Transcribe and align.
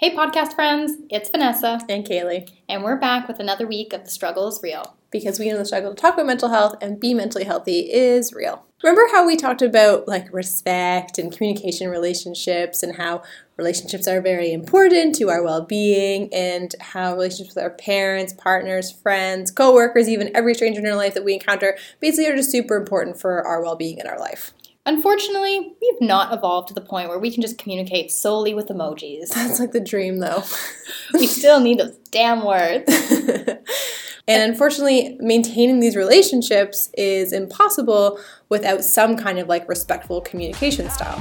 Hey, 0.00 0.14
podcast 0.14 0.52
friends, 0.52 0.92
it's 1.10 1.28
Vanessa, 1.28 1.80
and 1.88 2.06
Kaylee, 2.06 2.48
and 2.68 2.84
we're 2.84 2.94
back 2.94 3.26
with 3.26 3.40
another 3.40 3.66
week 3.66 3.92
of 3.92 4.04
The 4.04 4.10
Struggle 4.12 4.46
is 4.46 4.60
Real. 4.62 4.94
because 5.10 5.38
we 5.38 5.50
know 5.50 5.58
the 5.58 5.64
struggle 5.64 5.94
to 5.94 6.00
talk 6.00 6.14
about 6.14 6.26
mental 6.26 6.50
health 6.50 6.76
and 6.80 7.00
be 7.00 7.14
mentally 7.14 7.44
healthy 7.44 7.92
is 7.92 8.32
real. 8.32 8.64
Remember 8.82 9.02
how 9.10 9.26
we 9.26 9.36
talked 9.36 9.62
about 9.62 10.06
like 10.06 10.32
respect 10.32 11.18
and 11.18 11.36
communication 11.36 11.88
relationships 11.88 12.84
and 12.84 12.94
how 12.94 13.22
relationships 13.56 14.06
are 14.06 14.20
very 14.20 14.52
important 14.52 15.16
to 15.16 15.30
our 15.30 15.42
well-being 15.42 16.32
and 16.32 16.76
how 16.80 17.14
relationships 17.14 17.56
with 17.56 17.64
our 17.64 17.70
parents, 17.70 18.32
partners, 18.34 18.92
friends, 18.92 19.50
coworkers, 19.50 20.08
even 20.08 20.30
every 20.36 20.54
stranger 20.54 20.78
in 20.78 20.86
our 20.86 20.94
life 20.94 21.14
that 21.14 21.24
we 21.24 21.34
encounter 21.34 21.76
basically 21.98 22.30
are 22.30 22.36
just 22.36 22.52
super 22.52 22.76
important 22.76 23.18
for 23.18 23.44
our 23.44 23.60
well-being 23.60 23.98
in 23.98 24.06
our 24.06 24.20
life. 24.20 24.52
Unfortunately, 24.88 25.74
we've 25.82 26.00
not 26.00 26.32
evolved 26.32 26.68
to 26.68 26.74
the 26.74 26.80
point 26.80 27.10
where 27.10 27.18
we 27.18 27.30
can 27.30 27.42
just 27.42 27.58
communicate 27.58 28.10
solely 28.10 28.54
with 28.54 28.68
emojis. 28.68 29.28
That's 29.34 29.60
like 29.60 29.72
the 29.72 29.80
dream 29.80 30.20
though. 30.20 30.42
we 31.12 31.26
still 31.26 31.60
need 31.60 31.78
those 31.78 31.94
damn 32.10 32.42
words. 32.42 32.90
and 34.26 34.50
unfortunately, 34.50 35.18
maintaining 35.20 35.80
these 35.80 35.94
relationships 35.94 36.88
is 36.96 37.34
impossible 37.34 38.18
without 38.48 38.82
some 38.82 39.14
kind 39.18 39.38
of 39.38 39.46
like 39.46 39.68
respectful 39.68 40.22
communication 40.22 40.88
style. 40.88 41.18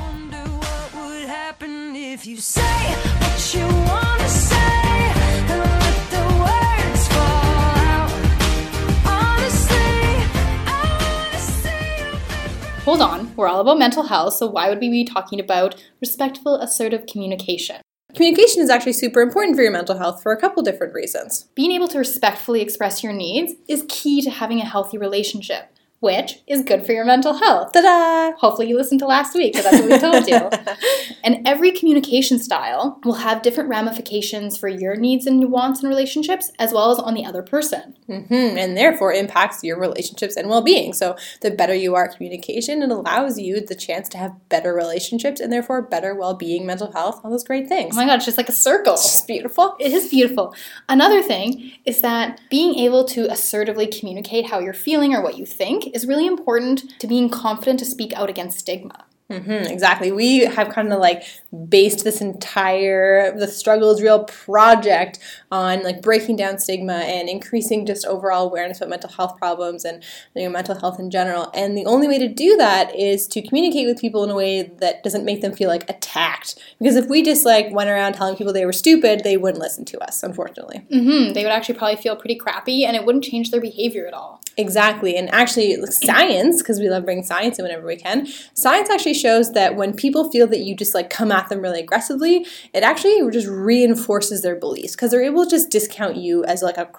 Hold 12.87 13.01
on, 13.01 13.35
we're 13.35 13.49
all 13.49 13.59
about 13.59 13.79
mental 13.79 14.03
health, 14.03 14.35
so 14.35 14.47
why 14.47 14.69
would 14.69 14.79
we 14.79 14.89
be 14.89 15.03
talking 15.03 15.41
about 15.41 15.75
respectful, 15.99 16.55
assertive 16.55 17.05
communication? 17.05 17.81
Communication 18.15 18.63
is 18.63 18.69
actually 18.69 18.93
super 18.93 19.19
important 19.19 19.57
for 19.57 19.61
your 19.61 19.73
mental 19.73 19.97
health 19.97 20.23
for 20.23 20.31
a 20.31 20.39
couple 20.39 20.63
different 20.63 20.93
reasons. 20.93 21.49
Being 21.53 21.73
able 21.73 21.89
to 21.89 21.97
respectfully 21.97 22.61
express 22.61 23.03
your 23.03 23.11
needs 23.11 23.55
is 23.67 23.83
key 23.89 24.21
to 24.21 24.29
having 24.29 24.61
a 24.61 24.65
healthy 24.65 24.97
relationship, 24.97 25.69
which 25.99 26.41
is 26.47 26.63
good 26.63 26.85
for 26.85 26.91
your 26.91 27.05
mental 27.05 27.33
health. 27.33 27.71
Ta-da! 27.73 28.37
Hopefully, 28.37 28.67
you 28.67 28.77
listened 28.77 28.99
to 28.99 29.07
last 29.07 29.33
week 29.33 29.53
because 29.53 29.71
that's 29.71 29.81
what 29.81 29.91
we 29.91 29.99
told 29.99 30.27
you. 30.27 30.49
And 31.23 31.45
every 31.45 31.71
communication 31.71 32.39
style 32.39 32.99
will 33.03 33.15
have 33.15 33.41
different 33.41 33.69
ramifications 33.69 34.57
for 34.57 34.69
your 34.69 34.95
needs 34.95 35.25
and 35.25 35.51
wants 35.51 35.83
in 35.83 35.89
relationships, 35.89 36.51
as 36.57 36.71
well 36.71 36.89
as 36.91 36.99
on 36.99 37.15
the 37.15 37.25
other 37.25 37.41
person. 37.41 37.97
Mm-hmm. 38.07 38.57
And 38.57 38.77
therefore 38.77 39.11
impacts 39.11 39.61
your 39.61 39.77
relationships 39.77 40.37
and 40.37 40.47
well-being. 40.47 40.93
So 40.93 41.17
the 41.41 41.51
better 41.51 41.73
you 41.73 41.95
are 41.95 42.05
at 42.05 42.15
communication, 42.15 42.81
it 42.81 42.91
allows 42.91 43.37
you 43.37 43.59
the 43.59 43.75
chance 43.75 44.07
to 44.09 44.17
have 44.17 44.31
better 44.47 44.73
relationships 44.73 45.41
and 45.41 45.51
therefore 45.51 45.81
better 45.81 46.15
well-being, 46.15 46.65
mental 46.65 46.91
health, 46.93 47.19
all 47.23 47.31
those 47.31 47.43
great 47.43 47.67
things. 47.67 47.95
Oh 47.95 47.97
my 47.97 48.05
god, 48.05 48.15
it's 48.15 48.25
just 48.25 48.37
like 48.37 48.49
a 48.49 48.53
circle. 48.53 48.93
It's 48.93 49.11
just 49.11 49.27
beautiful. 49.27 49.75
It 49.79 49.91
is 49.91 50.09
beautiful. 50.09 50.55
Another 50.87 51.21
thing 51.21 51.73
is 51.83 52.01
that 52.01 52.39
being 52.49 52.75
able 52.75 53.03
to 53.05 53.29
assertively 53.29 53.87
communicate 53.87 54.49
how 54.49 54.59
you're 54.59 54.73
feeling 54.73 55.13
or 55.13 55.21
what 55.21 55.37
you 55.37 55.45
think 55.45 55.86
is 55.93 56.05
really 56.05 56.27
important 56.27 56.99
to 56.99 57.07
being 57.07 57.29
confident 57.29 57.79
to 57.79 57.85
speak 57.85 58.13
out 58.13 58.29
against 58.29 58.59
stigma. 58.59 59.05
hmm 59.29 59.51
exactly. 59.51 60.09
We 60.11 60.45
have 60.45 60.69
kind 60.69 60.93
of 60.93 60.99
like 60.99 61.23
based 61.67 62.05
this 62.05 62.21
entire 62.21 63.37
the 63.37 63.47
struggle 63.47 63.91
is 63.91 64.01
real 64.01 64.23
project 64.23 65.19
on 65.51 65.83
like 65.83 66.01
breaking 66.01 66.37
down 66.37 66.59
stigma 66.59 66.93
and 66.93 67.27
increasing 67.27 67.85
just 67.85 68.05
overall 68.05 68.47
awareness 68.47 68.77
about 68.77 68.89
mental 68.89 69.09
health 69.09 69.37
problems 69.37 69.83
and 69.83 70.01
you 70.33 70.43
know, 70.43 70.49
mental 70.49 70.79
health 70.79 70.97
in 70.97 71.11
general. 71.11 71.51
And 71.53 71.77
the 71.77 71.85
only 71.85 72.07
way 72.07 72.19
to 72.19 72.27
do 72.29 72.55
that 72.57 72.95
is 72.95 73.27
to 73.29 73.41
communicate 73.41 73.85
with 73.87 73.99
people 73.99 74.23
in 74.23 74.29
a 74.29 74.35
way 74.35 74.63
that 74.79 75.03
doesn't 75.03 75.25
make 75.25 75.41
them 75.41 75.53
feel 75.53 75.67
like 75.69 75.89
attacked. 75.89 76.55
Because 76.79 76.95
if 76.95 77.07
we 77.09 77.21
just 77.21 77.45
like 77.45 77.67
went 77.71 77.89
around 77.89 78.13
telling 78.13 78.37
people 78.37 78.53
they 78.53 78.65
were 78.65 78.71
stupid, 78.73 79.25
they 79.25 79.35
wouldn't 79.35 79.61
listen 79.61 79.83
to 79.85 79.99
us, 79.99 80.23
unfortunately. 80.23 80.85
hmm 80.89 81.33
They 81.33 81.43
would 81.43 81.51
actually 81.51 81.75
probably 81.75 81.97
feel 81.97 82.15
pretty 82.15 82.35
crappy 82.35 82.85
and 82.85 82.95
it 82.95 83.03
wouldn't 83.05 83.25
change 83.25 83.51
their 83.51 83.61
behavior 83.61 84.07
at 84.07 84.13
all. 84.13 84.41
Exactly. 84.57 85.15
And 85.15 85.31
actually, 85.31 85.75
science, 85.85 86.63
because 86.63 86.79
we 86.79 86.89
love 86.89 87.05
bringing 87.05 87.23
science 87.23 87.59
in 87.59 87.63
whenever 87.63 87.85
we 87.85 87.95
can, 87.95 88.27
science 88.55 88.89
actually 88.89 89.13
shows 89.13 89.53
that 89.53 89.75
when 89.75 89.93
people 89.93 90.31
feel 90.31 90.47
that 90.47 90.59
you 90.59 90.75
just 90.75 90.95
like 90.95 91.11
come 91.11 91.31
at 91.31 91.47
them 91.49 91.61
really 91.61 91.79
aggressively, 91.79 92.45
it 92.73 92.81
actually 92.81 93.19
just 93.31 93.47
reinforces 93.47 94.41
their 94.41 94.55
beliefs 94.55 94.95
because 94.95 95.11
they're 95.11 95.23
able 95.23 95.43
to 95.43 95.51
just 95.51 95.69
discount 95.69 96.15
you 96.15 96.43
as 96.45 96.63
like 96.63 96.77
a, 96.77 96.89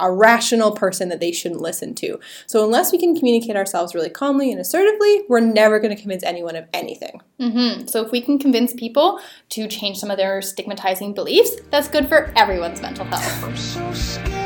a 0.00 0.12
rational 0.12 0.72
person 0.72 1.08
that 1.08 1.20
they 1.20 1.30
shouldn't 1.30 1.60
listen 1.60 1.94
to. 1.94 2.18
So, 2.48 2.64
unless 2.64 2.90
we 2.90 2.98
can 2.98 3.16
communicate 3.16 3.54
ourselves 3.54 3.94
really 3.94 4.10
calmly 4.10 4.50
and 4.50 4.60
assertively, 4.60 5.22
we're 5.28 5.38
never 5.38 5.78
going 5.78 5.94
to 5.94 6.00
convince 6.00 6.24
anyone 6.24 6.56
of 6.56 6.66
anything. 6.74 7.20
hmm 7.38 7.86
So 7.86 8.04
if 8.04 8.10
we 8.10 8.20
can 8.20 8.40
convince 8.40 8.74
people 8.74 9.20
to 9.50 9.68
change 9.68 9.98
some 9.98 10.10
of 10.10 10.16
their 10.16 10.42
stigmatizing 10.42 11.14
beliefs, 11.14 11.52
that's 11.70 11.86
good 11.86 12.08
for 12.08 12.32
everyone's 12.34 12.82
mental 12.82 13.04
health. 13.04 14.43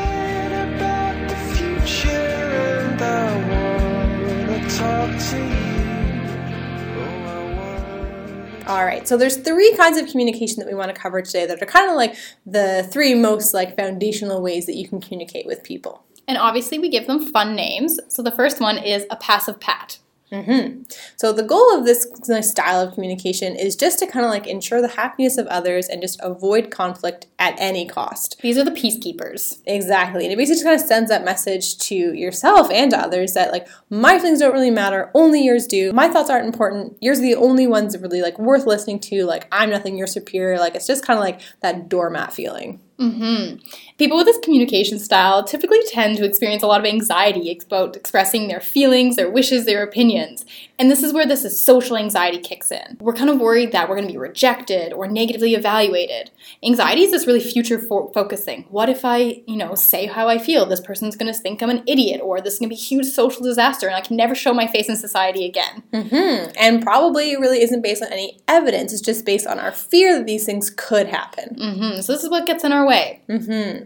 All 8.68 8.84
right, 8.84 9.08
so 9.08 9.16
there's 9.16 9.38
three 9.38 9.74
kinds 9.76 9.96
of 9.96 10.08
communication 10.10 10.58
that 10.58 10.66
we 10.66 10.74
want 10.74 10.94
to 10.94 11.00
cover 11.00 11.22
today 11.22 11.46
that 11.46 11.62
are 11.62 11.66
kind 11.66 11.88
of 11.88 11.96
like 11.96 12.14
the 12.44 12.86
three 12.92 13.14
most 13.14 13.54
like 13.54 13.74
foundational 13.76 14.42
ways 14.42 14.66
that 14.66 14.76
you 14.76 14.86
can 14.86 15.00
communicate 15.00 15.46
with 15.46 15.62
people. 15.62 16.04
And 16.26 16.36
obviously, 16.36 16.78
we 16.78 16.90
give 16.90 17.06
them 17.06 17.32
fun 17.32 17.56
names. 17.56 17.98
So 18.08 18.22
the 18.22 18.30
first 18.30 18.60
one 18.60 18.76
is 18.76 19.06
a 19.10 19.16
passive 19.16 19.58
pat. 19.58 19.98
Hmm 20.30 20.82
So 21.16 21.32
the 21.32 21.42
goal 21.42 21.74
of 21.74 21.86
this 21.86 22.06
style 22.42 22.80
of 22.86 22.92
communication 22.94 23.56
is 23.56 23.74
just 23.74 23.98
to 24.00 24.06
kind 24.06 24.26
of 24.26 24.30
like 24.30 24.46
ensure 24.46 24.82
the 24.82 24.88
happiness 24.88 25.38
of 25.38 25.46
others 25.46 25.88
and 25.88 26.02
just 26.02 26.20
avoid 26.22 26.70
conflict 26.70 27.26
at 27.38 27.54
any 27.58 27.86
cost. 27.88 28.38
These 28.42 28.58
are 28.58 28.64
the 28.64 28.70
peacekeepers. 28.70 29.58
Exactly. 29.66 30.24
And 30.24 30.32
it 30.32 30.36
basically 30.36 30.56
just 30.56 30.64
kind 30.64 30.78
of 30.80 30.86
sends 30.86 31.08
that 31.08 31.24
message 31.24 31.78
to 31.78 31.94
yourself 31.94 32.70
and 32.70 32.90
to 32.90 32.98
others 32.98 33.32
that 33.34 33.52
like 33.52 33.66
my 33.88 34.18
feelings 34.18 34.40
don't 34.40 34.52
really 34.52 34.70
matter, 34.70 35.10
only 35.14 35.42
yours 35.42 35.66
do. 35.66 35.92
My 35.94 36.08
thoughts 36.08 36.28
aren't 36.28 36.46
important. 36.46 36.98
Yours 37.00 37.18
are 37.20 37.22
the 37.22 37.34
only 37.34 37.66
ones 37.66 37.94
that 37.94 38.02
really 38.02 38.20
like 38.20 38.38
worth 38.38 38.66
listening 38.66 39.00
to. 39.00 39.24
Like 39.24 39.48
I'm 39.50 39.70
nothing, 39.70 39.96
you're 39.96 40.06
superior. 40.06 40.58
Like 40.58 40.74
it's 40.74 40.86
just 40.86 41.06
kind 41.06 41.18
of 41.18 41.24
like 41.24 41.40
that 41.62 41.88
doormat 41.88 42.34
feeling. 42.34 42.80
Hmm 42.98 43.54
People 43.98 44.16
with 44.16 44.26
this 44.26 44.38
communication 44.44 45.00
style 45.00 45.42
typically 45.42 45.80
tend 45.88 46.16
to 46.18 46.24
experience 46.24 46.62
a 46.62 46.68
lot 46.68 46.78
of 46.78 46.86
anxiety 46.86 47.58
about 47.66 47.96
expressing 47.96 48.46
their 48.46 48.60
feelings, 48.60 49.16
their 49.16 49.28
wishes, 49.30 49.64
their 49.64 49.82
opinions. 49.82 50.46
And 50.78 50.88
this 50.88 51.02
is 51.02 51.12
where 51.12 51.26
this 51.26 51.44
is 51.44 51.64
social 51.64 51.96
anxiety 51.96 52.38
kicks 52.38 52.70
in. 52.70 52.96
We're 53.00 53.14
kind 53.14 53.28
of 53.28 53.40
worried 53.40 53.72
that 53.72 53.88
we're 53.88 53.96
going 53.96 54.06
to 54.06 54.12
be 54.12 54.18
rejected 54.18 54.92
or 54.92 55.08
negatively 55.08 55.54
evaluated. 55.56 56.30
Anxiety 56.62 57.02
is 57.02 57.10
this 57.10 57.26
really 57.26 57.40
future 57.40 57.80
fo- 57.80 58.12
focused 58.14 58.44
thing. 58.44 58.66
What 58.70 58.88
if 58.88 59.04
I, 59.04 59.42
you 59.48 59.56
know, 59.56 59.74
say 59.74 60.06
how 60.06 60.28
I 60.28 60.38
feel? 60.38 60.64
This 60.64 60.80
person's 60.80 61.16
going 61.16 61.32
to 61.32 61.38
think 61.38 61.60
I'm 61.60 61.70
an 61.70 61.82
idiot 61.88 62.20
or 62.22 62.40
this 62.40 62.54
is 62.54 62.58
going 62.60 62.70
to 62.70 62.76
be 62.76 62.80
a 62.80 62.84
huge 62.84 63.06
social 63.06 63.42
disaster 63.42 63.88
and 63.88 63.96
I 63.96 64.00
can 64.00 64.16
never 64.16 64.36
show 64.36 64.54
my 64.54 64.68
face 64.68 64.88
in 64.88 64.94
society 64.96 65.44
again. 65.44 65.82
hmm 65.92 66.50
And 66.56 66.80
probably 66.82 67.32
it 67.32 67.40
really 67.40 67.62
isn't 67.62 67.82
based 67.82 68.02
on 68.04 68.12
any 68.12 68.38
evidence. 68.46 68.92
It's 68.92 69.02
just 69.02 69.26
based 69.26 69.48
on 69.48 69.58
our 69.58 69.72
fear 69.72 70.16
that 70.16 70.26
these 70.26 70.46
things 70.46 70.70
could 70.70 71.08
happen. 71.08 71.56
hmm 71.58 72.00
So 72.00 72.12
this 72.12 72.22
is 72.22 72.30
what 72.30 72.46
gets 72.46 72.62
in 72.62 72.72
our 72.72 72.86
way. 72.88 73.22
hmm 73.28 73.84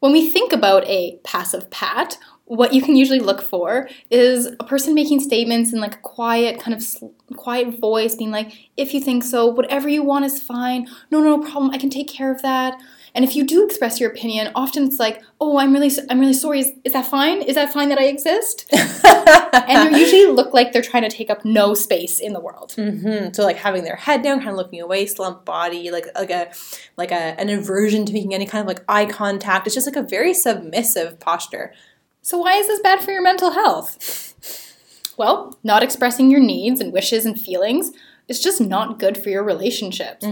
When 0.00 0.12
we 0.12 0.30
think 0.30 0.52
about 0.52 0.86
a 0.88 1.18
passive 1.24 1.70
pat, 1.70 2.18
what 2.46 2.74
you 2.74 2.82
can 2.82 2.96
usually 2.96 3.20
look 3.20 3.42
for 3.42 3.88
is 4.10 4.46
a 4.46 4.64
person 4.64 4.94
making 4.94 5.20
statements 5.20 5.72
in 5.72 5.80
like 5.80 5.96
a 5.96 6.00
quiet, 6.00 6.60
kind 6.60 6.74
of 6.74 6.82
sl- 6.82 7.08
quiet 7.36 7.78
voice, 7.80 8.14
being 8.16 8.30
like, 8.32 8.52
"If 8.76 8.94
you 8.94 9.00
think 9.00 9.24
so, 9.24 9.46
whatever 9.46 9.88
you 9.88 10.04
want 10.04 10.26
is 10.26 10.40
fine. 10.42 10.88
No, 11.10 11.20
no 11.20 11.38
problem. 11.40 11.72
I 11.72 11.78
can 11.78 11.90
take 11.90 12.08
care 12.08 12.32
of 12.32 12.42
that." 12.42 12.80
And 13.16 13.24
if 13.24 13.34
you 13.34 13.44
do 13.44 13.64
express 13.64 13.98
your 13.98 14.10
opinion, 14.10 14.52
often 14.54 14.84
it's 14.84 14.98
like, 15.00 15.22
"Oh, 15.40 15.56
I'm 15.58 15.72
really, 15.72 15.90
I'm 16.10 16.20
really 16.20 16.34
sorry. 16.34 16.60
Is, 16.60 16.72
is 16.84 16.92
that 16.92 17.06
fine? 17.06 17.40
Is 17.40 17.54
that 17.54 17.72
fine 17.72 17.88
that 17.88 17.98
I 17.98 18.04
exist?" 18.04 18.66
and 18.72 19.94
they 19.94 19.98
usually 19.98 20.26
look 20.26 20.52
like 20.52 20.72
they're 20.72 20.82
trying 20.82 21.02
to 21.02 21.08
take 21.08 21.30
up 21.30 21.42
no 21.42 21.72
space 21.72 22.20
in 22.20 22.34
the 22.34 22.40
world. 22.40 22.72
hmm 22.74 23.32
So 23.32 23.42
like 23.42 23.56
having 23.56 23.84
their 23.84 23.96
head 23.96 24.22
down, 24.22 24.38
kind 24.38 24.50
of 24.50 24.56
looking 24.56 24.82
away, 24.82 25.06
slumped 25.06 25.46
body, 25.46 25.90
like 25.90 26.06
like 26.14 26.30
a 26.30 26.52
like 26.98 27.10
a 27.10 27.40
an 27.40 27.48
aversion 27.48 28.04
to 28.04 28.12
making 28.12 28.34
any 28.34 28.46
kind 28.46 28.60
of 28.60 28.68
like 28.68 28.84
eye 28.86 29.06
contact. 29.06 29.66
It's 29.66 29.74
just 29.74 29.86
like 29.86 29.96
a 29.96 30.06
very 30.06 30.34
submissive 30.34 31.18
posture. 31.18 31.72
So, 32.20 32.36
why 32.38 32.56
is 32.56 32.66
this 32.66 32.80
bad 32.80 33.02
for 33.02 33.12
your 33.12 33.22
mental 33.22 33.52
health? 33.52 34.34
Well, 35.16 35.58
not 35.64 35.82
expressing 35.82 36.30
your 36.30 36.40
needs 36.40 36.80
and 36.80 36.92
wishes 36.92 37.24
and 37.24 37.40
feelings 37.40 37.92
is 38.28 38.40
just 38.42 38.60
not 38.60 38.98
good 38.98 39.16
for 39.16 39.28
your 39.30 39.42
relationships. 39.44 40.24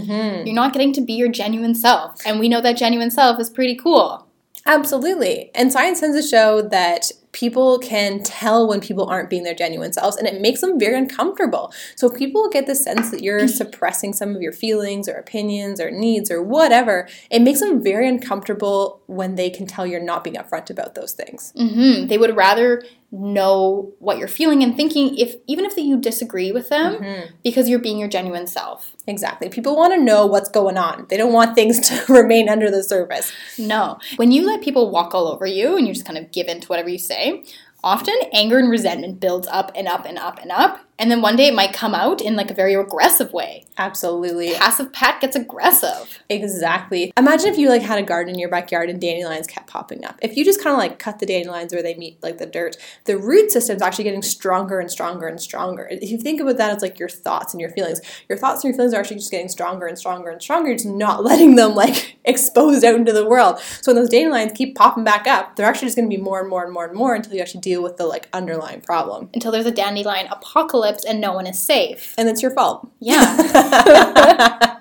You're 0.46 0.54
not 0.54 0.72
getting 0.72 0.92
to 0.94 1.00
be 1.00 1.12
your 1.14 1.28
genuine 1.28 1.74
self. 1.74 2.20
And 2.26 2.40
we 2.40 2.48
know 2.48 2.60
that 2.60 2.76
genuine 2.76 3.10
self 3.10 3.38
is 3.40 3.50
pretty 3.50 3.76
cool. 3.76 4.26
Absolutely. 4.66 5.50
And 5.54 5.70
science 5.70 6.00
tends 6.00 6.16
to 6.20 6.26
show 6.26 6.62
that 6.62 7.10
people 7.32 7.78
can 7.80 8.22
tell 8.22 8.66
when 8.66 8.80
people 8.80 9.06
aren't 9.06 9.28
being 9.28 9.42
their 9.42 9.54
genuine 9.54 9.92
selves 9.92 10.16
and 10.16 10.26
it 10.26 10.40
makes 10.40 10.60
them 10.60 10.78
very 10.78 10.96
uncomfortable. 10.96 11.72
So 11.96 12.10
if 12.10 12.16
people 12.16 12.48
get 12.48 12.66
the 12.66 12.76
sense 12.76 13.10
that 13.10 13.22
you're 13.22 13.48
suppressing 13.48 14.12
some 14.12 14.34
of 14.36 14.40
your 14.40 14.52
feelings 14.52 15.08
or 15.08 15.14
opinions 15.14 15.80
or 15.80 15.90
needs 15.90 16.30
or 16.30 16.42
whatever, 16.42 17.08
it 17.30 17.42
makes 17.42 17.60
them 17.60 17.82
very 17.82 18.08
uncomfortable 18.08 19.02
when 19.06 19.34
they 19.34 19.50
can 19.50 19.66
tell 19.66 19.84
you're 19.86 20.00
not 20.00 20.22
being 20.24 20.36
upfront 20.36 20.70
about 20.70 20.94
those 20.94 21.12
things. 21.12 21.52
hmm 21.56 22.06
They 22.06 22.16
would 22.18 22.36
rather 22.36 22.82
know 23.14 23.92
what 24.00 24.18
you're 24.18 24.28
feeling 24.28 24.62
and 24.62 24.76
thinking 24.76 25.16
if 25.16 25.36
even 25.46 25.64
if 25.64 25.74
that 25.76 25.82
you 25.82 25.96
disagree 26.00 26.50
with 26.52 26.68
them 26.68 26.94
Mm-hmm. 26.94 27.34
because 27.42 27.68
you're 27.68 27.78
being 27.78 27.98
your 27.98 28.08
genuine 28.08 28.46
self. 28.46 28.92
Exactly. 29.06 29.48
People 29.48 29.76
want 29.76 29.92
to 29.94 30.00
know 30.00 30.26
what's 30.26 30.50
going 30.50 30.76
on. 30.76 31.06
They 31.08 31.16
don't 31.16 31.32
want 31.32 31.54
things 31.54 31.80
to 31.88 32.12
remain 32.12 32.48
under 32.48 32.70
the 32.70 32.82
surface. 32.82 33.32
No. 33.58 33.98
When 34.16 34.32
you 34.32 34.46
let 34.46 34.62
people 34.62 34.90
walk 34.90 35.14
all 35.14 35.28
over 35.28 35.46
you 35.46 35.76
and 35.76 35.86
you 35.86 35.94
just 35.94 36.06
kind 36.06 36.18
of 36.18 36.30
give 36.32 36.48
in 36.48 36.60
to 36.60 36.66
whatever 36.68 36.88
you 36.88 36.98
say, 36.98 37.44
often 37.82 38.14
anger 38.32 38.58
and 38.58 38.70
resentment 38.70 39.20
builds 39.20 39.46
up 39.48 39.70
and 39.74 39.86
up 39.86 40.06
and 40.06 40.18
up 40.18 40.38
and 40.40 40.50
up. 40.50 40.80
And 40.98 41.10
then 41.10 41.22
one 41.22 41.36
day 41.36 41.48
it 41.48 41.54
might 41.54 41.72
come 41.72 41.94
out 41.94 42.20
in 42.20 42.36
like 42.36 42.50
a 42.50 42.54
very 42.54 42.74
aggressive 42.74 43.32
way. 43.32 43.64
Absolutely. 43.76 44.54
Passive 44.54 44.92
Pat 44.92 45.20
gets 45.20 45.34
aggressive. 45.34 46.22
Exactly. 46.30 47.12
Imagine 47.16 47.48
if 47.48 47.58
you 47.58 47.68
like 47.68 47.82
had 47.82 47.98
a 47.98 48.02
garden 48.02 48.34
in 48.34 48.38
your 48.38 48.48
backyard 48.48 48.88
and 48.88 49.00
dandelions 49.00 49.48
kept 49.48 49.66
popping 49.66 50.04
up. 50.04 50.18
If 50.22 50.36
you 50.36 50.44
just 50.44 50.62
kind 50.62 50.72
of 50.72 50.78
like 50.78 51.00
cut 51.00 51.18
the 51.18 51.26
dandelions 51.26 51.72
where 51.72 51.82
they 51.82 51.94
meet 51.96 52.22
like 52.22 52.38
the 52.38 52.46
dirt, 52.46 52.76
the 53.06 53.18
root 53.18 53.50
system's 53.50 53.82
actually 53.82 54.04
getting 54.04 54.22
stronger 54.22 54.78
and 54.78 54.90
stronger 54.90 55.26
and 55.26 55.40
stronger. 55.40 55.88
If 55.90 56.08
you 56.08 56.18
think 56.18 56.40
about 56.40 56.58
that 56.58 56.76
as 56.76 56.82
like 56.82 57.00
your 57.00 57.08
thoughts 57.08 57.52
and 57.52 57.60
your 57.60 57.70
feelings, 57.70 58.00
your 58.28 58.38
thoughts 58.38 58.62
and 58.62 58.70
your 58.70 58.76
feelings 58.76 58.94
are 58.94 59.00
actually 59.00 59.16
just 59.16 59.32
getting 59.32 59.48
stronger 59.48 59.86
and 59.86 59.98
stronger 59.98 60.30
and 60.30 60.40
stronger. 60.40 60.68
You're 60.68 60.78
just 60.78 60.88
not 60.88 61.24
letting 61.24 61.56
them 61.56 61.74
like 61.74 62.16
exposed 62.24 62.84
out 62.84 62.94
into 62.94 63.12
the 63.12 63.26
world. 63.26 63.58
So 63.80 63.92
when 63.92 63.96
those 63.96 64.10
dandelions 64.10 64.52
keep 64.54 64.76
popping 64.76 65.02
back 65.02 65.26
up, 65.26 65.56
they're 65.56 65.66
actually 65.66 65.88
just 65.88 65.96
going 65.96 66.08
to 66.08 66.16
be 66.16 66.22
more 66.22 66.40
and 66.40 66.48
more 66.48 66.62
and 66.62 66.72
more 66.72 66.86
and 66.86 66.94
more 66.94 67.16
until 67.16 67.34
you 67.34 67.40
actually 67.40 67.60
deal 67.62 67.82
with 67.82 67.96
the 67.96 68.06
like 68.06 68.28
underlying 68.32 68.80
problem. 68.80 69.30
Until 69.34 69.50
there's 69.50 69.66
a 69.66 69.72
dandelion 69.72 70.28
apocalypse 70.30 70.83
and 71.06 71.20
no 71.20 71.32
one 71.32 71.46
is 71.46 71.60
safe. 71.62 72.14
And 72.18 72.28
it's 72.28 72.42
your 72.42 72.50
fault. 72.50 72.88
Yeah. 73.00 74.78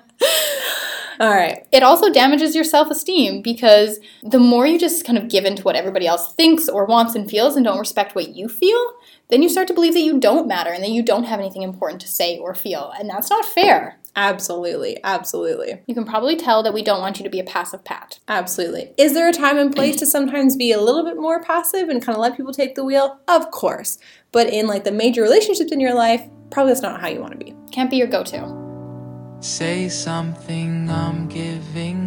All 1.20 1.30
right. 1.30 1.64
it 1.70 1.84
also 1.84 2.12
damages 2.12 2.54
your 2.54 2.64
self 2.64 2.90
esteem 2.90 3.40
because 3.40 4.00
the 4.22 4.40
more 4.40 4.66
you 4.66 4.78
just 4.78 5.06
kind 5.06 5.16
of 5.16 5.28
give 5.28 5.44
in 5.44 5.54
to 5.56 5.62
what 5.62 5.76
everybody 5.76 6.06
else 6.06 6.34
thinks 6.34 6.68
or 6.68 6.86
wants 6.86 7.14
and 7.14 7.30
feels 7.30 7.54
and 7.56 7.64
don't 7.64 7.78
respect 7.78 8.14
what 8.14 8.30
you 8.30 8.48
feel, 8.48 8.92
then 9.28 9.42
you 9.42 9.48
start 9.48 9.68
to 9.68 9.74
believe 9.74 9.94
that 9.94 10.00
you 10.00 10.18
don't 10.18 10.48
matter 10.48 10.70
and 10.70 10.82
that 10.82 10.90
you 10.90 11.02
don't 11.02 11.24
have 11.24 11.38
anything 11.38 11.62
important 11.62 12.00
to 12.00 12.08
say 12.08 12.38
or 12.38 12.54
feel. 12.54 12.92
And 12.98 13.08
that's 13.08 13.30
not 13.30 13.44
fair. 13.44 13.98
Absolutely. 14.16 14.98
Absolutely. 15.02 15.82
You 15.86 15.94
can 15.94 16.04
probably 16.04 16.36
tell 16.36 16.62
that 16.62 16.74
we 16.74 16.82
don't 16.82 17.00
want 17.00 17.18
you 17.18 17.24
to 17.24 17.30
be 17.30 17.40
a 17.40 17.44
passive 17.44 17.84
pat. 17.84 18.20
Absolutely. 18.28 18.92
Is 18.96 19.14
there 19.14 19.28
a 19.28 19.32
time 19.32 19.58
and 19.58 19.74
place 19.74 19.96
to 19.96 20.06
sometimes 20.06 20.56
be 20.56 20.72
a 20.72 20.80
little 20.80 21.04
bit 21.04 21.16
more 21.16 21.42
passive 21.42 21.88
and 21.88 22.02
kind 22.02 22.16
of 22.16 22.22
let 22.22 22.36
people 22.36 22.52
take 22.52 22.74
the 22.74 22.84
wheel? 22.84 23.18
Of 23.26 23.50
course. 23.50 23.98
But 24.32 24.48
in 24.48 24.66
like 24.66 24.84
the 24.84 24.92
major 24.92 25.22
relationships 25.22 25.72
in 25.72 25.80
your 25.80 25.94
life, 25.94 26.22
probably 26.50 26.72
that's 26.72 26.82
not 26.82 27.00
how 27.00 27.08
you 27.08 27.20
want 27.20 27.38
to 27.38 27.44
be. 27.44 27.54
Can't 27.72 27.90
be 27.90 27.96
your 27.96 28.06
go 28.06 28.22
to. 28.24 28.64
Say 29.40 29.88
something, 29.88 30.88
I'm 30.88 31.28
giving 31.28 32.03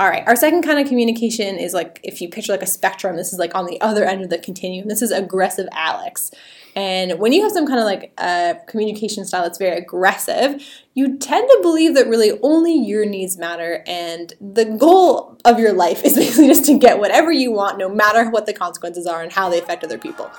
All 0.00 0.08
right. 0.08 0.26
Our 0.26 0.34
second 0.34 0.62
kind 0.62 0.78
of 0.80 0.88
communication 0.88 1.58
is 1.58 1.74
like 1.74 2.00
if 2.02 2.22
you 2.22 2.30
picture 2.30 2.52
like 2.52 2.62
a 2.62 2.66
spectrum, 2.66 3.16
this 3.16 3.34
is 3.34 3.38
like 3.38 3.54
on 3.54 3.66
the 3.66 3.78
other 3.82 4.02
end 4.02 4.22
of 4.22 4.30
the 4.30 4.38
continuum. 4.38 4.88
This 4.88 5.02
is 5.02 5.10
aggressive 5.10 5.68
Alex. 5.72 6.30
And 6.74 7.18
when 7.18 7.34
you 7.34 7.42
have 7.42 7.52
some 7.52 7.66
kind 7.66 7.78
of 7.78 7.84
like 7.84 8.10
uh, 8.16 8.54
communication 8.66 9.26
style 9.26 9.42
that's 9.42 9.58
very 9.58 9.76
aggressive, 9.76 10.64
you 10.94 11.18
tend 11.18 11.46
to 11.50 11.58
believe 11.60 11.94
that 11.96 12.06
really 12.06 12.38
only 12.42 12.74
your 12.74 13.04
needs 13.04 13.36
matter, 13.36 13.84
and 13.86 14.32
the 14.40 14.64
goal 14.64 15.36
of 15.44 15.58
your 15.58 15.74
life 15.74 16.02
is 16.02 16.14
basically 16.16 16.46
just 16.46 16.64
to 16.64 16.78
get 16.78 16.98
whatever 16.98 17.30
you 17.30 17.52
want, 17.52 17.76
no 17.76 17.88
matter 17.88 18.30
what 18.30 18.46
the 18.46 18.54
consequences 18.54 19.06
are 19.06 19.22
and 19.22 19.32
how 19.32 19.50
they 19.50 19.58
affect 19.58 19.84
other 19.84 19.98
people. 19.98 20.30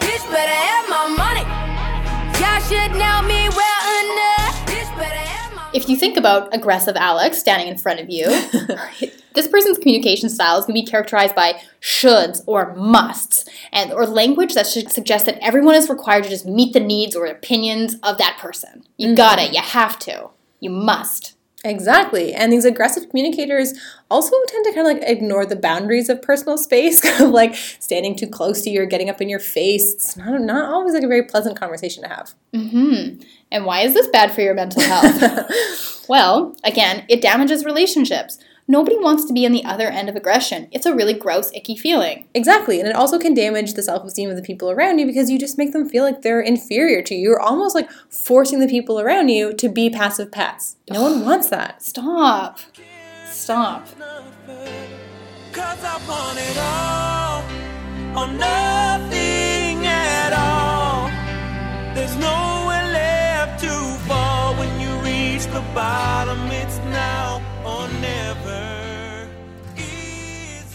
Bitch 0.00 0.30
better 0.30 0.52
have 0.52 0.88
my 0.90 1.08
money. 1.16 1.70
Y'all 2.38 2.60
should 2.68 2.92
know 2.98 3.22
me 3.22 3.48
well 3.48 3.79
If 5.72 5.88
you 5.88 5.96
think 5.96 6.16
about 6.16 6.52
aggressive 6.52 6.96
Alex 6.96 7.38
standing 7.38 7.68
in 7.68 7.78
front 7.78 8.00
of 8.00 8.10
you, 8.10 8.26
this 9.34 9.46
person's 9.46 9.78
communication 9.78 10.28
style 10.28 10.58
is 10.58 10.64
going 10.64 10.74
to 10.74 10.82
be 10.84 10.86
characterized 10.86 11.36
by 11.36 11.60
shoulds 11.80 12.42
or 12.46 12.74
musts, 12.74 13.44
and 13.72 13.92
or 13.92 14.04
language 14.04 14.54
that 14.54 14.66
should 14.66 14.90
suggest 14.90 15.26
that 15.26 15.38
everyone 15.40 15.76
is 15.76 15.88
required 15.88 16.24
to 16.24 16.30
just 16.30 16.44
meet 16.44 16.72
the 16.72 16.80
needs 16.80 17.14
or 17.14 17.26
opinions 17.26 17.94
of 18.02 18.18
that 18.18 18.36
person. 18.40 18.82
You 18.96 19.14
gotta, 19.14 19.42
mm-hmm. 19.42 19.54
you 19.54 19.62
have 19.62 19.98
to, 20.00 20.30
you 20.58 20.70
must. 20.70 21.36
Exactly. 21.62 22.32
And 22.32 22.52
these 22.52 22.64
aggressive 22.64 23.10
communicators 23.10 23.74
also 24.10 24.34
tend 24.48 24.64
to 24.64 24.72
kind 24.72 24.86
of 24.86 24.94
like 24.94 25.10
ignore 25.10 25.44
the 25.44 25.56
boundaries 25.56 26.08
of 26.08 26.22
personal 26.22 26.56
space, 26.56 27.00
kind 27.02 27.20
of 27.20 27.30
like 27.30 27.54
standing 27.54 28.16
too 28.16 28.28
close 28.28 28.62
to 28.62 28.70
you 28.70 28.82
or 28.82 28.86
getting 28.86 29.10
up 29.10 29.20
in 29.20 29.28
your 29.28 29.40
face. 29.40 29.92
It's 29.92 30.16
not, 30.16 30.40
not 30.40 30.70
always 30.70 30.94
like 30.94 31.02
a 31.02 31.08
very 31.08 31.24
pleasant 31.24 31.58
conversation 31.58 32.02
to 32.02 32.08
have. 32.08 32.34
Mm-hmm, 32.54 33.22
and 33.52 33.66
why 33.66 33.80
is 33.80 33.94
this 33.94 34.06
bad 34.08 34.32
for 34.34 34.40
your 34.40 34.54
mental 34.54 34.82
health? 34.82 36.04
well, 36.08 36.56
again, 36.64 37.04
it 37.08 37.20
damages 37.20 37.64
relationships. 37.64 38.38
Nobody 38.70 38.96
wants 39.00 39.24
to 39.24 39.32
be 39.32 39.44
on 39.44 39.50
the 39.50 39.64
other 39.64 39.88
end 39.88 40.08
of 40.08 40.14
aggression. 40.14 40.68
It's 40.70 40.86
a 40.86 40.94
really 40.94 41.12
gross, 41.12 41.50
icky 41.52 41.76
feeling. 41.76 42.28
Exactly. 42.34 42.78
And 42.78 42.88
it 42.88 42.94
also 42.94 43.18
can 43.18 43.34
damage 43.34 43.74
the 43.74 43.82
self 43.82 44.04
esteem 44.04 44.30
of 44.30 44.36
the 44.36 44.42
people 44.42 44.70
around 44.70 45.00
you 45.00 45.06
because 45.06 45.28
you 45.28 45.40
just 45.40 45.58
make 45.58 45.72
them 45.72 45.88
feel 45.88 46.04
like 46.04 46.22
they're 46.22 46.40
inferior 46.40 47.02
to 47.02 47.14
you. 47.16 47.30
You're 47.30 47.40
almost 47.40 47.74
like 47.74 47.90
forcing 48.08 48.60
the 48.60 48.68
people 48.68 49.00
around 49.00 49.28
you 49.28 49.52
to 49.54 49.68
be 49.68 49.90
passive 49.90 50.30
pets. 50.30 50.76
No 50.88 51.02
one 51.02 51.24
wants 51.24 51.48
that. 51.48 51.82
Stop. 51.82 52.60
Stop. 53.28 53.88
Cause 55.50 55.82
I 55.82 55.98
want 56.06 56.38
it 56.38 56.56
all 56.56 57.42
or 58.22 58.32
nothing 58.32 59.84
at 59.84 60.32
all. 60.32 61.10
There's 61.96 62.14
nowhere 62.14 62.92
left 62.92 63.64
to 63.64 63.72
fall 64.06 64.54
when 64.54 64.80
you 64.80 64.90
reach 65.00 65.46
the 65.46 65.64
bottom. 65.74 66.39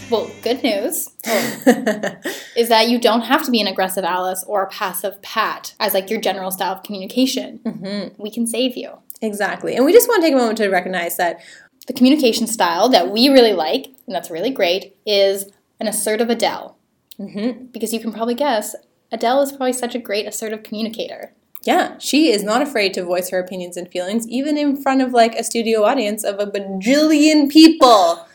Well, 0.09 0.29
good 0.43 0.61
news 0.61 1.09
is 1.25 2.69
that 2.69 2.89
you 2.89 2.99
don't 2.99 3.21
have 3.21 3.43
to 3.45 3.51
be 3.51 3.59
an 3.59 3.67
aggressive 3.67 4.03
Alex 4.03 4.43
or 4.45 4.63
a 4.63 4.67
passive 4.69 5.19
Pat 5.23 5.73
as 5.79 5.93
like 5.95 6.09
your 6.09 6.21
general 6.21 6.51
style 6.51 6.73
of 6.73 6.83
communication. 6.83 7.59
Mm-hmm. 7.65 8.21
We 8.21 8.29
can 8.29 8.45
save 8.45 8.77
you. 8.77 8.99
Exactly. 9.21 9.75
And 9.75 9.83
we 9.83 9.93
just 9.93 10.07
want 10.07 10.21
to 10.21 10.27
take 10.27 10.35
a 10.35 10.37
moment 10.37 10.57
to 10.59 10.69
recognize 10.69 11.17
that 11.17 11.41
The 11.87 11.93
communication 11.93 12.47
style 12.47 12.89
that 12.89 13.11
we 13.11 13.29
really 13.29 13.53
like, 13.53 13.85
and 14.05 14.15
that's 14.15 14.31
really 14.31 14.49
great, 14.51 14.95
is 15.05 15.45
an 15.79 15.87
assertive 15.87 16.29
Adele. 16.29 16.77
Mm-hmm. 17.19 17.65
Because 17.65 17.93
you 17.93 17.99
can 17.99 18.11
probably 18.11 18.35
guess, 18.35 18.75
Adele 19.11 19.41
is 19.41 19.51
probably 19.51 19.73
such 19.73 19.95
a 19.95 19.99
great 19.99 20.27
assertive 20.27 20.63
communicator. 20.63 21.33
Yeah, 21.63 21.97
she 21.97 22.31
is 22.31 22.43
not 22.43 22.61
afraid 22.61 22.93
to 22.93 23.03
voice 23.03 23.29
her 23.29 23.39
opinions 23.39 23.75
and 23.75 23.89
feelings, 23.89 24.27
even 24.27 24.57
in 24.57 24.81
front 24.81 25.01
of 25.01 25.13
like 25.13 25.33
a 25.35 25.43
studio 25.43 25.83
audience 25.83 26.23
of 26.23 26.39
a 26.39 26.45
bajillion 26.45 27.49
people. 27.49 28.27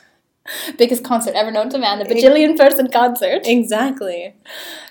Biggest 0.78 1.04
concert 1.04 1.34
ever 1.34 1.50
known 1.50 1.70
to 1.70 1.78
man, 1.78 1.98
the 1.98 2.04
bajillion 2.04 2.56
person 2.56 2.90
concert. 2.90 3.42
Exactly. 3.44 4.34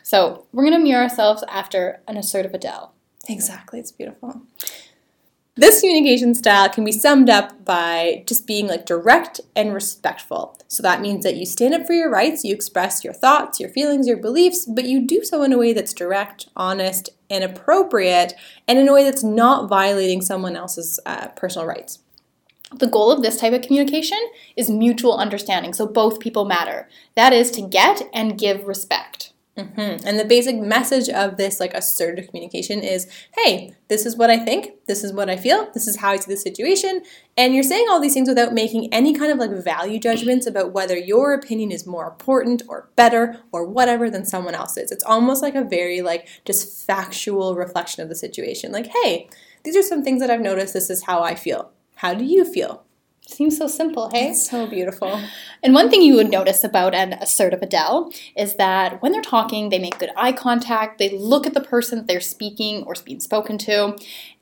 So 0.03 0.45
we're 0.51 0.63
gonna 0.63 0.79
mirror 0.79 1.03
ourselves 1.03 1.43
after 1.49 2.01
an 2.07 2.17
assertive 2.17 2.53
Adele. 2.53 2.93
Exactly. 3.27 3.79
It's 3.79 3.91
beautiful. 3.91 4.41
This 5.59 5.81
communication 5.81 6.35
style 6.35 6.69
can 6.69 6.85
be 6.85 6.93
summed 6.93 7.29
up 7.29 7.65
by 7.65 8.23
just 8.25 8.47
being 8.47 8.67
like 8.67 8.85
direct 8.85 9.41
and 9.57 9.73
respectful. 9.73 10.57
So 10.69 10.81
that 10.83 11.01
means 11.01 11.25
that 11.25 11.35
you 11.35 11.45
stand 11.45 11.73
up 11.73 11.85
for 11.85 11.91
your 11.91 12.09
rights, 12.09 12.45
you 12.45 12.53
express 12.55 13.03
your 13.03 13.11
thoughts, 13.11 13.59
your 13.59 13.67
feelings, 13.67 14.07
your 14.07 14.15
beliefs, 14.15 14.65
but 14.65 14.85
you 14.85 15.05
do 15.05 15.21
so 15.25 15.43
in 15.43 15.51
a 15.51 15.57
way 15.57 15.73
that's 15.73 15.93
direct, 15.93 16.47
honest, 16.55 17.09
and 17.29 17.43
appropriate, 17.43 18.35
and 18.69 18.79
in 18.79 18.87
a 18.87 18.93
way 18.93 19.03
that's 19.03 19.21
not 19.23 19.67
violating 19.67 20.21
someone 20.21 20.55
else's 20.55 20.97
uh, 21.05 21.27
personal 21.35 21.67
rights. 21.67 21.99
The 22.75 22.87
goal 22.87 23.11
of 23.11 23.21
this 23.21 23.37
type 23.37 23.53
of 23.53 23.61
communication 23.61 24.19
is 24.55 24.69
mutual 24.69 25.17
understanding, 25.17 25.73
so 25.73 25.87
both 25.87 26.19
people 26.19 26.45
matter. 26.45 26.87
That 27.15 27.33
is 27.33 27.51
to 27.51 27.61
get 27.61 28.03
and 28.13 28.37
give 28.37 28.67
respect. 28.67 29.33
Mm-hmm. 29.57 30.07
And 30.07 30.17
the 30.17 30.25
basic 30.25 30.55
message 30.55 31.09
of 31.09 31.35
this 31.35 31.59
like 31.59 31.73
assertive 31.73 32.27
communication 32.27 32.79
is, 32.79 33.07
hey, 33.35 33.73
this 33.89 34.05
is 34.05 34.15
what 34.15 34.29
I 34.29 34.37
think, 34.37 34.71
this 34.87 35.03
is 35.03 35.11
what 35.11 35.29
I 35.29 35.35
feel, 35.35 35.69
this 35.73 35.87
is 35.87 35.97
how 35.97 36.11
I 36.11 36.15
see 36.15 36.31
the 36.31 36.37
situation, 36.37 37.01
and 37.35 37.53
you're 37.53 37.63
saying 37.63 37.87
all 37.89 37.99
these 37.99 38.13
things 38.13 38.29
without 38.29 38.53
making 38.53 38.93
any 38.93 39.13
kind 39.13 39.31
of 39.31 39.37
like 39.37 39.51
value 39.51 39.99
judgments 39.99 40.47
about 40.47 40.71
whether 40.71 40.97
your 40.97 41.33
opinion 41.33 41.71
is 41.71 41.85
more 41.85 42.07
important 42.07 42.61
or 42.69 42.89
better 42.95 43.41
or 43.51 43.65
whatever 43.65 44.09
than 44.09 44.23
someone 44.23 44.55
else's. 44.55 44.91
It's 44.91 45.03
almost 45.03 45.41
like 45.41 45.55
a 45.55 45.63
very 45.63 46.01
like 46.01 46.27
just 46.45 46.85
factual 46.85 47.55
reflection 47.55 48.01
of 48.01 48.09
the 48.09 48.15
situation. 48.15 48.71
Like, 48.71 48.87
hey, 49.03 49.27
these 49.63 49.75
are 49.75 49.83
some 49.83 50.03
things 50.03 50.21
that 50.21 50.29
I've 50.29 50.39
noticed, 50.39 50.73
this 50.73 50.89
is 50.89 51.03
how 51.03 51.21
I 51.21 51.35
feel. 51.35 51.71
How 51.99 52.13
do 52.13 52.23
you 52.23 52.45
feel? 52.45 52.85
Seems 53.27 53.57
so 53.57 53.67
simple, 53.67 54.09
hey? 54.13 54.33
So 54.33 54.65
beautiful. 54.65 55.21
And 55.61 55.73
one 55.73 55.89
thing 55.89 56.01
you 56.01 56.15
would 56.15 56.31
notice 56.31 56.63
about 56.63 56.95
an 56.95 57.11
assertive 57.11 57.61
Adele 57.61 58.13
is 58.37 58.55
that 58.55 59.01
when 59.01 59.11
they're 59.11 59.21
talking, 59.21 59.67
they 59.67 59.79
make 59.79 59.99
good 59.99 60.11
eye 60.15 60.31
contact, 60.31 60.97
they 60.97 61.09
look 61.09 61.45
at 61.45 61.53
the 61.53 61.59
person 61.59 62.05
they're 62.05 62.21
speaking 62.21 62.83
or 62.83 62.93
being 63.03 63.19
spoken 63.19 63.57
to, 63.57 63.97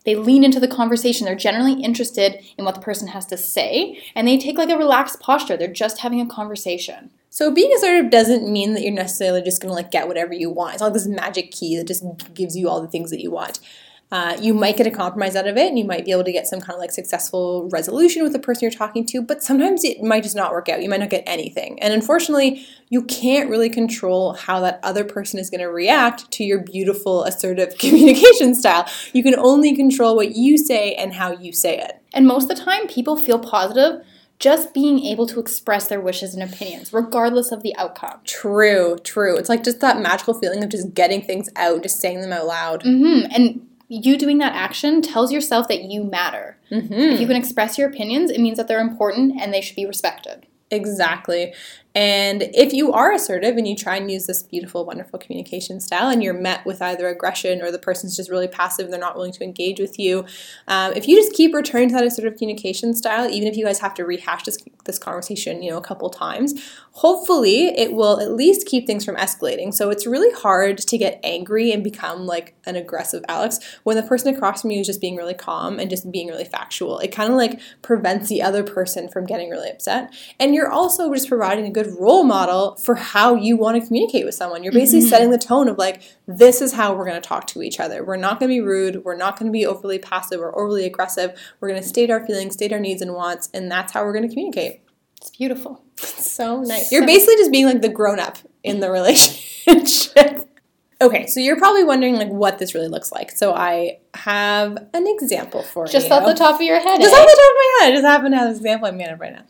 they 0.06 0.16
lean 0.16 0.44
into 0.44 0.60
the 0.60 0.68
conversation, 0.68 1.26
they're 1.26 1.36
generally 1.36 1.82
interested 1.82 2.46
in 2.60 2.64
what 2.64 2.76
the 2.76 2.82
person 2.82 3.08
has 3.08 3.26
to 3.26 3.38
say, 3.38 4.04
and 4.14 4.28
they 4.28 4.38
take 4.38 4.60
like 4.60 4.70
a 4.70 4.78
relaxed 4.78 5.20
posture. 5.20 5.58
They're 5.58 5.68
just 5.68 6.02
having 6.02 6.22
a 6.22 6.28
conversation. 6.28 7.10
So 7.32 7.52
being 7.52 7.74
assertive 7.74 8.12
doesn't 8.12 8.48
mean 8.48 8.76
that 8.76 8.84
you're 8.84 8.94
necessarily 8.94 9.42
just 9.42 9.64
gonna 9.64 9.74
like 9.74 9.90
get 9.90 10.08
whatever 10.08 10.36
you 10.36 10.52
want. 10.52 10.76
It's 10.76 10.82
not 10.82 10.88
like 10.88 10.94
this 10.94 11.08
magic 11.08 11.50
key 11.50 11.76
that 11.78 11.88
just 11.88 12.06
gives 12.36 12.56
you 12.56 12.70
all 12.70 12.84
the 12.84 12.88
things 12.88 13.10
that 13.10 13.20
you 13.20 13.32
want. 13.32 13.60
Uh, 14.10 14.38
you 14.40 14.54
might 14.54 14.78
get 14.78 14.88
a 14.88 14.92
compromise 14.92 15.36
out 15.36 15.48
of 15.48 15.58
it 15.58 15.68
and 15.68 15.78
you 15.78 15.84
might 15.84 16.06
be 16.06 16.12
able 16.12 16.24
to 16.24 16.32
get 16.32 16.48
some 16.48 16.62
kind 16.62 16.74
of 16.74 16.80
like 16.80 16.92
successful 16.92 17.68
resolution 17.74 18.24
with 18.24 18.32
the 18.32 18.40
person 18.40 18.62
you're 18.62 18.72
talking 18.72 19.06
to, 19.06 19.22
but 19.22 19.44
sometimes 19.44 19.84
it 19.84 20.02
might 20.02 20.24
just 20.24 20.36
not 20.36 20.52
work 20.52 20.70
out. 20.70 20.82
You 20.82 20.88
might 20.90 21.02
not 21.02 21.10
get 21.10 21.24
anything. 21.28 21.78
And 21.82 21.94
unfortunately, 21.94 22.66
you 22.90 23.04
can't 23.04 23.50
really 23.50 23.70
control 23.70 24.34
how 24.34 24.62
that 24.62 24.80
other 24.82 25.04
person 25.04 25.40
is 25.40 25.50
going 25.50 25.60
to 25.60 25.70
react 25.70 26.32
to 26.32 26.46
your 26.46 26.60
beautiful, 26.60 27.26
assertive 27.26 27.78
communication 27.80 28.56
style. 28.56 28.88
You 29.12 29.24
can 29.24 29.36
only 29.36 29.76
control 29.76 30.16
what 30.16 30.36
you 30.36 30.58
say 30.58 30.94
and 30.94 31.14
how 31.14 31.34
you 31.34 31.52
say 31.52 31.78
it. 31.78 32.02
And 32.14 32.26
most 32.26 32.50
of 32.50 32.58
the 32.58 32.64
time, 32.64 32.88
people 32.88 33.18
feel 33.18 33.40
positive 33.40 34.06
just 34.40 34.74
being 34.74 35.04
able 35.04 35.26
to 35.28 35.40
express 35.40 35.88
their 35.88 36.00
wishes 36.00 36.36
and 36.36 36.44
opinions, 36.44 36.94
regardless 36.94 37.52
of 37.52 37.64
the 37.64 37.76
outcome. 37.76 38.20
True, 38.24 38.98
true. 39.04 39.36
It's 39.36 39.50
like 39.50 39.64
just 39.64 39.80
that 39.80 40.00
magical 40.00 40.36
feeling 40.36 40.64
of 40.64 40.70
just 40.70 40.94
getting 40.94 41.24
things 41.24 41.50
out, 41.56 41.82
just 41.84 42.00
saying 42.00 42.22
them 42.22 42.32
out 42.32 42.46
loud. 42.46 42.84
Mm 42.84 43.00
hmm 43.00 43.26
And 43.32 43.67
you 43.88 44.18
doing 44.18 44.38
that 44.40 44.54
action 44.54 45.02
tells 45.02 45.32
yourself 45.32 45.68
that 45.68 45.84
you 45.84 46.04
matter. 46.04 46.58
Mm-hmm. 46.72 46.94
If 46.94 47.20
you 47.20 47.28
can 47.28 47.36
express 47.36 47.78
your 47.78 47.90
opinions, 47.90 48.30
it 48.30 48.42
means 48.42 48.58
that 48.58 48.68
they're 48.68 48.82
important 48.82 49.40
and 49.40 49.54
they 49.54 49.62
should 49.62 49.76
be 49.76 49.86
respected. 49.86 50.46
Exactly. 50.70 51.54
And 51.98 52.44
if 52.54 52.74
you 52.74 52.94
are 52.94 53.12
assertive 53.12 53.58
and 53.58 53.68
you 53.68 53.76
try 53.76 53.96
and 53.96 54.12
use 54.12 54.28
this 54.28 54.44
beautiful, 54.44 54.86
wonderful 54.86 55.18
communication 55.18 55.80
style 55.80 56.10
and 56.10 56.22
you're 56.22 56.32
met 56.32 56.64
with 56.64 56.80
either 56.80 57.08
aggression 57.08 57.60
or 57.60 57.72
the 57.72 57.80
person's 57.80 58.16
just 58.16 58.30
really 58.30 58.48
passive 58.48 58.84
and 58.84 58.94
they're 58.94 59.00
not 59.00 59.16
willing 59.16 59.32
to 59.32 59.44
engage 59.44 59.80
with 59.80 59.98
you, 59.98 60.24
um, 60.68 60.94
if 60.94 61.08
you 61.08 61.16
just 61.16 61.34
keep 61.34 61.56
returning 61.56 61.90
to 61.90 61.96
that 61.96 62.04
assertive 62.04 62.38
communication 62.38 62.94
style, 62.94 63.28
even 63.28 63.48
if 63.48 63.58
you 63.58 63.66
guys 63.66 63.80
have 63.80 63.96
to 63.96 64.06
rehash 64.06 64.44
this, 64.44 64.60
this 64.86 65.00
conversation, 65.00 65.64
you 65.64 65.72
know, 65.72 65.78
a 65.78 65.82
couple 65.82 66.08
times, 66.12 66.54
hopefully 66.92 67.70
it 67.70 67.94
will 67.94 68.22
at 68.22 68.32
least 68.32 68.68
keep 68.68 68.86
things 68.86 69.04
from 69.04 69.16
escalating. 69.16 69.74
So 69.74 69.90
it's 69.90 70.06
really 70.06 70.32
hard 70.40 70.78
to 70.78 70.98
get 71.00 71.20
angry 71.24 71.72
and 71.72 71.84
become 71.84 72.28
like 72.28 72.54
an 72.68 72.76
aggressive 72.76 73.26
Alex 73.28 73.60
when 73.86 73.96
the 73.96 74.04
person 74.04 74.36
across 74.36 74.62
from 74.62 74.70
you 74.70 74.82
is 74.82 74.88
just 74.88 75.02
being 75.02 75.16
really 75.16 75.34
calm 75.34 75.80
and 75.80 75.90
just 75.90 76.12
being 76.12 76.28
really 76.28 76.46
factual. 76.46 77.00
It 77.00 77.12
kind 77.12 77.32
of 77.32 77.38
like 77.38 77.60
prevents 77.82 78.30
the 78.30 78.44
other 78.44 78.64
person 78.64 79.10
from 79.10 79.26
getting 79.26 79.50
really 79.50 79.72
upset. 79.72 80.14
And 80.40 80.54
you're 80.54 80.70
also 80.70 81.12
just 81.12 81.28
providing 81.28 81.66
a 81.66 81.72
good 81.72 81.87
role 81.88 82.24
model 82.24 82.76
for 82.76 82.96
how 82.96 83.36
you 83.36 83.58
want 83.58 83.80
to 83.80 83.86
communicate 83.86 84.26
with 84.26 84.36
someone. 84.36 84.64
You're 84.64 84.74
basically 84.74 85.02
mm-hmm. 85.02 85.10
setting 85.10 85.32
the 85.32 85.38
tone 85.38 85.68
of 85.68 85.78
like, 85.78 86.02
this 86.28 86.62
is 86.62 86.74
how 86.74 86.94
we're 86.96 87.06
going 87.06 87.22
to 87.22 87.28
talk 87.28 87.48
to 87.48 87.62
each 87.62 87.80
other. 87.80 88.04
We're 88.04 88.18
not 88.18 88.40
going 88.40 88.50
to 88.50 88.56
be 88.56 88.62
rude. 88.62 89.04
We're 89.04 89.16
not 89.16 89.40
going 89.40 89.52
to 89.52 89.54
be 89.54 89.66
overly 89.66 90.00
passive 90.00 90.40
or 90.40 90.58
overly 90.58 90.86
aggressive. 90.86 91.40
We're 91.60 91.70
going 91.70 91.82
to 91.82 91.88
state 91.88 92.10
our 92.10 92.26
feelings, 92.26 92.54
state 92.54 92.74
our 92.74 92.80
needs 92.80 93.02
and 93.02 93.14
wants, 93.14 93.50
and 93.54 93.72
that's 93.72 93.94
how 93.94 94.04
we're 94.04 94.14
going 94.14 94.28
to 94.28 94.34
communicate. 94.34 94.82
It's 95.18 95.30
beautiful. 95.32 95.84
It's 96.00 96.32
so 96.32 96.62
nice. 96.62 96.92
You're 96.92 97.08
basically 97.08 97.38
just 97.38 97.52
being 97.52 97.66
like 97.66 97.82
the 97.82 97.90
grown 97.90 98.20
up 98.20 98.38
in 98.64 98.82
the 98.82 98.92
relationship. 98.92 100.47
Okay, 101.00 101.28
so 101.28 101.40
you're 101.40 101.58
probably 101.58 101.84
wondering 101.84 102.16
like 102.16 102.30
what 102.30 102.58
this 102.58 102.74
really 102.74 102.88
looks 102.88 103.12
like. 103.12 103.30
So 103.30 103.54
I 103.54 104.00
have 104.16 104.78
an 104.96 105.06
example 105.06 105.62
for 105.62 105.86
Just 105.86 105.94
you. 105.94 106.00
Just 106.10 106.12
off 106.12 106.26
the 106.26 106.34
top 106.34 106.56
of 106.56 106.62
your 106.62 106.80
head. 106.80 107.00
Just 107.00 107.14
eh? 107.14 107.18
off 107.18 107.28
the 107.28 107.40
top 107.40 107.52
of 107.52 107.56
my 107.56 107.78
head, 107.80 107.92
I 107.92 107.96
just 107.96 108.06
happen 108.06 108.32
to 108.32 108.38
have 108.38 108.50
this 108.50 108.58
example 108.58 108.88
I'm 108.88 109.00
up 109.02 109.20
right 109.20 109.34
now. 109.34 109.44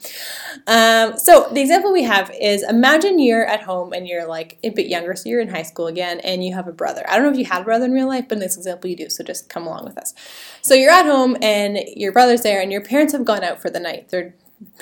Um, 0.68 1.18
so 1.18 1.48
the 1.54 1.62
example 1.62 1.94
we 1.94 2.04
have 2.04 2.30
is 2.38 2.64
imagine 2.64 3.18
you're 3.20 3.46
at 3.46 3.62
home 3.62 3.94
and 3.94 4.06
you're 4.06 4.28
like 4.28 4.58
a 4.64 4.72
bit 4.72 4.88
younger, 4.88 5.16
so 5.16 5.30
you're 5.30 5.40
in 5.40 5.48
high 5.48 5.64
school 5.64 5.88
again, 5.88 6.20
and 6.20 6.44
you 6.44 6.54
have 6.54 6.68
a 6.68 6.74
brother. 6.74 7.06
I 7.08 7.16
don't 7.16 7.24
know 7.24 7.32
if 7.32 7.38
you 7.38 7.46
had 7.46 7.62
a 7.62 7.66
brother 7.66 7.86
in 7.86 7.94
real 7.94 8.08
life, 8.08 8.26
but 8.28 8.36
in 8.36 8.40
this 8.42 8.58
example 8.58 8.90
you 8.90 8.98
do, 8.98 9.10
so 9.10 9.24
just 9.24 9.48
come 9.48 9.66
along 9.66 9.86
with 9.86 9.98
us. 9.98 10.14
So 10.62 10.74
you're 10.74 10.92
at 10.92 11.06
home 11.06 11.38
and 11.42 11.80
your 11.96 12.12
brother's 12.12 12.42
there, 12.42 12.62
and 12.62 12.74
your 12.74 12.82
parents 12.82 13.14
have 13.14 13.24
gone 13.24 13.46
out 13.46 13.62
for 13.62 13.70
the 13.70 13.80
night. 13.80 14.10
They're 14.10 14.34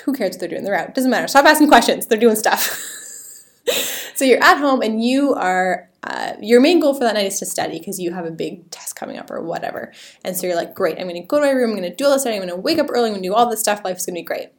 who 0.04 0.14
cares 0.14 0.32
what 0.32 0.40
they're 0.40 0.48
doing? 0.48 0.64
They're 0.64 0.74
out. 0.74 0.94
Doesn't 0.94 1.10
matter. 1.10 1.28
Stop 1.28 1.44
asking 1.44 1.68
questions. 1.68 2.06
They're 2.06 2.18
doing 2.18 2.36
stuff. 2.36 2.60
so 4.14 4.24
you're 4.24 4.42
at 4.42 4.58
home 4.58 4.80
and 4.82 5.04
you 5.04 5.34
are 5.34 5.88
uh, 6.06 6.34
your 6.40 6.60
main 6.60 6.80
goal 6.80 6.94
for 6.94 7.00
that 7.00 7.14
night 7.14 7.26
is 7.26 7.38
to 7.40 7.46
study 7.46 7.78
because 7.78 7.98
you 7.98 8.12
have 8.12 8.24
a 8.24 8.30
big 8.30 8.70
test 8.70 8.94
coming 8.96 9.18
up 9.18 9.30
or 9.30 9.42
whatever. 9.42 9.92
And 10.24 10.36
so 10.36 10.46
you're 10.46 10.56
like, 10.56 10.74
great, 10.74 10.98
I'm 10.98 11.08
going 11.08 11.20
to 11.20 11.26
go 11.26 11.40
to 11.40 11.46
my 11.46 11.52
room, 11.52 11.70
I'm 11.70 11.76
going 11.76 11.90
to 11.90 11.96
do 11.96 12.04
all 12.04 12.12
this 12.12 12.22
study, 12.22 12.36
I'm 12.36 12.42
going 12.42 12.54
to 12.54 12.56
wake 12.56 12.78
up 12.78 12.86
early, 12.90 13.06
I'm 13.06 13.12
going 13.12 13.22
to 13.22 13.28
do 13.28 13.34
all 13.34 13.50
this 13.50 13.60
stuff, 13.60 13.82
life's 13.84 14.06
going 14.06 14.14
to 14.14 14.20
be 14.20 14.24
great. 14.24 14.50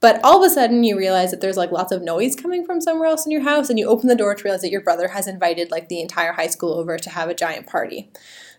But 0.00 0.20
all 0.22 0.42
of 0.42 0.48
a 0.48 0.54
sudden, 0.54 0.84
you 0.84 0.96
realize 0.96 1.30
that 1.30 1.40
there's 1.40 1.56
like 1.56 1.72
lots 1.72 1.90
of 1.90 2.02
noise 2.02 2.36
coming 2.36 2.64
from 2.64 2.80
somewhere 2.80 3.08
else 3.08 3.24
in 3.24 3.32
your 3.32 3.42
house, 3.42 3.70
and 3.70 3.78
you 3.78 3.88
open 3.88 4.08
the 4.08 4.14
door 4.14 4.34
to 4.34 4.44
realize 4.44 4.60
that 4.60 4.70
your 4.70 4.82
brother 4.82 5.08
has 5.08 5.26
invited 5.26 5.70
like 5.70 5.88
the 5.88 6.00
entire 6.00 6.32
high 6.32 6.46
school 6.46 6.74
over 6.74 6.98
to 6.98 7.10
have 7.10 7.28
a 7.28 7.34
giant 7.34 7.66
party. 7.66 8.10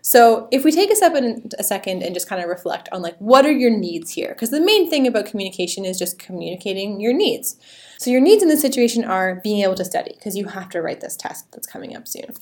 So 0.08 0.48
if 0.50 0.64
we 0.64 0.72
take 0.72 0.90
a 0.90 0.96
step 0.96 1.14
in 1.14 1.50
a 1.58 1.62
second 1.62 2.02
and 2.02 2.14
just 2.14 2.30
kind 2.30 2.42
of 2.42 2.48
reflect 2.48 2.88
on 2.92 3.02
like 3.02 3.18
what 3.18 3.44
are 3.44 3.52
your 3.52 3.70
needs 3.70 4.10
here? 4.10 4.30
Because 4.30 4.48
the 4.48 4.58
main 4.58 4.88
thing 4.88 5.06
about 5.06 5.26
communication 5.26 5.84
is 5.84 5.98
just 5.98 6.18
communicating 6.18 6.98
your 6.98 7.12
needs. 7.12 7.56
So 7.98 8.10
your 8.10 8.22
needs 8.22 8.42
in 8.42 8.48
this 8.48 8.62
situation 8.62 9.04
are 9.04 9.34
being 9.44 9.62
able 9.62 9.74
to 9.74 9.84
study 9.84 10.12
because 10.14 10.34
you 10.34 10.46
have 10.46 10.70
to 10.70 10.80
write 10.80 11.02
this 11.02 11.14
test 11.14 11.52
that's 11.52 11.66
coming 11.66 11.94
up 11.94 12.08
soon. 12.08 12.32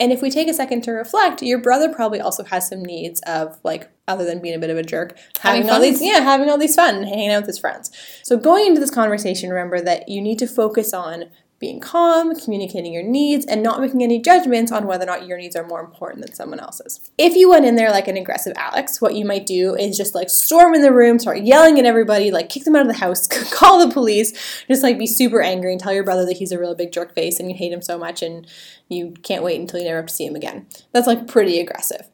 And 0.00 0.12
if 0.12 0.22
we 0.22 0.30
take 0.30 0.48
a 0.48 0.54
second 0.54 0.80
to 0.84 0.92
reflect, 0.92 1.42
your 1.42 1.58
brother 1.58 1.92
probably 1.92 2.22
also 2.22 2.42
has 2.44 2.70
some 2.70 2.82
needs 2.82 3.20
of 3.26 3.58
like 3.64 3.90
other 4.08 4.24
than 4.24 4.40
being 4.40 4.54
a 4.54 4.58
bit 4.58 4.70
of 4.70 4.78
a 4.78 4.82
jerk, 4.82 5.14
having, 5.40 5.64
Having 5.64 5.74
all 5.74 5.80
these 5.82 6.02
yeah, 6.02 6.20
having 6.20 6.48
all 6.48 6.56
these 6.56 6.74
fun 6.74 7.02
hanging 7.02 7.28
out 7.28 7.42
with 7.42 7.48
his 7.48 7.58
friends. 7.58 7.90
So 8.22 8.38
going 8.38 8.66
into 8.66 8.80
this 8.80 8.90
conversation, 8.90 9.50
remember 9.50 9.82
that 9.82 10.08
you 10.08 10.22
need 10.22 10.38
to 10.38 10.46
focus 10.46 10.94
on 10.94 11.26
being 11.60 11.78
calm, 11.78 12.34
communicating 12.34 12.92
your 12.92 13.02
needs, 13.02 13.44
and 13.44 13.62
not 13.62 13.82
making 13.82 14.02
any 14.02 14.18
judgments 14.18 14.72
on 14.72 14.86
whether 14.86 15.04
or 15.04 15.06
not 15.06 15.26
your 15.26 15.36
needs 15.36 15.54
are 15.54 15.66
more 15.66 15.80
important 15.80 16.24
than 16.24 16.34
someone 16.34 16.58
else's. 16.58 16.98
If 17.18 17.36
you 17.36 17.50
went 17.50 17.66
in 17.66 17.76
there 17.76 17.90
like 17.90 18.08
an 18.08 18.16
aggressive 18.16 18.54
Alex, 18.56 19.00
what 19.00 19.14
you 19.14 19.26
might 19.26 19.44
do 19.44 19.74
is 19.74 19.96
just 19.96 20.14
like 20.14 20.30
storm 20.30 20.74
in 20.74 20.80
the 20.80 20.92
room, 20.92 21.18
start 21.18 21.42
yelling 21.42 21.78
at 21.78 21.84
everybody, 21.84 22.30
like 22.30 22.48
kick 22.48 22.64
them 22.64 22.74
out 22.74 22.82
of 22.82 22.88
the 22.88 22.94
house, 22.94 23.26
call 23.52 23.86
the 23.86 23.92
police, 23.92 24.64
just 24.68 24.82
like 24.82 24.98
be 24.98 25.06
super 25.06 25.42
angry 25.42 25.70
and 25.70 25.80
tell 25.80 25.92
your 25.92 26.02
brother 26.02 26.24
that 26.24 26.38
he's 26.38 26.50
a 26.50 26.58
real 26.58 26.74
big 26.74 26.92
jerk 26.92 27.14
face 27.14 27.38
and 27.38 27.50
you 27.50 27.56
hate 27.56 27.72
him 27.72 27.82
so 27.82 27.98
much 27.98 28.22
and 28.22 28.46
you 28.88 29.12
can't 29.22 29.44
wait 29.44 29.60
until 29.60 29.78
you 29.78 29.84
never 29.84 29.98
have 29.98 30.06
to 30.06 30.14
see 30.14 30.24
him 30.24 30.34
again. 30.34 30.66
That's 30.92 31.06
like 31.06 31.28
pretty 31.28 31.60
aggressive. 31.60 32.08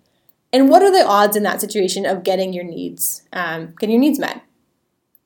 And 0.53 0.69
what 0.69 0.83
are 0.83 0.91
the 0.91 1.07
odds 1.07 1.37
in 1.37 1.45
that 1.45 1.61
situation 1.61 2.05
of 2.05 2.25
getting 2.25 2.53
your 2.53 2.65
needs, 2.65 3.23
um, 3.33 3.75
getting 3.79 3.95
your 3.95 4.01
needs 4.01 4.19
met? 4.19 4.43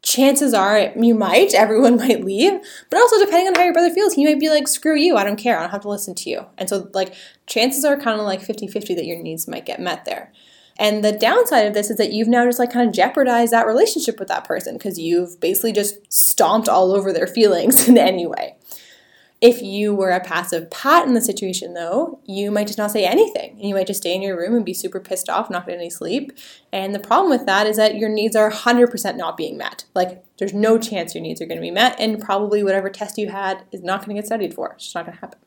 Chances 0.03 0.55
are 0.55 0.93
you 0.97 1.15
might, 1.15 1.55
everyone 1.55 1.97
might 1.99 2.25
leave, 2.25 2.61
but 2.91 3.01
also 3.01 3.25
depending 3.25 3.49
on 3.49 3.55
how 3.55 3.65
your 3.65 3.73
brother 3.73 3.93
feels, 3.93 4.15
he 4.15 4.25
might 4.25 4.41
be 4.41 4.49
like, 4.49 4.69
screw 4.69 4.97
you, 4.97 5.17
I 5.17 5.25
don't 5.25 5.37
care, 5.37 5.59
I 5.59 5.63
don't 5.63 5.71
have 5.71 5.83
to 5.83 5.89
listen 5.89 6.15
to 6.17 6.31
you. 6.31 6.47
And 6.59 6.69
so, 6.69 6.89
like, 6.93 7.15
chances 7.47 7.85
are 7.85 7.97
kind 7.97 8.21
of 8.21 8.27
like 8.27 8.41
50 8.41 8.67
50 8.69 8.95
that 8.95 9.07
your 9.07 9.23
needs 9.23 9.49
might 9.49 9.67
get 9.67 9.81
met 9.81 10.05
there. 10.05 10.33
And 10.79 11.05
the 11.05 11.13
downside 11.13 11.67
of 11.67 11.75
this 11.75 11.91
is 11.91 11.99
that 11.99 12.13
you've 12.13 12.27
now 12.27 12.47
just 12.47 12.59
like 12.59 12.73
kind 12.73 12.89
of 12.89 12.95
jeopardized 12.95 13.53
that 13.53 13.67
relationship 13.67 14.19
with 14.19 14.29
that 14.29 14.45
person 14.45 14.79
because 14.79 14.99
you've 14.99 15.39
basically 15.39 15.73
just 15.73 16.11
stomped 16.11 16.71
all 16.71 16.93
over 16.93 17.13
their 17.13 17.27
feelings 17.39 17.87
in 17.87 17.99
any 17.99 18.27
way. 18.27 18.57
If 19.41 19.63
you 19.63 19.95
were 19.95 20.11
a 20.11 20.21
passive 20.21 20.71
pat 20.71 21.07
in 21.07 21.15
the 21.15 21.21
situation, 21.23 21.73
though, 21.73 22.21
you 22.27 22.51
might 22.51 22.67
just 22.67 22.79
not 22.79 22.91
say 22.91 23.07
anything. 23.07 23.59
You 23.59 23.75
might 23.75 23.87
just 23.87 24.03
stay 24.03 24.15
in 24.15 24.21
your 24.21 24.37
room 24.37 24.55
and 24.55 24.67
be 24.67 24.75
super 24.75 25.01
pissed 25.01 25.31
off, 25.31 25.49
not 25.49 25.67
get 25.67 25.77
any 25.77 25.89
sleep. 25.89 26.33
And 26.73 26.95
the 26.95 26.99
problem 26.99 27.31
with 27.31 27.47
that 27.47 27.67
is 27.67 27.77
that 27.79 27.97
your 27.97 28.11
needs 28.11 28.37
are 28.37 28.51
100% 28.51 29.17
not 29.17 29.39
being 29.39 29.57
met. 29.57 29.85
Like, 29.95 30.23
there's 30.39 30.53
no 30.53 30.79
chance 30.79 31.15
your 31.15 31.23
needs 31.23 31.41
are 31.41 31.47
going 31.47 31.57
to 31.57 31.63
be 31.63 31.71
met, 31.71 31.99
and 31.99 32.21
probably 32.21 32.63
whatever 32.63 32.91
test 32.91 33.17
you 33.17 33.31
had 33.31 33.65
is 33.73 33.83
not 33.83 34.05
going 34.05 34.15
to 34.15 34.21
get 34.21 34.27
studied 34.27 34.53
for. 34.53 34.73
It's 34.73 34.85
just 34.85 34.95
not 34.95 35.07
going 35.07 35.17
to 35.17 35.21
happen. 35.21 35.39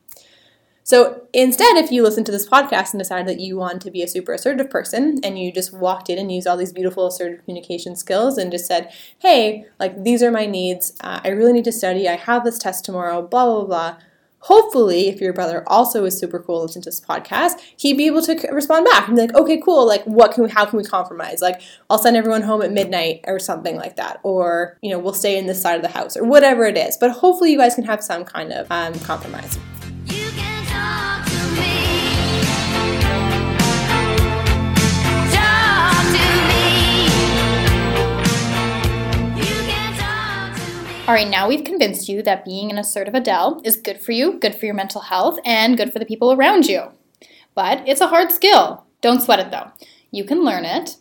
So 0.86 1.26
instead, 1.32 1.78
if 1.78 1.90
you 1.90 2.02
listen 2.02 2.24
to 2.24 2.32
this 2.32 2.46
podcast 2.46 2.92
and 2.92 3.00
decide 3.00 3.26
that 3.26 3.40
you 3.40 3.56
want 3.56 3.80
to 3.82 3.90
be 3.90 4.02
a 4.02 4.08
super 4.08 4.34
assertive 4.34 4.68
person 4.68 5.18
and 5.24 5.38
you 5.38 5.50
just 5.50 5.72
walked 5.72 6.10
in 6.10 6.18
and 6.18 6.30
used 6.30 6.46
all 6.46 6.58
these 6.58 6.74
beautiful 6.74 7.06
assertive 7.06 7.42
communication 7.42 7.96
skills 7.96 8.36
and 8.36 8.52
just 8.52 8.66
said, 8.66 8.92
hey, 9.20 9.64
like 9.80 10.04
these 10.04 10.22
are 10.22 10.30
my 10.30 10.44
needs, 10.44 10.92
uh, 11.00 11.20
I 11.24 11.28
really 11.28 11.54
need 11.54 11.64
to 11.64 11.72
study, 11.72 12.06
I 12.06 12.16
have 12.16 12.44
this 12.44 12.58
test 12.58 12.84
tomorrow, 12.84 13.22
blah, 13.22 13.46
blah, 13.46 13.64
blah. 13.64 13.96
Hopefully, 14.40 15.08
if 15.08 15.22
your 15.22 15.32
brother 15.32 15.64
also 15.66 16.04
is 16.04 16.18
super 16.18 16.38
cool, 16.38 16.56
and 16.56 16.68
listen 16.68 16.82
to 16.82 16.90
this 16.90 17.00
podcast, 17.00 17.52
he'd 17.78 17.96
be 17.96 18.04
able 18.04 18.20
to 18.20 18.34
respond 18.52 18.84
back 18.84 19.08
and 19.08 19.16
be 19.16 19.22
like, 19.22 19.34
okay, 19.34 19.58
cool, 19.58 19.86
like 19.86 20.04
what 20.04 20.32
can 20.32 20.44
we, 20.44 20.50
how 20.50 20.66
can 20.66 20.76
we 20.76 20.84
compromise? 20.84 21.40
Like, 21.40 21.62
I'll 21.88 21.96
send 21.96 22.14
everyone 22.14 22.42
home 22.42 22.60
at 22.60 22.70
midnight 22.70 23.22
or 23.26 23.38
something 23.38 23.76
like 23.76 23.96
that. 23.96 24.20
Or, 24.22 24.76
you 24.82 24.90
know, 24.90 24.98
we'll 24.98 25.14
stay 25.14 25.38
in 25.38 25.46
this 25.46 25.62
side 25.62 25.76
of 25.76 25.82
the 25.82 25.88
house 25.88 26.14
or 26.14 26.24
whatever 26.24 26.66
it 26.66 26.76
is. 26.76 26.98
But 26.98 27.12
hopefully, 27.12 27.52
you 27.52 27.58
guys 27.58 27.74
can 27.74 27.84
have 27.84 28.04
some 28.04 28.26
kind 28.26 28.52
of 28.52 28.70
um, 28.70 28.92
compromise. 29.00 29.58
All 41.14 41.20
right, 41.20 41.30
now 41.30 41.46
we've 41.46 41.62
convinced 41.62 42.08
you 42.08 42.24
that 42.24 42.44
being 42.44 42.72
an 42.72 42.78
assertive 42.78 43.14
Adele 43.14 43.60
is 43.64 43.76
good 43.76 44.00
for 44.00 44.10
you, 44.10 44.36
good 44.40 44.52
for 44.52 44.66
your 44.66 44.74
mental 44.74 45.00
health, 45.00 45.38
and 45.44 45.76
good 45.76 45.92
for 45.92 46.00
the 46.00 46.04
people 46.04 46.32
around 46.32 46.66
you. 46.66 46.90
But 47.54 47.86
it's 47.86 48.00
a 48.00 48.08
hard 48.08 48.32
skill. 48.32 48.84
Don't 49.00 49.22
sweat 49.22 49.38
it 49.38 49.52
though. 49.52 49.70
You 50.10 50.24
can 50.24 50.42
learn 50.44 50.64
it, 50.64 50.96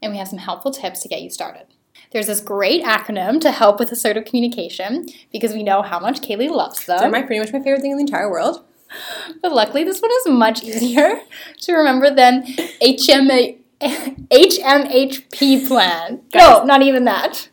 and 0.00 0.12
we 0.12 0.18
have 0.18 0.28
some 0.28 0.38
helpful 0.38 0.70
tips 0.70 1.00
to 1.00 1.08
get 1.08 1.20
you 1.20 1.30
started. 1.30 1.66
There's 2.12 2.28
this 2.28 2.40
great 2.40 2.84
acronym 2.84 3.40
to 3.40 3.50
help 3.50 3.80
with 3.80 3.90
assertive 3.90 4.24
communication 4.24 5.06
because 5.32 5.52
we 5.52 5.64
know 5.64 5.82
how 5.82 5.98
much 5.98 6.20
Kaylee 6.20 6.48
loves 6.48 6.86
them. 6.86 7.00
They're 7.00 7.10
my 7.10 7.22
pretty 7.22 7.40
much 7.40 7.52
my 7.52 7.58
favorite 7.58 7.80
thing 7.82 7.90
in 7.90 7.96
the 7.96 8.02
entire 8.02 8.30
world. 8.30 8.64
But 9.42 9.52
luckily, 9.52 9.82
this 9.82 10.00
one 10.00 10.12
is 10.12 10.28
much 10.28 10.62
easier 10.62 11.22
to 11.62 11.72
remember 11.72 12.14
than 12.14 12.44
HMA, 12.44 13.58
HMHP 13.80 15.66
plan. 15.66 16.22
No, 16.36 16.62
not 16.62 16.82
even 16.82 17.04
that. 17.06 17.48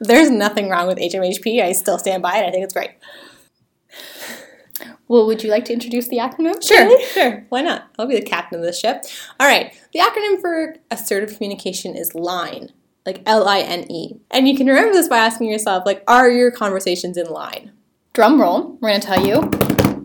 There's 0.00 0.30
nothing 0.30 0.68
wrong 0.68 0.86
with 0.86 0.98
HMHP. 0.98 1.62
I 1.62 1.72
still 1.72 1.98
stand 1.98 2.22
by 2.22 2.38
it. 2.38 2.46
I 2.46 2.50
think 2.50 2.64
it's 2.64 2.72
great. 2.74 2.92
Well, 5.08 5.26
would 5.26 5.42
you 5.42 5.50
like 5.50 5.64
to 5.66 5.72
introduce 5.72 6.08
the 6.08 6.18
acronym? 6.18 6.64
Sure, 6.66 7.00
sure. 7.08 7.44
Why 7.48 7.62
not? 7.62 7.90
I'll 7.98 8.06
be 8.06 8.14
the 8.14 8.24
captain 8.24 8.60
of 8.60 8.64
the 8.64 8.72
ship. 8.72 9.02
All 9.38 9.46
right. 9.46 9.74
The 9.92 9.98
acronym 9.98 10.40
for 10.40 10.76
assertive 10.90 11.34
communication 11.34 11.96
is 11.96 12.14
LINE, 12.14 12.70
like 13.04 13.20
L 13.26 13.46
I 13.48 13.60
N 13.60 13.90
E. 13.90 14.14
And 14.30 14.48
you 14.48 14.56
can 14.56 14.68
remember 14.68 14.92
this 14.92 15.08
by 15.08 15.18
asking 15.18 15.50
yourself, 15.50 15.84
like, 15.84 16.04
are 16.06 16.30
your 16.30 16.50
conversations 16.50 17.16
in 17.16 17.26
line? 17.26 17.72
Drum 18.12 18.40
roll. 18.40 18.78
We're 18.80 18.90
going 18.90 19.00
to 19.00 19.06
tell 19.06 19.26
you 19.26 19.40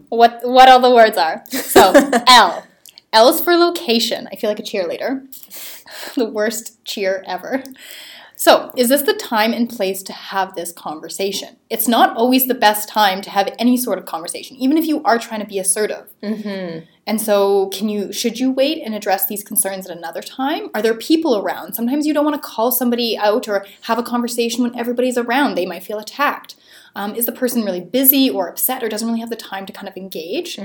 what 0.09 0.39
what 0.43 0.69
all 0.69 0.79
the 0.79 0.93
words 0.93 1.17
are. 1.17 1.43
So 1.49 1.93
L. 2.27 2.65
L 3.13 3.29
is 3.29 3.39
for 3.39 3.55
location. 3.55 4.27
I 4.31 4.35
feel 4.35 4.49
like 4.49 4.59
a 4.59 4.63
cheerleader. 4.63 5.23
the 6.15 6.25
worst 6.25 6.83
cheer 6.83 7.23
ever. 7.27 7.63
So, 8.45 8.69
is 8.77 8.89
this 8.89 9.01
the 9.01 9.15
time 9.15 9.53
and 9.53 9.67
place 9.67 10.03
to 10.03 10.13
have 10.13 10.53
this 10.53 10.71
conversation? 10.71 11.57
It's 11.71 11.87
not 11.87 12.15
always 12.15 12.45
the 12.45 12.53
best 12.53 12.87
time 12.87 13.23
to 13.23 13.31
have 13.31 13.51
any 13.57 13.75
sort 13.75 13.97
of 13.97 14.05
conversation, 14.05 14.55
even 14.57 14.77
if 14.77 14.85
you 14.85 15.01
are 15.01 15.17
trying 15.17 15.39
to 15.39 15.47
be 15.47 15.57
assertive. 15.57 16.13
Mm-hmm. 16.21 16.85
And 17.07 17.19
so, 17.19 17.69
can 17.69 17.89
you 17.89 18.13
should 18.13 18.39
you 18.39 18.51
wait 18.51 18.83
and 18.85 18.93
address 18.93 19.25
these 19.25 19.43
concerns 19.43 19.89
at 19.89 19.97
another 19.97 20.21
time? 20.21 20.69
Are 20.75 20.83
there 20.83 20.93
people 20.93 21.35
around? 21.35 21.73
Sometimes 21.73 22.05
you 22.05 22.13
don't 22.13 22.23
want 22.23 22.39
to 22.39 22.47
call 22.47 22.71
somebody 22.71 23.17
out 23.17 23.47
or 23.47 23.65
have 23.81 23.97
a 23.97 24.03
conversation 24.03 24.61
when 24.61 24.77
everybody's 24.77 25.17
around. 25.17 25.55
They 25.55 25.65
might 25.65 25.81
feel 25.81 25.97
attacked. 25.97 26.53
Um, 26.95 27.15
is 27.15 27.25
the 27.25 27.31
person 27.31 27.63
really 27.63 27.81
busy 27.81 28.29
or 28.29 28.47
upset 28.47 28.83
or 28.83 28.89
doesn't 28.89 29.07
really 29.07 29.21
have 29.21 29.31
the 29.31 29.35
time 29.35 29.65
to 29.65 29.73
kind 29.73 29.87
of 29.87 29.97
engage? 29.97 30.59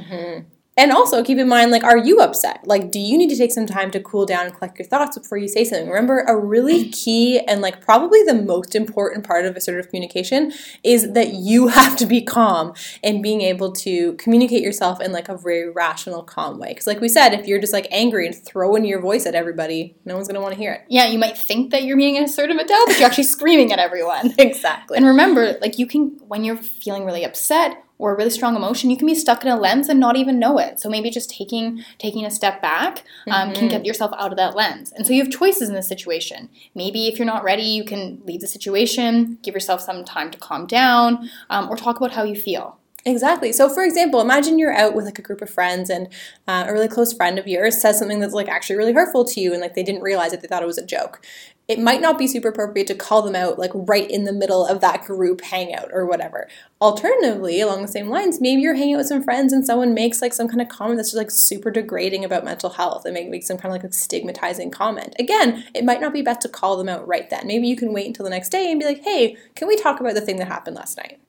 And 0.77 0.93
also 0.93 1.23
keep 1.23 1.37
in 1.37 1.49
mind, 1.49 1.73
like, 1.73 1.85
are 1.85 1.99
you 1.99 2.21
upset? 2.21 2.61
Like, 2.65 2.91
do 2.91 2.99
you 2.99 3.19
need 3.19 3.29
to 3.31 3.37
take 3.37 3.53
some 3.53 3.67
time 3.67 3.91
to 3.91 4.01
cool 4.01 4.25
down 4.25 4.47
and 4.47 4.55
collect 4.55 4.79
your 4.79 4.87
thoughts 4.87 5.19
before 5.19 5.37
you 5.37 5.49
say 5.49 5.65
something? 5.65 5.89
Remember, 5.89 6.21
a 6.21 6.37
really 6.37 6.89
key 6.93 7.41
and 7.41 7.61
like 7.61 7.81
probably 7.81 8.23
the 8.23 8.35
most 8.35 8.75
important 8.75 9.27
part 9.27 9.45
of 9.45 9.57
assertive 9.57 9.89
communication 9.89 10.53
is 10.85 11.13
that 11.13 11.35
you 11.35 11.69
have 11.81 11.97
to 11.97 12.07
be 12.07 12.23
calm 12.23 12.73
and 13.03 13.23
being 13.23 13.41
able 13.43 13.73
to 13.73 14.15
communicate 14.15 14.63
yourself 14.63 15.01
in 15.01 15.13
like 15.13 15.29
a 15.29 15.37
very 15.37 15.69
rational, 15.71 16.23
calm 16.23 16.59
way. 16.59 16.69
Because, 16.69 16.87
like 16.87 17.01
we 17.01 17.09
said, 17.09 17.35
if 17.35 17.47
you're 17.47 17.61
just 17.61 17.73
like 17.73 17.89
angry 17.91 18.27
and 18.27 18.35
throwing 18.35 18.85
your 18.85 19.01
voice 19.01 19.27
at 19.27 19.35
everybody, 19.35 19.97
no 20.05 20.15
one's 20.15 20.29
gonna 20.29 20.41
want 20.41 20.55
to 20.55 20.59
hear 20.59 20.73
it. 20.73 20.83
Yeah, 20.89 21.07
you 21.09 21.19
might 21.19 21.37
think 21.37 21.73
that 21.73 21.83
you're 21.83 21.97
being 21.97 22.17
assertive, 22.17 22.57
Adele, 22.57 22.87
but 22.87 22.99
you're 22.99 23.07
actually 23.09 23.25
screaming 23.25 23.73
at 23.73 23.79
everyone. 23.79 24.35
Exactly. 24.39 24.97
And 24.97 25.07
remember, 25.07 25.59
like 25.61 25.79
you 25.79 25.87
can, 25.87 26.19
when 26.27 26.45
you're 26.45 26.57
feeling 26.57 27.05
really 27.05 27.25
upset 27.25 27.85
or 28.01 28.15
a 28.15 28.17
really 28.17 28.31
strong 28.31 28.57
emotion, 28.57 28.91
you 28.91 28.97
can 28.97 29.07
be 29.07 29.15
stuck 29.15 29.45
in 29.45 29.51
a 29.51 29.57
lens 29.57 29.89
and 29.89 30.01
not 30.01 30.17
even 30.17 30.39
know 30.39 30.59
it. 30.59 30.81
So 30.81 30.89
maybe 30.89 31.11
just 31.11 31.31
taking 31.31 31.85
taking 31.99 32.25
a 32.25 32.31
step 32.31 32.63
back 32.63 33.05
um, 33.31 33.53
can 33.53 33.69
get 33.69 33.85
yourself 33.85 34.11
out 34.19 34.33
of 34.33 34.39
that 34.39 34.57
lens. 34.57 34.91
And 34.93 35.07
so 35.07 35.13
you 35.13 35.23
have 35.23 35.31
choices 35.31 35.69
in 35.69 35.75
this 35.75 35.87
situation. 35.87 36.49
Maybe 36.75 37.09
if 37.09 37.19
you're 37.19 37.27
not 37.27 37.45
ready, 37.45 37.63
you 37.63 37.85
can 37.85 38.23
leave 38.25 38.41
the 38.41 38.49
situation, 38.49 39.39
give 39.43 39.55
yourself 39.55 39.83
some 39.83 40.05
time 40.05 40.31
to 40.31 40.39
calm 40.39 40.67
down, 40.67 41.29
um, 41.51 41.69
or 41.69 41.77
talk 41.77 41.99
about 41.99 42.13
how 42.13 42.25
you 42.25 42.35
feel. 42.35 42.81
Exactly. 43.07 43.53
So, 43.53 43.69
for 43.69 43.83
example, 43.83 44.21
imagine 44.21 44.59
you're 44.59 44.75
out 44.75 44.95
with 44.95 45.07
like 45.07 45.19
a 45.19 45.23
group 45.23 45.41
of 45.41 45.49
friends, 45.49 45.89
and 45.89 46.09
uh, 46.47 46.65
a 46.69 46.73
really 46.73 46.89
close 46.89 47.13
friend 47.13 47.39
of 47.39 47.47
yours 47.47 47.81
says 47.81 47.99
something 47.99 48.21
that's 48.21 48.35
like 48.35 48.49
actually 48.49 48.77
really 48.77 48.93
hurtful 48.93 49.25
to 49.25 49.41
you, 49.41 49.53
and 49.53 49.61
like 49.63 49.75
they 49.75 49.83
didn't 49.83 50.03
realize 50.03 50.33
it; 50.33 50.43
they 50.43 50.49
thought 50.49 50.63
it 50.63 50.67
was 50.67 50.79
a 50.79 50.85
joke. 50.85 51.25
It 51.71 51.79
might 51.79 52.01
not 52.01 52.19
be 52.19 52.27
super 52.27 52.49
appropriate 52.49 52.89
to 52.89 52.97
call 52.97 53.23
them 53.23 53.37
out 53.37 53.57
like 53.57 53.71
right 53.73 54.11
in 54.11 54.25
the 54.25 54.33
middle 54.33 54.67
of 54.67 54.81
that 54.81 55.05
group 55.05 55.41
hangout 55.41 55.91
or 55.93 56.05
whatever. 56.05 56.49
Alternatively, 56.81 57.61
along 57.61 57.83
the 57.83 57.87
same 57.87 58.09
lines, 58.09 58.41
maybe 58.41 58.61
you're 58.61 58.75
hanging 58.75 58.97
out 58.97 58.99
with 58.99 59.07
some 59.07 59.23
friends 59.23 59.53
and 59.53 59.65
someone 59.65 59.95
makes 59.95 60.21
like 60.21 60.33
some 60.33 60.49
kind 60.49 60.61
of 60.61 60.69
comment 60.69 60.97
that's 60.97 61.11
just 61.11 61.17
like 61.17 61.31
super 61.31 61.71
degrading 61.71 62.25
about 62.25 62.45
mental 62.45 62.71
health 62.71 63.05
and 63.05 63.15
make, 63.15 63.29
make 63.29 63.45
some 63.45 63.57
kind 63.57 63.73
of 63.73 63.81
like 63.81 63.95
stigmatizing 63.95 64.73
comment. 64.73 65.15
Again, 65.21 65.65
it 65.73 65.85
might 65.85 66.01
not 66.01 66.13
be 66.13 66.23
best 66.23 66.41
to 66.41 66.49
call 66.49 66.77
them 66.77 66.89
out 66.89 67.07
right 67.07 67.31
then. 67.31 67.47
Maybe 67.47 67.69
you 67.69 67.77
can 67.77 67.93
wait 67.93 68.09
until 68.09 68.25
the 68.25 68.31
next 68.31 68.49
day 68.49 68.69
and 68.69 68.81
be 68.81 68.87
like, 68.87 69.05
hey, 69.05 69.37
can 69.55 69.69
we 69.69 69.77
talk 69.77 70.01
about 70.01 70.15
the 70.15 70.21
thing 70.21 70.39
that 70.39 70.49
happened 70.49 70.75
last 70.75 70.97
night? 70.97 71.21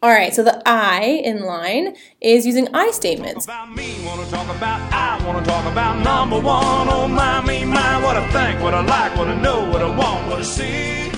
All 0.00 0.10
right, 0.10 0.32
so 0.32 0.44
the 0.44 0.62
I 0.64 1.20
in 1.24 1.42
line 1.42 1.96
is 2.20 2.46
using 2.46 2.68
I 2.72 2.92
statements. 2.92 3.46
About 3.46 3.74
me, 3.74 3.96
wanna 4.06 4.30
talk 4.30 4.48
about 4.56 4.92
I 4.92 5.20
wanna 5.26 5.44
talk 5.44 5.66
about 5.72 6.04
number 6.04 6.36
one. 6.36 6.86
Oh 6.88 7.08
my, 7.08 7.44
me, 7.44 7.64
my, 7.64 8.00
what 8.00 8.16
I 8.16 8.24
think, 8.30 8.62
what 8.62 8.74
I 8.74 8.82
like, 8.82 9.16
what 9.16 9.26
I 9.26 9.34
know, 9.40 9.68
what 9.68 9.82
I 9.82 9.88
want, 9.88 10.28
what 10.28 10.38
I 10.38 10.42
see. 10.42 11.10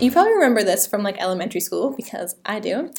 You 0.00 0.10
probably 0.10 0.32
remember 0.32 0.62
this 0.62 0.86
from 0.86 1.02
like 1.02 1.20
elementary 1.20 1.60
school 1.60 1.90
because 1.94 2.36
I 2.46 2.58
do. 2.58 2.90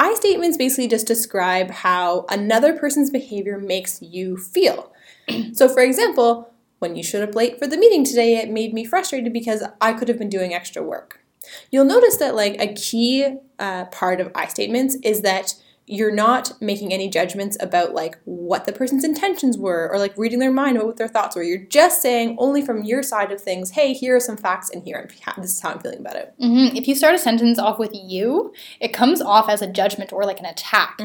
I 0.00 0.14
statements 0.14 0.56
basically 0.56 0.88
just 0.88 1.06
describe 1.06 1.70
how 1.70 2.26
another 2.28 2.76
person's 2.76 3.10
behavior 3.10 3.56
makes 3.56 4.02
you 4.02 4.36
feel. 4.36 4.92
so, 5.52 5.68
for 5.68 5.80
example, 5.80 6.52
when 6.80 6.96
you 6.96 7.04
showed 7.04 7.22
up 7.22 7.36
late 7.36 7.60
for 7.60 7.68
the 7.68 7.78
meeting 7.78 8.02
today, 8.02 8.38
it 8.38 8.50
made 8.50 8.74
me 8.74 8.84
frustrated 8.84 9.32
because 9.32 9.62
I 9.80 9.92
could 9.92 10.08
have 10.08 10.18
been 10.18 10.28
doing 10.28 10.52
extra 10.52 10.82
work. 10.82 11.23
You'll 11.70 11.84
notice 11.84 12.16
that 12.18 12.34
like 12.34 12.60
a 12.60 12.72
key 12.74 13.36
uh, 13.58 13.86
part 13.86 14.20
of 14.20 14.30
I 14.34 14.48
statements 14.48 14.96
is 15.02 15.22
that 15.22 15.54
you're 15.86 16.14
not 16.14 16.50
making 16.62 16.94
any 16.94 17.10
judgments 17.10 17.58
about 17.60 17.92
like 17.92 18.16
what 18.24 18.64
the 18.64 18.72
person's 18.72 19.04
intentions 19.04 19.58
were 19.58 19.90
or 19.92 19.98
like 19.98 20.16
reading 20.16 20.38
their 20.38 20.50
mind 20.50 20.76
about 20.76 20.86
what 20.86 20.96
their 20.96 21.08
thoughts 21.08 21.36
were. 21.36 21.42
You're 21.42 21.58
just 21.58 22.00
saying 22.00 22.36
only 22.38 22.62
from 22.62 22.84
your 22.84 23.02
side 23.02 23.30
of 23.30 23.40
things, 23.40 23.72
hey, 23.72 23.92
here 23.92 24.16
are 24.16 24.20
some 24.20 24.38
facts 24.38 24.70
and 24.70 24.82
here 24.82 24.96
I'm, 24.96 25.42
this 25.42 25.52
is 25.52 25.60
how 25.60 25.72
I'm 25.72 25.80
feeling 25.80 25.98
about 26.00 26.16
it. 26.16 26.34
hmm 26.40 26.74
If 26.74 26.88
you 26.88 26.94
start 26.94 27.14
a 27.14 27.18
sentence 27.18 27.58
off 27.58 27.78
with 27.78 27.90
you, 27.92 28.54
it 28.80 28.94
comes 28.94 29.20
off 29.20 29.50
as 29.50 29.60
a 29.60 29.66
judgment 29.66 30.10
or 30.10 30.24
like 30.24 30.40
an 30.40 30.46
attack. 30.46 30.96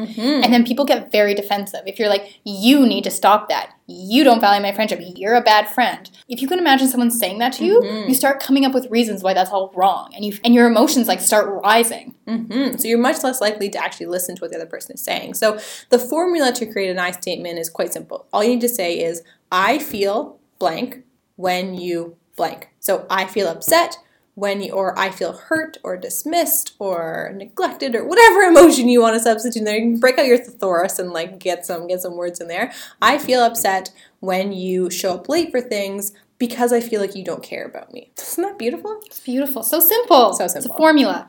And 0.44 0.52
then 0.54 0.64
people 0.64 0.86
get 0.86 1.12
very 1.12 1.34
defensive. 1.34 1.82
If 1.86 1.98
you're 1.98 2.08
like, 2.08 2.40
you 2.44 2.86
need 2.86 3.04
to 3.04 3.10
stop 3.10 3.50
that. 3.50 3.74
You 3.90 4.22
don't 4.24 4.40
value 4.40 4.62
my 4.62 4.72
friendship. 4.72 5.00
You're 5.16 5.34
a 5.34 5.40
bad 5.40 5.68
friend. 5.68 6.08
If 6.28 6.40
you 6.40 6.48
can 6.48 6.58
imagine 6.58 6.88
someone 6.88 7.10
saying 7.10 7.38
that 7.38 7.52
to 7.54 7.64
you, 7.64 7.82
you 8.06 8.14
start 8.14 8.40
coming 8.40 8.64
up 8.64 8.72
with 8.72 8.86
reasons 8.90 9.22
why 9.22 9.34
that's 9.34 9.50
all 9.50 9.72
wrong. 9.74 10.12
And 10.14 10.24
you 10.24 10.38
and 10.44 10.54
your 10.54 10.66
emotions 10.66 11.08
like 11.08 11.20
start 11.20 11.48
rising. 11.64 12.14
hmm 12.26 12.76
So 12.76 12.86
you're 12.88 12.98
much 12.98 13.22
less 13.24 13.40
likely 13.40 13.68
to 13.70 13.78
actually 13.82 14.06
listen 14.06 14.36
to 14.36 14.40
what 14.40 14.50
the 14.52 14.56
other 14.56 14.66
person 14.66 14.94
is 14.94 15.02
saying. 15.02 15.34
So 15.34 15.58
the 15.88 15.98
formula 15.98 16.52
to 16.52 16.66
create 16.66 16.90
an 16.90 16.98
I 16.98 17.10
statement 17.10 17.58
is 17.58 17.68
quite 17.68 17.92
simple. 17.92 18.26
All 18.32 18.44
you 18.44 18.50
need 18.50 18.60
to 18.60 18.68
say 18.68 19.00
is, 19.00 19.22
I 19.50 19.78
feel 19.78 20.38
blank 20.58 21.04
when 21.36 21.74
you 21.74 22.16
blank. 22.36 22.68
So 22.78 23.06
I 23.10 23.24
feel 23.24 23.48
upset 23.48 23.98
when 24.40 24.62
you, 24.62 24.72
or 24.72 24.98
I 24.98 25.10
feel 25.10 25.34
hurt 25.34 25.76
or 25.84 25.98
dismissed 25.98 26.72
or 26.78 27.32
neglected 27.36 27.94
or 27.94 28.04
whatever 28.06 28.40
emotion 28.52 28.88
you 28.88 29.02
want 29.02 29.14
to 29.14 29.20
substitute 29.20 29.58
in 29.60 29.64
there. 29.64 29.76
You 29.76 29.92
can 29.92 30.00
break 30.00 30.18
out 30.18 30.26
your 30.26 30.38
thesaurus 30.38 30.98
and 30.98 31.12
like 31.12 31.38
get 31.38 31.66
some 31.66 31.86
get 31.86 32.00
some 32.00 32.16
words 32.16 32.40
in 32.40 32.48
there. 32.48 32.72
I 33.02 33.18
feel 33.18 33.42
upset 33.42 33.92
when 34.20 34.52
you 34.52 34.90
show 34.90 35.14
up 35.14 35.28
late 35.28 35.50
for 35.50 35.60
things 35.60 36.12
because 36.38 36.72
I 36.72 36.80
feel 36.80 37.02
like 37.02 37.14
you 37.14 37.22
don't 37.22 37.42
care 37.42 37.66
about 37.66 37.92
me. 37.92 38.12
Isn't 38.18 38.42
that 38.42 38.58
beautiful? 38.58 38.98
It's 39.04 39.20
beautiful. 39.20 39.62
So 39.62 39.78
simple. 39.78 40.32
So 40.32 40.46
simple. 40.46 40.70
It's 40.70 40.74
a 40.74 40.76
formula. 40.76 41.28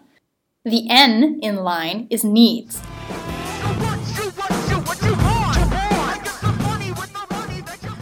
The 0.63 0.89
N 0.89 1.39
in 1.41 1.57
line 1.57 2.07
is 2.09 2.23
needs. 2.23 2.81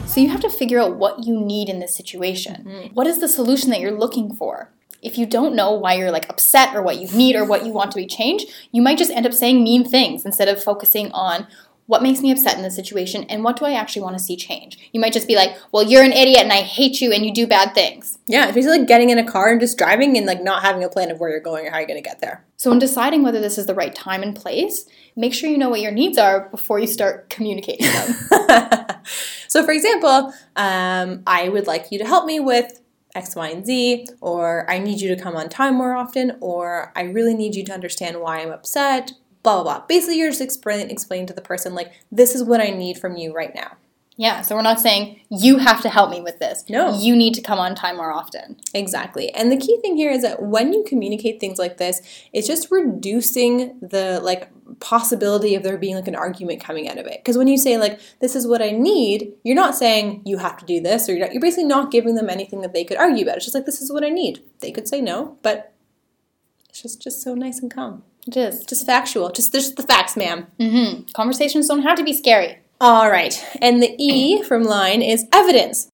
So 0.05 0.21
you 0.21 0.29
have 0.29 0.41
to 0.41 0.49
figure 0.49 0.79
out 0.79 0.97
what 0.97 1.25
you 1.25 1.39
need 1.39 1.69
in 1.69 1.79
this 1.79 1.95
situation. 1.95 2.65
Mm-hmm. 2.67 2.93
What 2.93 3.07
is 3.07 3.19
the 3.19 3.27
solution 3.27 3.69
that 3.71 3.79
you're 3.79 3.97
looking 3.97 4.35
for? 4.35 4.71
If 5.01 5.17
you 5.17 5.25
don't 5.25 5.55
know 5.55 5.71
why 5.71 5.93
you're 5.93 6.12
like 6.12 6.29
upset 6.29 6.75
or 6.75 6.81
what 6.81 6.99
you 6.99 7.07
need 7.15 7.35
or 7.35 7.45
what 7.45 7.65
you 7.65 7.71
want 7.71 7.91
to 7.91 7.97
be 7.97 8.07
changed, 8.07 8.49
you 8.71 8.81
might 8.81 8.97
just 8.97 9.12
end 9.12 9.25
up 9.25 9.33
saying 9.33 9.63
mean 9.63 9.88
things 9.88 10.25
instead 10.25 10.47
of 10.47 10.63
focusing 10.63 11.12
on 11.12 11.47
what 11.89 12.03
makes 12.03 12.21
me 12.21 12.31
upset 12.31 12.55
in 12.55 12.62
this 12.62 12.75
situation 12.75 13.23
and 13.29 13.43
what 13.43 13.57
do 13.57 13.65
I 13.65 13.73
actually 13.73 14.03
want 14.03 14.15
to 14.15 14.23
see 14.23 14.38
change. 14.38 14.77
You 14.93 14.99
might 14.99 15.12
just 15.12 15.27
be 15.27 15.35
like, 15.35 15.57
"Well, 15.71 15.81
you're 15.81 16.03
an 16.03 16.13
idiot 16.13 16.43
and 16.43 16.53
I 16.53 16.62
hate 16.62 17.01
you 17.01 17.12
and 17.12 17.25
you 17.25 17.33
do 17.33 17.47
bad 17.47 17.73
things." 17.73 18.19
Yeah, 18.27 18.45
it's 18.45 18.53
basically 18.53 18.77
like 18.77 18.88
getting 18.88 19.09
in 19.09 19.17
a 19.17 19.25
car 19.25 19.51
and 19.51 19.59
just 19.59 19.75
driving 19.75 20.15
and 20.15 20.27
like 20.27 20.43
not 20.43 20.62
having 20.62 20.83
a 20.83 20.89
plan 20.89 21.09
of 21.09 21.19
where 21.19 21.31
you're 21.31 21.39
going 21.39 21.65
or 21.65 21.71
how 21.71 21.79
you're 21.79 21.88
going 21.88 22.01
to 22.01 22.07
get 22.07 22.19
there. 22.19 22.45
So, 22.57 22.71
in 22.71 22.77
deciding 22.77 23.23
whether 23.23 23.39
this 23.39 23.57
is 23.57 23.65
the 23.65 23.73
right 23.73 23.95
time 23.95 24.21
and 24.21 24.35
place, 24.35 24.85
make 25.15 25.33
sure 25.33 25.49
you 25.49 25.57
know 25.57 25.69
what 25.69 25.81
your 25.81 25.91
needs 25.91 26.19
are 26.19 26.47
before 26.49 26.77
you 26.77 26.85
start 26.85 27.27
communicating 27.31 27.88
them. 27.88 28.15
so, 29.47 29.65
for 29.65 29.71
example, 29.71 30.31
um, 30.55 31.23
I 31.25 31.49
would 31.49 31.65
like 31.65 31.91
you 31.91 31.97
to 31.97 32.05
help 32.05 32.27
me 32.27 32.39
with 32.39 32.79
X, 33.15 33.35
Y, 33.35 33.49
and 33.49 33.65
Z, 33.65 34.07
or 34.21 34.69
I 34.69 34.79
need 34.79 35.01
you 35.01 35.13
to 35.13 35.21
come 35.21 35.35
on 35.35 35.49
time 35.49 35.75
more 35.75 35.95
often, 35.95 36.37
or 36.39 36.91
I 36.95 37.01
really 37.03 37.33
need 37.33 37.55
you 37.55 37.63
to 37.65 37.73
understand 37.73 38.19
why 38.19 38.39
I'm 38.39 38.51
upset, 38.51 39.13
blah, 39.43 39.55
blah, 39.55 39.63
blah. 39.63 39.85
Basically, 39.87 40.17
you're 40.19 40.29
just 40.29 40.41
explain, 40.41 40.89
explaining 40.89 41.27
to 41.27 41.33
the 41.33 41.41
person, 41.41 41.73
like, 41.73 41.91
this 42.11 42.35
is 42.35 42.43
what 42.43 42.61
I 42.61 42.69
need 42.69 42.97
from 42.97 43.17
you 43.17 43.33
right 43.33 43.53
now. 43.55 43.77
Yeah, 44.19 44.41
so 44.41 44.53
we're 44.53 44.63
not 44.63 44.82
saying 44.82 45.21
you 45.29 45.60
have 45.60 45.82
to 45.82 45.88
help 45.88 46.12
me 46.12 46.19
with 46.19 46.39
this. 46.39 46.65
No. 46.67 46.93
You 46.99 47.15
need 47.15 47.34
to 47.36 47.41
come 47.41 47.58
on 47.58 47.73
time 47.73 47.95
more 47.95 48.12
often. 48.12 48.58
Exactly. 48.73 49.34
And 49.34 49.49
the 49.49 49.55
key 49.55 49.79
thing 49.79 49.95
here 49.95 50.12
is 50.12 50.23
that 50.23 50.41
when 50.43 50.73
you 50.73 50.84
communicate 50.86 51.39
things 51.39 51.58
like 51.58 51.77
this, 51.77 52.01
it's 52.34 52.45
just 52.45 52.69
reducing 52.69 53.79
the 53.79 54.19
like 54.21 54.49
possibility 54.82 55.55
of 55.55 55.63
there 55.63 55.77
being 55.77 55.95
like 55.95 56.10
an 56.10 56.17
argument 56.17 56.62
coming 56.62 56.89
out 56.89 56.97
of 56.97 57.05
it. 57.05 57.21
Because 57.21 57.38
when 57.38 57.47
you 57.47 57.58
say 57.58 57.77
like 57.77 58.01
this 58.19 58.36
is 58.36 58.45
what 58.45 58.62
I 58.62 58.71
need, 58.71 59.32
you're 59.45 59.55
not 59.55 59.73
saying 59.73 60.23
you 60.25 60.38
have 60.38 60.58
to 60.58 60.65
do 60.65 60.82
this 60.82 61.08
or 61.08 61.13
you're 61.13 61.25
not, 61.25 61.34
you're 61.34 61.41
basically 61.41 61.63
not 61.63 61.89
giving 61.89 62.15
them 62.15 62.29
anything 62.29 62.60
that 62.60 62.73
they 62.73 62.84
could 62.84 62.97
argue 62.97 63.23
about. 63.23 63.38
It's 63.38 63.45
just 63.45 63.55
like 63.55 63.65
this 63.65 63.82
is 63.82 63.89
what 63.89 64.03
I 64.03 64.10
need. 64.10 64.43
They 64.60 64.73
could 64.73 64.89
say 64.89 64.99
no, 64.99 65.38
but 65.43 65.71
it's 66.67 66.82
just 66.82 67.01
just 67.01 67.21
so 67.21 67.36
nice 67.36 67.60
and 67.60 67.73
calm. 67.73 68.03
It 68.27 68.36
is. 68.36 68.65
Just 68.65 68.86
factual. 68.86 69.32
Just 69.32 69.53
just 69.53 69.77
the 69.77 69.84
facts, 69.84 70.17
ma'am. 70.17 70.47
hmm 70.60 71.03
Conversations 71.13 71.69
don't 71.69 71.84
have 71.84 71.97
to 71.97 72.03
be 72.03 72.12
scary. 72.12 72.60
All 72.81 73.11
right. 73.11 73.43
And 73.61 73.83
the 73.83 73.93
E 73.97 74.41
from 74.43 74.63
line 74.63 75.01
is 75.01 75.25
evidence. 75.33 75.89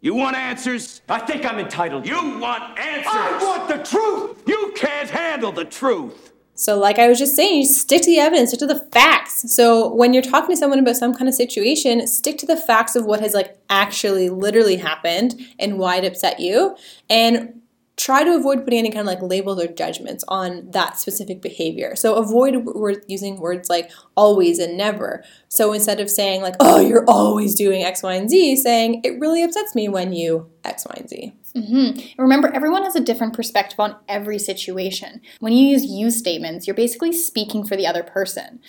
You 0.00 0.14
want 0.14 0.36
answers? 0.36 1.02
I 1.08 1.18
think 1.18 1.44
I'm 1.44 1.58
entitled. 1.58 2.06
You 2.06 2.38
want 2.38 2.78
answers? 2.78 3.12
I 3.12 3.38
want 3.42 3.68
the 3.68 3.78
truth. 3.84 4.42
You 4.46 4.72
can't 4.76 5.10
handle 5.10 5.52
the 5.52 5.64
truth. 5.64 6.32
So, 6.54 6.78
like 6.78 6.98
I 6.98 7.08
was 7.08 7.18
just 7.18 7.36
saying, 7.36 7.64
stick 7.64 8.02
to 8.02 8.10
the 8.10 8.18
evidence, 8.18 8.50
stick 8.50 8.60
to 8.60 8.66
the 8.66 8.86
facts. 8.92 9.52
So, 9.54 9.92
when 9.94 10.12
you're 10.12 10.22
talking 10.22 10.50
to 10.50 10.56
someone 10.56 10.78
about 10.78 10.96
some 10.96 11.14
kind 11.14 11.28
of 11.28 11.34
situation, 11.34 12.06
stick 12.06 12.38
to 12.38 12.46
the 12.46 12.56
facts 12.56 12.94
of 12.94 13.06
what 13.06 13.20
has 13.20 13.34
like 13.34 13.58
actually 13.68 14.28
literally 14.28 14.76
happened 14.76 15.40
and 15.58 15.78
why 15.78 15.96
it 15.96 16.04
upset 16.04 16.38
you, 16.38 16.76
and 17.08 17.60
try 18.00 18.24
to 18.24 18.34
avoid 18.34 18.64
putting 18.64 18.78
any 18.78 18.90
kind 18.90 19.00
of 19.00 19.06
like 19.06 19.20
labels 19.20 19.62
or 19.62 19.66
judgments 19.66 20.24
on 20.26 20.70
that 20.70 20.98
specific 20.98 21.42
behavior. 21.42 21.94
So 21.94 22.14
avoid 22.14 22.66
using 23.08 23.38
words 23.38 23.68
like 23.68 23.90
always 24.16 24.58
and 24.58 24.78
never. 24.78 25.22
So 25.48 25.74
instead 25.74 26.00
of 26.00 26.08
saying 26.08 26.40
like, 26.40 26.54
oh, 26.60 26.80
you're 26.80 27.04
always 27.06 27.54
doing 27.54 27.82
X, 27.82 28.02
Y, 28.02 28.14
and 28.14 28.30
Z, 28.30 28.56
saying 28.56 29.02
it 29.04 29.20
really 29.20 29.42
upsets 29.42 29.74
me 29.74 29.90
when 29.90 30.14
you 30.14 30.48
X, 30.64 30.86
Y, 30.86 30.94
and 30.96 31.10
Z. 31.10 31.34
And 31.54 32.02
remember, 32.16 32.50
everyone 32.54 32.84
has 32.84 32.96
a 32.96 33.00
different 33.00 33.34
perspective 33.34 33.78
on 33.78 33.96
every 34.08 34.38
situation. 34.38 35.20
When 35.40 35.52
you 35.52 35.66
use 35.66 35.84
you 35.84 36.10
statements, 36.10 36.66
you're 36.66 36.76
basically 36.76 37.12
speaking 37.12 37.66
for 37.66 37.76
the 37.76 37.86
other 37.86 38.02
person. 38.02 38.60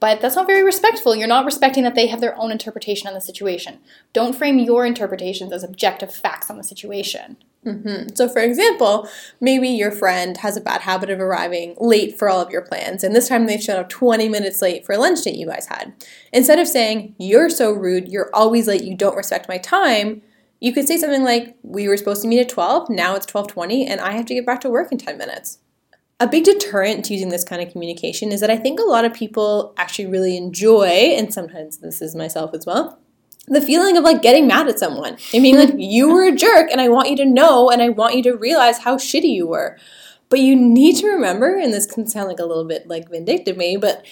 But 0.00 0.20
that's 0.20 0.36
not 0.36 0.46
very 0.46 0.64
respectful. 0.64 1.14
You're 1.14 1.28
not 1.28 1.44
respecting 1.44 1.84
that 1.84 1.94
they 1.94 2.08
have 2.08 2.20
their 2.20 2.36
own 2.40 2.50
interpretation 2.50 3.06
on 3.06 3.14
the 3.14 3.20
situation. 3.20 3.78
Don't 4.12 4.34
frame 4.34 4.58
your 4.58 4.84
interpretations 4.84 5.52
as 5.52 5.62
objective 5.62 6.12
facts 6.12 6.50
on 6.50 6.56
the 6.56 6.64
situation. 6.64 7.36
Mm-hmm. 7.66 8.14
So, 8.14 8.28
for 8.28 8.40
example, 8.40 9.08
maybe 9.40 9.68
your 9.68 9.90
friend 9.90 10.36
has 10.38 10.56
a 10.56 10.60
bad 10.60 10.82
habit 10.82 11.10
of 11.10 11.20
arriving 11.20 11.74
late 11.78 12.16
for 12.18 12.28
all 12.28 12.40
of 12.40 12.50
your 12.50 12.62
plans, 12.62 13.02
and 13.02 13.14
this 13.14 13.28
time 13.28 13.46
they've 13.46 13.62
shown 13.62 13.80
up 13.80 13.88
20 13.88 14.28
minutes 14.28 14.62
late 14.62 14.86
for 14.86 14.94
a 14.94 14.98
lunch 14.98 15.22
date 15.22 15.36
you 15.36 15.46
guys 15.46 15.66
had. 15.66 15.92
Instead 16.32 16.58
of 16.58 16.68
saying, 16.68 17.14
You're 17.18 17.50
so 17.50 17.72
rude, 17.72 18.08
you're 18.08 18.30
always 18.32 18.68
late, 18.68 18.84
you 18.84 18.96
don't 18.96 19.16
respect 19.16 19.48
my 19.48 19.58
time, 19.58 20.22
you 20.60 20.72
could 20.72 20.86
say 20.86 20.96
something 20.96 21.24
like, 21.24 21.56
We 21.62 21.88
were 21.88 21.96
supposed 21.96 22.22
to 22.22 22.28
meet 22.28 22.40
at 22.40 22.48
12, 22.48 22.90
now 22.90 23.16
it's 23.16 23.26
12:20, 23.26 23.86
and 23.88 24.00
I 24.00 24.12
have 24.12 24.26
to 24.26 24.34
get 24.34 24.46
back 24.46 24.60
to 24.62 24.70
work 24.70 24.92
in 24.92 24.98
10 24.98 25.18
minutes. 25.18 25.58
A 26.20 26.26
big 26.28 26.44
deterrent 26.44 27.04
to 27.06 27.14
using 27.14 27.28
this 27.28 27.44
kind 27.44 27.62
of 27.62 27.70
communication 27.70 28.32
is 28.32 28.40
that 28.40 28.50
I 28.50 28.56
think 28.56 28.80
a 28.80 28.84
lot 28.84 29.04
of 29.04 29.14
people 29.14 29.74
actually 29.76 30.06
really 30.06 30.36
enjoy, 30.36 30.86
and 30.86 31.34
sometimes 31.34 31.78
this 31.78 32.00
is 32.00 32.14
myself 32.14 32.54
as 32.54 32.66
well, 32.66 32.98
the 33.48 33.60
feeling 33.60 33.96
of 33.96 34.04
like 34.04 34.22
getting 34.22 34.46
mad 34.46 34.68
at 34.68 34.78
someone 34.78 35.16
and 35.32 35.42
being 35.42 35.56
like, 35.56 35.74
you 35.76 36.12
were 36.12 36.24
a 36.24 36.34
jerk, 36.34 36.70
and 36.70 36.80
I 36.80 36.88
want 36.88 37.10
you 37.10 37.16
to 37.16 37.24
know, 37.24 37.70
and 37.70 37.82
I 37.82 37.88
want 37.88 38.14
you 38.14 38.22
to 38.24 38.36
realize 38.36 38.78
how 38.78 38.96
shitty 38.96 39.30
you 39.30 39.46
were. 39.46 39.78
But 40.28 40.40
you 40.40 40.54
need 40.54 40.96
to 40.96 41.08
remember, 41.08 41.56
and 41.56 41.72
this 41.72 41.86
can 41.86 42.06
sound 42.06 42.28
like 42.28 42.38
a 42.38 42.44
little 42.44 42.64
bit 42.64 42.86
like 42.86 43.10
vindictive, 43.10 43.56
maybe, 43.56 43.80
but 43.80 44.04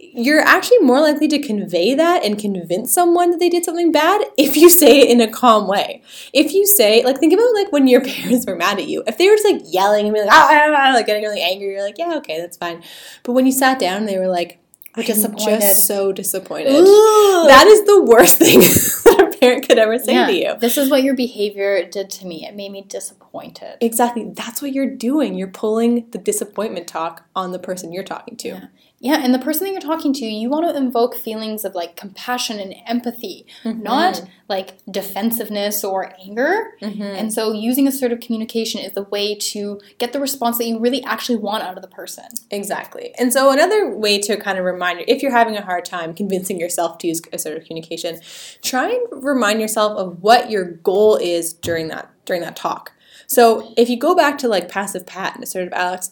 you're 0.00 0.40
actually 0.40 0.78
more 0.78 1.00
likely 1.00 1.26
to 1.26 1.40
convey 1.40 1.92
that 1.92 2.24
and 2.24 2.38
convince 2.38 2.92
someone 2.92 3.32
that 3.32 3.40
they 3.40 3.48
did 3.48 3.64
something 3.64 3.90
bad 3.90 4.22
if 4.36 4.56
you 4.56 4.70
say 4.70 5.00
it 5.00 5.10
in 5.10 5.20
a 5.20 5.28
calm 5.28 5.66
way. 5.66 6.02
If 6.32 6.52
you 6.52 6.66
say, 6.66 7.04
like, 7.04 7.18
think 7.18 7.32
about 7.32 7.52
like 7.54 7.72
when 7.72 7.88
your 7.88 8.00
parents 8.04 8.46
were 8.46 8.54
mad 8.54 8.78
at 8.78 8.86
you. 8.86 9.02
If 9.08 9.18
they 9.18 9.28
were 9.28 9.34
just 9.34 9.52
like 9.52 9.62
yelling 9.66 10.06
and 10.06 10.14
being 10.14 10.26
like, 10.26 10.34
ah, 10.34 10.48
ah, 10.50 10.74
ah, 10.76 10.94
like 10.94 11.06
getting 11.06 11.24
really 11.24 11.42
angry, 11.42 11.72
you're 11.72 11.82
like, 11.82 11.98
yeah, 11.98 12.14
okay, 12.18 12.40
that's 12.40 12.56
fine. 12.56 12.84
But 13.24 13.32
when 13.32 13.46
you 13.46 13.52
sat 13.52 13.80
down, 13.80 14.06
they 14.06 14.18
were 14.18 14.28
like, 14.28 14.57
I'm 15.00 15.06
disappointed. 15.06 15.60
just 15.60 15.86
so 15.86 16.12
disappointed. 16.12 16.72
That 16.72 17.66
is 17.68 17.84
the 17.84 18.02
worst 18.02 18.38
thing 18.38 18.60
that 18.60 19.32
a 19.34 19.38
parent 19.38 19.66
could 19.68 19.78
ever 19.78 19.98
say 19.98 20.26
to 20.26 20.32
you. 20.32 20.56
This 20.58 20.76
is 20.76 20.90
what 20.90 21.02
your 21.02 21.14
behavior 21.14 21.84
did 21.88 22.10
to 22.10 22.26
me. 22.26 22.46
It 22.46 22.54
made 22.54 22.72
me 22.72 22.82
disappointed. 22.82 23.76
Exactly. 23.80 24.30
That's 24.30 24.60
what 24.62 24.72
you're 24.72 24.90
doing. 24.94 25.34
You're 25.34 25.48
pulling 25.48 26.08
the 26.10 26.18
disappointment 26.18 26.88
talk 26.88 27.24
on 27.36 27.52
the 27.52 27.58
person 27.58 27.92
you're 27.92 28.04
talking 28.04 28.36
to. 28.38 28.48
Yeah, 28.48 28.66
and 29.02 29.32
the 29.32 29.38
person 29.38 29.64
that 29.64 29.72
you're 29.72 29.80
talking 29.80 30.12
to, 30.14 30.24
you 30.26 30.50
want 30.50 30.66
to 30.66 30.76
invoke 30.76 31.14
feelings 31.14 31.64
of 31.64 31.74
like 31.74 31.94
compassion 31.94 32.58
and 32.58 32.74
empathy, 32.86 33.46
mm-hmm. 33.62 33.80
not 33.80 34.22
like 34.48 34.78
defensiveness 34.90 35.84
or 35.84 36.12
anger. 36.20 36.72
Mm-hmm. 36.82 37.02
And 37.02 37.32
so, 37.32 37.52
using 37.52 37.86
assertive 37.86 38.20
communication 38.20 38.80
is 38.80 38.94
the 38.94 39.04
way 39.04 39.36
to 39.36 39.80
get 39.98 40.12
the 40.12 40.18
response 40.18 40.58
that 40.58 40.66
you 40.66 40.80
really 40.80 41.04
actually 41.04 41.38
want 41.38 41.62
out 41.62 41.76
of 41.76 41.82
the 41.82 41.88
person. 41.88 42.24
Exactly. 42.50 43.14
And 43.18 43.32
so 43.32 43.52
another 43.52 43.96
way 43.96 44.18
to 44.20 44.36
kind 44.36 44.58
of 44.58 44.64
remind 44.64 44.98
you, 44.98 45.04
if 45.06 45.22
you're 45.22 45.30
having 45.30 45.56
a 45.56 45.62
hard 45.62 45.84
time 45.84 46.12
convincing 46.12 46.58
yourself 46.58 46.98
to 46.98 47.06
use 47.06 47.20
assertive 47.32 47.66
communication, 47.66 48.20
try 48.62 48.90
and 48.90 49.24
remind 49.24 49.60
yourself 49.60 49.96
of 49.96 50.22
what 50.22 50.50
your 50.50 50.64
goal 50.64 51.16
is 51.16 51.52
during 51.52 51.88
that 51.88 52.10
during 52.24 52.42
that 52.42 52.56
talk. 52.56 52.92
So 53.28 53.74
if 53.76 53.88
you 53.88 53.98
go 53.98 54.14
back 54.14 54.38
to 54.38 54.48
like 54.48 54.68
passive 54.68 55.06
Pat 55.06 55.34
and 55.34 55.44
assertive 55.44 55.72
Alex, 55.72 56.10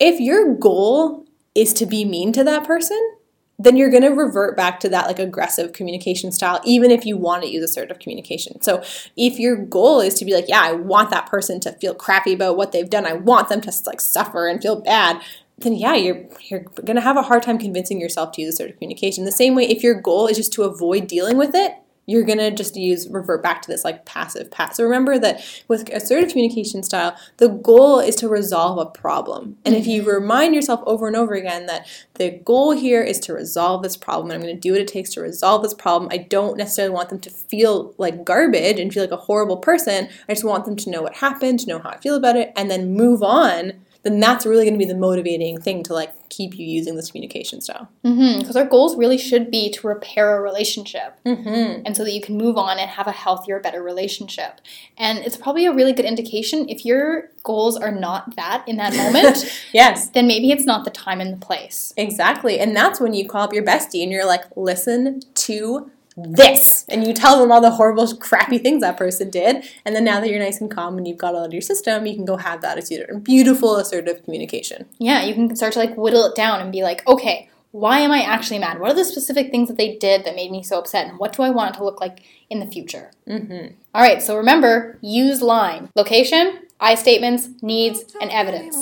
if 0.00 0.20
your 0.20 0.54
goal 0.54 1.25
is 1.56 1.72
to 1.74 1.86
be 1.86 2.04
mean 2.04 2.32
to 2.32 2.44
that 2.44 2.64
person, 2.64 3.16
then 3.58 3.76
you're 3.76 3.90
going 3.90 4.02
to 4.02 4.10
revert 4.10 4.56
back 4.56 4.78
to 4.80 4.88
that 4.90 5.06
like 5.06 5.18
aggressive 5.18 5.72
communication 5.72 6.30
style 6.30 6.60
even 6.64 6.90
if 6.90 7.06
you 7.06 7.16
want 7.16 7.42
to 7.42 7.48
use 7.48 7.64
assertive 7.64 7.98
communication. 7.98 8.60
So 8.60 8.82
if 9.16 9.38
your 9.38 9.56
goal 9.56 10.00
is 10.00 10.14
to 10.14 10.24
be 10.24 10.34
like, 10.34 10.48
yeah, 10.48 10.60
I 10.62 10.72
want 10.72 11.10
that 11.10 11.26
person 11.26 11.58
to 11.60 11.72
feel 11.72 11.94
crappy 11.94 12.34
about 12.34 12.56
what 12.56 12.72
they've 12.72 12.88
done. 12.88 13.06
I 13.06 13.14
want 13.14 13.48
them 13.48 13.62
to 13.62 13.72
like 13.86 14.00
suffer 14.00 14.46
and 14.46 14.60
feel 14.60 14.80
bad. 14.80 15.22
Then 15.58 15.74
yeah, 15.74 15.94
you're 15.94 16.26
you're 16.42 16.60
going 16.60 16.96
to 16.96 17.00
have 17.00 17.16
a 17.16 17.22
hard 17.22 17.42
time 17.42 17.58
convincing 17.58 17.98
yourself 17.98 18.32
to 18.32 18.42
use 18.42 18.54
assertive 18.54 18.76
communication. 18.76 19.24
The 19.24 19.32
same 19.32 19.54
way 19.54 19.64
if 19.64 19.82
your 19.82 19.98
goal 19.98 20.26
is 20.26 20.36
just 20.36 20.52
to 20.54 20.64
avoid 20.64 21.06
dealing 21.06 21.38
with 21.38 21.54
it, 21.54 21.72
you're 22.06 22.22
going 22.22 22.38
to 22.38 22.50
just 22.50 22.76
use 22.76 23.08
revert 23.08 23.42
back 23.42 23.62
to 23.62 23.68
this 23.68 23.84
like 23.84 24.04
passive 24.04 24.50
pat. 24.50 24.76
So 24.76 24.84
remember 24.84 25.18
that 25.18 25.44
with 25.68 25.88
assertive 25.92 26.30
communication 26.30 26.82
style, 26.82 27.16
the 27.36 27.48
goal 27.48 27.98
is 27.98 28.16
to 28.16 28.28
resolve 28.28 28.78
a 28.78 28.86
problem. 28.86 29.58
And 29.64 29.74
if 29.74 29.86
you 29.86 30.02
mm-hmm. 30.02 30.10
remind 30.10 30.54
yourself 30.54 30.80
over 30.86 31.06
and 31.06 31.16
over 31.16 31.34
again 31.34 31.66
that 31.66 31.86
the 32.14 32.30
goal 32.30 32.72
here 32.72 33.02
is 33.02 33.18
to 33.20 33.34
resolve 33.34 33.82
this 33.82 33.96
problem, 33.96 34.30
and 34.30 34.34
I'm 34.34 34.42
going 34.42 34.54
to 34.54 34.60
do 34.60 34.72
what 34.72 34.80
it 34.80 34.88
takes 34.88 35.10
to 35.14 35.20
resolve 35.20 35.62
this 35.62 35.74
problem. 35.74 36.08
I 36.12 36.18
don't 36.18 36.56
necessarily 36.56 36.94
want 36.94 37.10
them 37.10 37.20
to 37.20 37.30
feel 37.30 37.94
like 37.98 38.24
garbage 38.24 38.78
and 38.78 38.92
feel 38.92 39.02
like 39.02 39.10
a 39.10 39.16
horrible 39.16 39.56
person. 39.56 40.08
I 40.28 40.32
just 40.32 40.44
want 40.44 40.64
them 40.64 40.76
to 40.76 40.90
know 40.90 41.02
what 41.02 41.16
happened, 41.16 41.60
to 41.60 41.66
know 41.68 41.78
how 41.78 41.90
I 41.90 41.98
feel 41.98 42.14
about 42.14 42.36
it, 42.36 42.52
and 42.56 42.70
then 42.70 42.94
move 42.94 43.22
on. 43.22 43.72
Then 44.06 44.20
that's 44.20 44.46
really 44.46 44.64
going 44.64 44.74
to 44.74 44.78
be 44.78 44.84
the 44.84 44.96
motivating 44.96 45.60
thing 45.60 45.82
to 45.82 45.92
like 45.92 46.12
keep 46.28 46.56
you 46.56 46.64
using 46.64 46.94
this 46.94 47.10
communication 47.10 47.60
style. 47.60 47.88
Mm-hmm, 48.04 48.38
because 48.38 48.54
our 48.54 48.64
goals 48.64 48.94
really 48.96 49.18
should 49.18 49.50
be 49.50 49.68
to 49.72 49.88
repair 49.88 50.38
a 50.38 50.40
relationship. 50.40 51.18
Mm-hmm. 51.26 51.82
And 51.84 51.96
so 51.96 52.04
that 52.04 52.12
you 52.12 52.20
can 52.20 52.36
move 52.36 52.56
on 52.56 52.78
and 52.78 52.88
have 52.88 53.08
a 53.08 53.12
healthier, 53.12 53.58
better 53.58 53.82
relationship. 53.82 54.60
And 54.96 55.18
it's 55.18 55.36
probably 55.36 55.66
a 55.66 55.72
really 55.72 55.92
good 55.92 56.04
indication 56.04 56.68
if 56.68 56.84
your 56.84 57.30
goals 57.42 57.76
are 57.76 57.90
not 57.90 58.36
that 58.36 58.62
in 58.68 58.76
that 58.76 58.94
moment, 58.94 59.44
Yes. 59.72 60.08
then 60.10 60.28
maybe 60.28 60.52
it's 60.52 60.64
not 60.64 60.84
the 60.84 60.90
time 60.92 61.20
and 61.20 61.32
the 61.32 61.44
place. 61.44 61.92
Exactly. 61.96 62.60
And 62.60 62.76
that's 62.76 63.00
when 63.00 63.12
you 63.12 63.26
call 63.28 63.42
up 63.42 63.52
your 63.52 63.64
bestie 63.64 64.04
and 64.04 64.12
you're 64.12 64.24
like, 64.24 64.44
listen 64.54 65.20
to 65.34 65.90
this. 66.16 66.84
And 66.88 67.06
you 67.06 67.12
tell 67.12 67.38
them 67.38 67.52
all 67.52 67.60
the 67.60 67.70
horrible, 67.70 68.16
crappy 68.16 68.58
things 68.58 68.80
that 68.80 68.96
person 68.96 69.30
did. 69.30 69.64
And 69.84 69.94
then 69.94 70.04
now 70.04 70.20
that 70.20 70.30
you're 70.30 70.38
nice 70.38 70.60
and 70.60 70.70
calm 70.70 70.96
and 70.96 71.06
you've 71.06 71.18
got 71.18 71.34
it 71.34 71.38
out 71.38 71.46
of 71.46 71.52
your 71.52 71.62
system, 71.62 72.06
you 72.06 72.14
can 72.14 72.24
go 72.24 72.36
have 72.36 72.62
that 72.62 72.78
assertive, 72.78 73.22
beautiful 73.22 73.76
assertive 73.76 74.24
communication. 74.24 74.86
Yeah, 74.98 75.24
you 75.24 75.34
can 75.34 75.54
start 75.56 75.74
to 75.74 75.78
like 75.78 75.96
whittle 75.96 76.24
it 76.24 76.34
down 76.34 76.60
and 76.60 76.72
be 76.72 76.82
like, 76.82 77.06
okay, 77.06 77.50
why 77.72 77.98
am 78.00 78.10
I 78.10 78.22
actually 78.22 78.58
mad? 78.58 78.80
What 78.80 78.92
are 78.92 78.94
the 78.94 79.04
specific 79.04 79.50
things 79.50 79.68
that 79.68 79.76
they 79.76 79.96
did 79.96 80.24
that 80.24 80.34
made 80.34 80.50
me 80.50 80.62
so 80.62 80.78
upset? 80.78 81.08
And 81.08 81.18
what 81.18 81.34
do 81.34 81.42
I 81.42 81.50
want 81.50 81.74
it 81.74 81.78
to 81.78 81.84
look 81.84 82.00
like 82.00 82.22
in 82.48 82.60
the 82.60 82.66
future? 82.66 83.10
Mm-hmm. 83.28 83.74
All 83.94 84.02
right, 84.02 84.22
so 84.22 84.36
remember 84.36 84.98
use 85.02 85.42
line, 85.42 85.90
location, 85.94 86.60
I 86.80 86.94
statements, 86.94 87.48
needs, 87.60 88.14
and 88.20 88.30
evidence. 88.30 88.76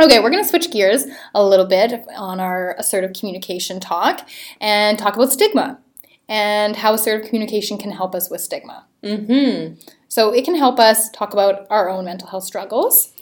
Okay, 0.00 0.20
we're 0.20 0.30
going 0.30 0.42
to 0.42 0.48
switch 0.48 0.70
gears 0.70 1.04
a 1.34 1.44
little 1.44 1.66
bit 1.66 2.04
on 2.16 2.38
our 2.38 2.76
assertive 2.78 3.14
communication 3.14 3.80
talk 3.80 4.28
and 4.60 4.96
talk 4.96 5.16
about 5.16 5.32
stigma 5.32 5.80
and 6.28 6.76
how 6.76 6.94
assertive 6.94 7.26
communication 7.26 7.78
can 7.78 7.90
help 7.90 8.14
us 8.14 8.30
with 8.30 8.40
stigma. 8.40 8.86
Mm-hmm. 9.02 9.74
So 10.06 10.32
it 10.32 10.44
can 10.44 10.54
help 10.54 10.78
us 10.78 11.10
talk 11.10 11.32
about 11.32 11.66
our 11.68 11.90
own 11.90 12.04
mental 12.04 12.28
health 12.28 12.44
struggles. 12.44 13.12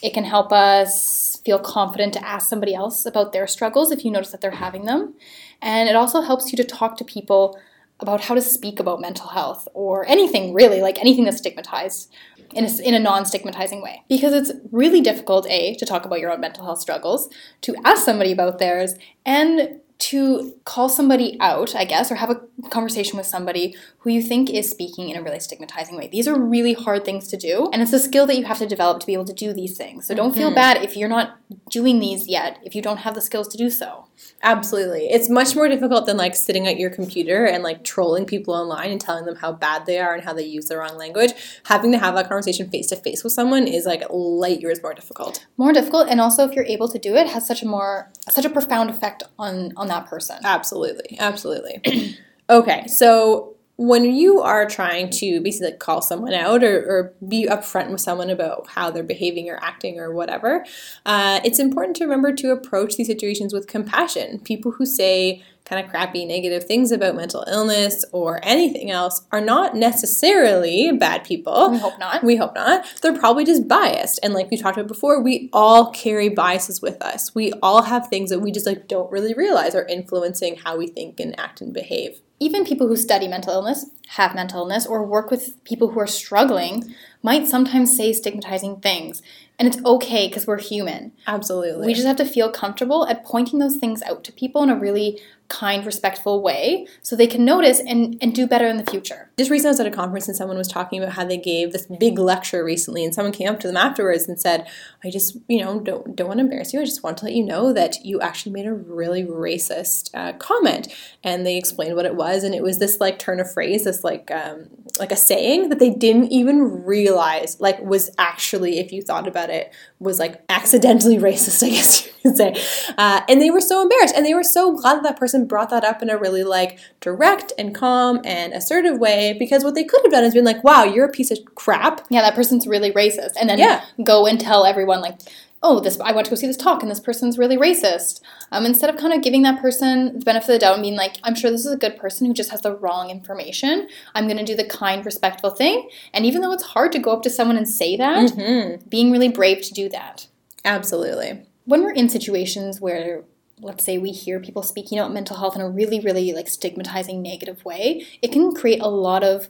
It 0.00 0.14
can 0.14 0.24
help 0.24 0.52
us 0.52 1.40
feel 1.44 1.58
confident 1.58 2.12
to 2.14 2.24
ask 2.26 2.48
somebody 2.48 2.74
else 2.74 3.04
about 3.04 3.32
their 3.32 3.48
struggles 3.48 3.90
if 3.90 4.04
you 4.04 4.10
notice 4.10 4.30
that 4.30 4.40
they're 4.40 4.52
having 4.52 4.84
them. 4.84 5.14
And 5.60 5.88
it 5.88 5.96
also 5.96 6.20
helps 6.20 6.52
you 6.52 6.56
to 6.56 6.64
talk 6.64 6.96
to 6.98 7.04
people 7.04 7.58
about 8.00 8.20
how 8.20 8.34
to 8.34 8.40
speak 8.40 8.80
about 8.80 9.00
mental 9.00 9.28
health 9.28 9.68
or 9.74 10.06
anything 10.08 10.52
really, 10.52 10.80
like 10.80 10.98
anything 10.98 11.24
that's 11.24 11.38
stigmatized 11.38 12.12
in 12.54 12.64
a, 12.64 12.82
in 12.82 12.94
a 12.94 12.98
non 12.98 13.24
stigmatizing 13.24 13.82
way. 13.82 14.02
Because 14.08 14.32
it's 14.32 14.52
really 14.70 15.00
difficult, 15.00 15.46
A, 15.48 15.74
to 15.76 15.86
talk 15.86 16.04
about 16.04 16.20
your 16.20 16.30
own 16.30 16.40
mental 16.40 16.64
health 16.64 16.80
struggles, 16.80 17.28
to 17.62 17.74
ask 17.84 18.04
somebody 18.04 18.32
about 18.32 18.58
theirs, 18.58 18.94
and 19.24 19.80
to 20.02 20.52
call 20.64 20.88
somebody 20.88 21.36
out, 21.38 21.76
I 21.76 21.84
guess, 21.84 22.10
or 22.10 22.16
have 22.16 22.30
a 22.30 22.40
conversation 22.70 23.16
with 23.16 23.26
somebody 23.26 23.76
who 23.98 24.10
you 24.10 24.20
think 24.20 24.50
is 24.50 24.68
speaking 24.68 25.10
in 25.10 25.16
a 25.16 25.22
really 25.22 25.38
stigmatizing 25.38 25.96
way. 25.96 26.08
These 26.08 26.26
are 26.26 26.36
really 26.36 26.72
hard 26.72 27.04
things 27.04 27.28
to 27.28 27.36
do, 27.36 27.70
and 27.72 27.80
it's 27.80 27.92
a 27.92 28.00
skill 28.00 28.26
that 28.26 28.36
you 28.36 28.44
have 28.44 28.58
to 28.58 28.66
develop 28.66 28.98
to 29.00 29.06
be 29.06 29.12
able 29.12 29.26
to 29.26 29.32
do 29.32 29.52
these 29.52 29.76
things. 29.76 30.08
So 30.08 30.14
don't 30.16 30.34
feel 30.34 30.48
mm-hmm. 30.48 30.56
bad 30.56 30.82
if 30.82 30.96
you're 30.96 31.08
not 31.08 31.38
doing 31.70 32.00
these 32.00 32.26
yet, 32.26 32.58
if 32.64 32.74
you 32.74 32.82
don't 32.82 32.98
have 32.98 33.14
the 33.14 33.20
skills 33.20 33.46
to 33.48 33.56
do 33.56 33.70
so. 33.70 34.06
Absolutely. 34.42 35.06
It's 35.06 35.28
much 35.28 35.54
more 35.54 35.68
difficult 35.68 36.06
than 36.06 36.16
like 36.16 36.34
sitting 36.34 36.66
at 36.66 36.78
your 36.78 36.90
computer 36.90 37.44
and 37.44 37.62
like 37.62 37.84
trolling 37.84 38.24
people 38.24 38.54
online 38.54 38.90
and 38.90 39.00
telling 39.00 39.24
them 39.24 39.36
how 39.36 39.52
bad 39.52 39.86
they 39.86 40.00
are 40.00 40.14
and 40.14 40.24
how 40.24 40.32
they 40.32 40.44
use 40.44 40.66
the 40.66 40.76
wrong 40.76 40.96
language. 40.96 41.32
Having 41.64 41.92
to 41.92 41.98
have 41.98 42.14
that 42.16 42.28
conversation 42.28 42.68
face 42.68 42.88
to 42.88 42.96
face 42.96 43.22
with 43.22 43.32
someone 43.32 43.68
is 43.68 43.86
like 43.86 44.02
light 44.10 44.60
years 44.60 44.82
more 44.82 44.94
difficult. 44.94 45.46
More 45.56 45.72
difficult, 45.72 46.08
and 46.08 46.20
also 46.20 46.48
if 46.48 46.54
you're 46.54 46.64
able 46.64 46.88
to 46.88 46.98
do 46.98 47.14
it, 47.14 47.28
has 47.28 47.46
such 47.46 47.62
a 47.62 47.66
more 47.66 48.10
such 48.28 48.44
a 48.44 48.50
profound 48.50 48.90
effect 48.90 49.22
on 49.38 49.72
on 49.76 49.91
that 49.92 50.06
person. 50.06 50.38
Absolutely. 50.44 51.16
Absolutely. 51.18 52.16
okay. 52.50 52.86
So 52.86 53.52
when 53.76 54.04
you 54.04 54.40
are 54.40 54.66
trying 54.66 55.10
to 55.10 55.40
basically 55.40 55.72
call 55.72 56.02
someone 56.02 56.34
out 56.34 56.62
or, 56.62 56.78
or 56.84 57.12
be 57.26 57.48
upfront 57.48 57.90
with 57.90 58.00
someone 58.00 58.30
about 58.30 58.68
how 58.68 58.90
they're 58.90 59.02
behaving 59.02 59.48
or 59.48 59.58
acting 59.62 59.98
or 59.98 60.12
whatever, 60.12 60.64
uh, 61.06 61.40
it's 61.44 61.58
important 61.58 61.96
to 61.96 62.04
remember 62.04 62.32
to 62.32 62.50
approach 62.50 62.96
these 62.96 63.06
situations 63.06 63.52
with 63.52 63.66
compassion. 63.66 64.38
People 64.40 64.72
who 64.72 64.86
say 64.86 65.42
kind 65.72 65.82
of 65.82 65.90
crappy 65.90 66.26
negative 66.26 66.64
things 66.64 66.92
about 66.92 67.16
mental 67.16 67.44
illness 67.48 68.04
or 68.12 68.40
anything 68.42 68.90
else 68.90 69.22
are 69.32 69.40
not 69.40 69.74
necessarily 69.74 70.92
bad 70.92 71.24
people. 71.24 71.70
We 71.70 71.78
hope 71.78 71.98
not. 71.98 72.22
We 72.22 72.36
hope 72.36 72.54
not. 72.54 72.84
They're 73.00 73.18
probably 73.18 73.46
just 73.46 73.66
biased. 73.66 74.20
And 74.22 74.34
like 74.34 74.50
we 74.50 74.58
talked 74.58 74.76
about 74.76 74.86
before, 74.86 75.22
we 75.22 75.48
all 75.50 75.90
carry 75.90 76.28
biases 76.28 76.82
with 76.82 77.00
us. 77.00 77.34
We 77.34 77.52
all 77.62 77.84
have 77.84 78.08
things 78.08 78.28
that 78.28 78.40
we 78.40 78.52
just 78.52 78.66
like 78.66 78.86
don't 78.86 79.10
really 79.10 79.32
realize 79.32 79.74
are 79.74 79.86
influencing 79.86 80.56
how 80.56 80.76
we 80.76 80.88
think 80.88 81.18
and 81.18 81.38
act 81.40 81.62
and 81.62 81.72
behave. 81.72 82.20
even 82.42 82.64
people 82.64 82.88
who 82.88 82.96
study 82.96 83.28
mental 83.28 83.52
illness, 83.52 83.86
have 84.08 84.34
mental 84.34 84.62
illness, 84.62 84.84
or 84.84 85.06
work 85.06 85.30
with 85.30 85.62
people 85.62 85.92
who 85.92 86.00
are 86.00 86.08
struggling 86.08 86.92
might 87.22 87.46
sometimes 87.46 87.96
say 87.96 88.12
stigmatizing 88.12 88.80
things. 88.80 89.22
And 89.58 89.68
it's 89.72 89.84
okay 89.84 90.26
because 90.26 90.46
we're 90.46 90.58
human. 90.58 91.12
Absolutely. 91.26 91.86
We 91.86 91.94
just 91.94 92.06
have 92.06 92.16
to 92.16 92.24
feel 92.24 92.50
comfortable 92.50 93.06
at 93.06 93.24
pointing 93.24 93.60
those 93.60 93.76
things 93.76 94.02
out 94.02 94.24
to 94.24 94.32
people 94.32 94.62
in 94.62 94.70
a 94.70 94.76
really 94.76 95.20
kind, 95.52 95.84
respectful 95.84 96.42
way 96.42 96.86
so 97.02 97.14
they 97.14 97.26
can 97.26 97.44
notice 97.44 97.78
and, 97.78 98.16
and 98.22 98.34
do 98.34 98.46
better 98.46 98.66
in 98.66 98.78
the 98.78 98.90
future. 98.90 99.30
just 99.36 99.50
recently 99.50 99.68
I 99.68 99.72
was 99.72 99.80
at 99.80 99.86
a 99.86 99.90
conference 99.90 100.26
and 100.26 100.36
someone 100.36 100.56
was 100.56 100.66
talking 100.66 101.00
about 101.00 101.12
how 101.12 101.24
they 101.26 101.36
gave 101.36 101.72
this 101.72 101.86
big 102.00 102.18
lecture 102.18 102.64
recently 102.64 103.04
and 103.04 103.14
someone 103.14 103.32
came 103.32 103.48
up 103.48 103.60
to 103.60 103.66
them 103.66 103.76
afterwards 103.76 104.26
and 104.26 104.40
said, 104.40 104.66
I 105.04 105.10
just, 105.10 105.36
you 105.48 105.62
know, 105.62 105.78
don't 105.78 106.16
don't 106.16 106.28
want 106.28 106.38
to 106.38 106.44
embarrass 106.44 106.72
you. 106.72 106.80
I 106.80 106.84
just 106.84 107.02
want 107.02 107.18
to 107.18 107.26
let 107.26 107.34
you 107.34 107.44
know 107.44 107.72
that 107.74 108.02
you 108.02 108.20
actually 108.20 108.52
made 108.52 108.66
a 108.66 108.72
really 108.72 109.24
racist 109.24 110.10
uh, 110.14 110.32
comment. 110.38 110.88
And 111.22 111.44
they 111.44 111.58
explained 111.58 111.96
what 111.96 112.06
it 112.06 112.16
was 112.16 112.44
and 112.44 112.54
it 112.54 112.62
was 112.62 112.78
this 112.78 112.98
like 112.98 113.18
turn 113.18 113.38
of 113.38 113.52
phrase, 113.52 113.84
this 113.84 114.02
like 114.02 114.30
um, 114.30 114.68
like 114.98 115.12
a 115.12 115.16
saying 115.16 115.68
that 115.68 115.78
they 115.78 115.90
didn't 115.90 116.32
even 116.32 116.84
realize 116.84 117.11
like 117.60 117.80
was 117.80 118.10
actually, 118.18 118.78
if 118.78 118.92
you 118.92 119.02
thought 119.02 119.26
about 119.28 119.50
it, 119.50 119.72
was 119.98 120.18
like 120.18 120.42
accidentally 120.48 121.16
racist, 121.28 121.62
I 121.62 121.70
guess 121.70 122.06
you 122.06 122.12
could 122.22 122.36
say. 122.36 122.54
Uh, 122.98 123.20
and 123.28 123.40
they 123.40 123.50
were 123.50 123.60
so 123.60 123.82
embarrassed 123.82 124.14
and 124.16 124.24
they 124.26 124.34
were 124.34 124.42
so 124.44 124.74
glad 124.76 124.96
that 124.96 125.02
that 125.04 125.18
person 125.18 125.46
brought 125.46 125.70
that 125.70 125.84
up 125.84 126.02
in 126.02 126.10
a 126.10 126.18
really 126.18 126.44
like 126.44 126.78
direct 127.00 127.52
and 127.58 127.74
calm 127.74 128.20
and 128.24 128.52
assertive 128.52 128.98
way 128.98 129.34
because 129.38 129.64
what 129.64 129.74
they 129.74 129.84
could 129.84 130.00
have 130.04 130.12
done 130.12 130.24
is 130.24 130.34
been 130.34 130.44
like, 130.44 130.62
wow, 130.64 130.84
you're 130.84 131.06
a 131.06 131.10
piece 131.10 131.30
of 131.30 131.38
crap. 131.54 132.06
Yeah, 132.10 132.22
that 132.22 132.34
person's 132.34 132.66
really 132.66 132.92
racist. 132.92 133.32
And 133.40 133.48
then 133.48 133.58
Yeah. 133.58 133.84
go 134.04 134.26
and 134.26 134.40
tell 134.40 134.64
everyone, 134.64 135.00
like, 135.00 135.18
oh, 135.64 135.78
this 135.80 135.98
I 136.00 136.12
went 136.12 136.26
to 136.26 136.30
go 136.30 136.36
see 136.36 136.46
this 136.46 136.56
talk 136.56 136.82
and 136.82 136.90
this 136.90 137.00
person's 137.00 137.38
really 137.38 137.56
racist. 137.56 138.20
Um, 138.50 138.66
instead 138.66 138.90
of 138.90 138.96
kind 138.96 139.12
of 139.12 139.22
giving 139.22 139.42
that 139.42 139.60
person 139.60 140.18
the 140.18 140.24
benefit 140.24 140.48
of 140.48 140.54
the 140.54 140.58
doubt 140.58 140.74
and 140.74 140.82
being 140.82 140.96
like, 140.96 141.18
I'm 141.22 141.34
sure 141.34 141.50
this 141.50 141.64
is 141.64 141.72
a 141.72 141.76
good 141.76 141.96
person 141.96 142.26
who 142.26 142.34
just 142.34 142.50
has 142.50 142.62
the 142.62 142.74
wrong 142.76 143.10
information. 143.10 143.88
I'm 144.14 144.26
going 144.26 144.38
to 144.38 144.44
do 144.44 144.56
the 144.56 144.64
kind, 144.64 145.04
respectful 145.04 145.50
thing. 145.50 145.88
And 146.12 146.26
even 146.26 146.40
though 146.42 146.52
it's 146.52 146.64
hard 146.64 146.90
to 146.92 146.98
go 146.98 147.12
up 147.12 147.22
to 147.22 147.30
someone 147.30 147.56
and 147.56 147.68
say 147.68 147.96
that, 147.96 148.32
Mm-hmm. 148.32 148.88
being 148.88 149.10
really 149.12 149.28
brave 149.28 149.62
to 149.62 149.72
do 149.72 149.88
that. 149.90 150.26
Absolutely. 150.64 151.42
When 151.64 151.82
we're 151.82 151.92
in 151.92 152.08
situations 152.08 152.80
where 152.80 153.24
let's 153.60 153.84
say 153.84 153.96
we 153.96 154.10
hear 154.10 154.40
people 154.40 154.62
speaking 154.64 154.98
about 154.98 155.12
mental 155.12 155.36
health 155.36 155.54
in 155.54 155.60
a 155.62 155.68
really 155.68 156.00
really 156.00 156.32
like 156.32 156.48
stigmatizing 156.48 157.22
negative 157.22 157.64
way 157.64 158.04
it 158.20 158.32
can 158.32 158.52
create 158.52 158.80
a 158.82 158.88
lot 158.88 159.22
of 159.22 159.48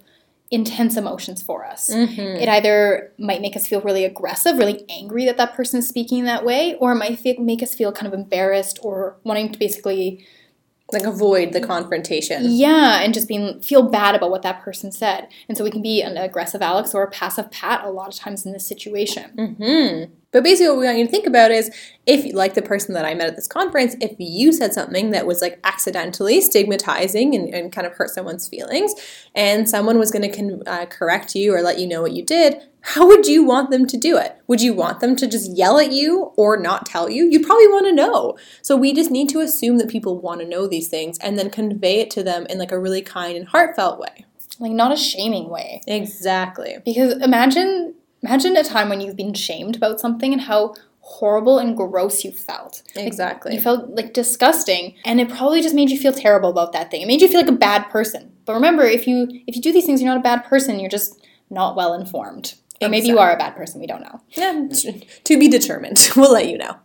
intense 0.52 0.96
emotions 0.98 1.42
for 1.42 1.64
us. 1.64 1.90
Mm-hmm. 1.90 2.20
It 2.20 2.48
either 2.48 3.10
might 3.18 3.40
make 3.40 3.56
us 3.56 3.66
feel 3.66 3.80
really 3.80 4.04
aggressive 4.04 4.58
really 4.58 4.84
angry 4.88 5.24
that 5.24 5.38
that 5.38 5.54
person 5.54 5.78
is 5.78 5.88
speaking 5.88 6.24
that 6.24 6.44
way 6.44 6.74
or 6.74 6.92
it 6.92 6.96
might 6.96 7.18
make 7.40 7.62
us 7.62 7.74
feel 7.74 7.90
kind 7.90 8.06
of 8.06 8.12
embarrassed 8.12 8.78
or 8.82 9.16
wanting 9.24 9.50
to 9.50 9.58
basically 9.58 10.24
Like 10.92 11.04
avoid 11.04 11.52
the 11.54 11.60
confrontation. 11.60 12.42
yeah 12.44 13.00
and 13.02 13.14
just 13.14 13.26
being 13.28 13.60
feel 13.62 13.88
bad 13.88 14.14
about 14.14 14.30
what 14.30 14.42
that 14.42 14.62
person 14.62 14.92
said. 14.92 15.28
And 15.48 15.56
so 15.56 15.64
we 15.64 15.70
can 15.70 15.82
be 15.82 16.02
an 16.02 16.18
aggressive 16.18 16.60
alex 16.60 16.94
or 16.94 17.02
a 17.02 17.10
passive 17.10 17.50
pat 17.50 17.82
a 17.84 17.90
lot 17.90 18.08
of 18.08 18.14
times 18.14 18.44
in 18.44 18.52
this 18.52 18.66
situation 18.66 19.32
mm-hmm. 19.36 20.12
But 20.32 20.42
basically, 20.42 20.70
what 20.70 20.78
we 20.78 20.86
want 20.86 20.98
you 20.98 21.04
to 21.04 21.10
think 21.10 21.26
about 21.26 21.50
is 21.50 21.70
if, 22.06 22.34
like 22.34 22.54
the 22.54 22.62
person 22.62 22.94
that 22.94 23.04
I 23.04 23.14
met 23.14 23.28
at 23.28 23.36
this 23.36 23.46
conference, 23.46 23.94
if 24.00 24.16
you 24.18 24.52
said 24.52 24.72
something 24.72 25.10
that 25.10 25.26
was 25.26 25.40
like 25.42 25.60
accidentally 25.62 26.40
stigmatizing 26.40 27.34
and, 27.34 27.52
and 27.54 27.70
kind 27.70 27.86
of 27.86 27.92
hurt 27.92 28.10
someone's 28.10 28.48
feelings, 28.48 28.94
and 29.34 29.68
someone 29.68 29.98
was 29.98 30.10
going 30.10 30.28
to 30.30 30.36
con- 30.36 30.62
uh, 30.66 30.86
correct 30.86 31.34
you 31.34 31.54
or 31.54 31.60
let 31.60 31.78
you 31.78 31.86
know 31.86 32.02
what 32.02 32.12
you 32.12 32.24
did, 32.24 32.56
how 32.82 33.06
would 33.06 33.26
you 33.26 33.44
want 33.44 33.70
them 33.70 33.86
to 33.86 33.96
do 33.96 34.16
it? 34.16 34.36
Would 34.48 34.60
you 34.60 34.74
want 34.74 35.00
them 35.00 35.14
to 35.16 35.28
just 35.28 35.56
yell 35.56 35.78
at 35.78 35.92
you 35.92 36.32
or 36.36 36.56
not 36.56 36.86
tell 36.86 37.08
you? 37.08 37.26
You'd 37.30 37.46
probably 37.46 37.68
want 37.68 37.86
to 37.86 37.92
know. 37.92 38.36
So 38.60 38.76
we 38.76 38.92
just 38.92 39.10
need 39.10 39.28
to 39.30 39.40
assume 39.40 39.78
that 39.78 39.88
people 39.88 40.20
want 40.20 40.40
to 40.40 40.48
know 40.48 40.66
these 40.66 40.88
things 40.88 41.18
and 41.18 41.38
then 41.38 41.48
convey 41.48 42.00
it 42.00 42.10
to 42.12 42.24
them 42.24 42.46
in 42.50 42.58
like 42.58 42.72
a 42.72 42.78
really 42.78 43.02
kind 43.02 43.36
and 43.36 43.46
heartfelt 43.46 44.00
way. 44.00 44.24
like 44.58 44.72
not 44.72 44.92
a 44.92 44.96
shaming 44.96 45.48
way 45.48 45.80
Exactly. 45.86 46.78
Because 46.84 47.22
imagine 47.22 47.94
imagine 48.22 48.56
a 48.56 48.64
time 48.64 48.88
when 48.88 49.00
you've 49.00 49.16
been 49.16 49.34
shamed 49.34 49.76
about 49.76 50.00
something 50.00 50.32
and 50.32 50.42
how 50.42 50.74
horrible 51.00 51.58
and 51.58 51.76
gross 51.76 52.24
you 52.24 52.30
felt. 52.32 52.82
Like, 52.94 53.06
Exactly. 53.06 53.54
you 53.54 53.60
felt 53.60 53.90
like 53.90 54.14
disgusting 54.14 54.94
and 55.04 55.20
it 55.20 55.28
probably 55.28 55.60
just 55.60 55.74
made 55.74 55.90
you 55.90 55.98
feel 55.98 56.12
terrible 56.12 56.50
about 56.50 56.72
that 56.72 56.90
thing. 56.90 57.02
It 57.02 57.06
made 57.06 57.20
you 57.20 57.28
feel 57.28 57.40
like 57.40 57.48
a 57.48 57.52
bad 57.52 57.90
person. 57.90 58.32
But 58.44 58.54
remember, 58.54 58.84
if 58.84 59.06
you 59.06 59.28
if 59.46 59.56
you 59.56 59.62
do 59.62 59.72
these 59.72 59.84
things 59.84 60.00
you're 60.00 60.12
not 60.12 60.20
a 60.20 60.22
bad 60.22 60.44
person, 60.44 60.78
you're 60.80 60.90
just 60.90 61.24
not 61.50 61.76
well 61.76 61.92
informed. 61.94 62.54
Or 62.80 62.88
maybe 62.88 63.06
you 63.06 63.18
are 63.20 63.32
a 63.32 63.36
bad 63.36 63.54
person, 63.54 63.80
we 63.80 63.86
don't 63.86 64.02
know. 64.02 64.20
Yeah, 64.30 64.66
to 65.24 65.38
be 65.38 65.48
determined. 65.48 66.10
We'll 66.16 66.32
let 66.32 66.48
you 66.48 66.58
know. 66.58 66.76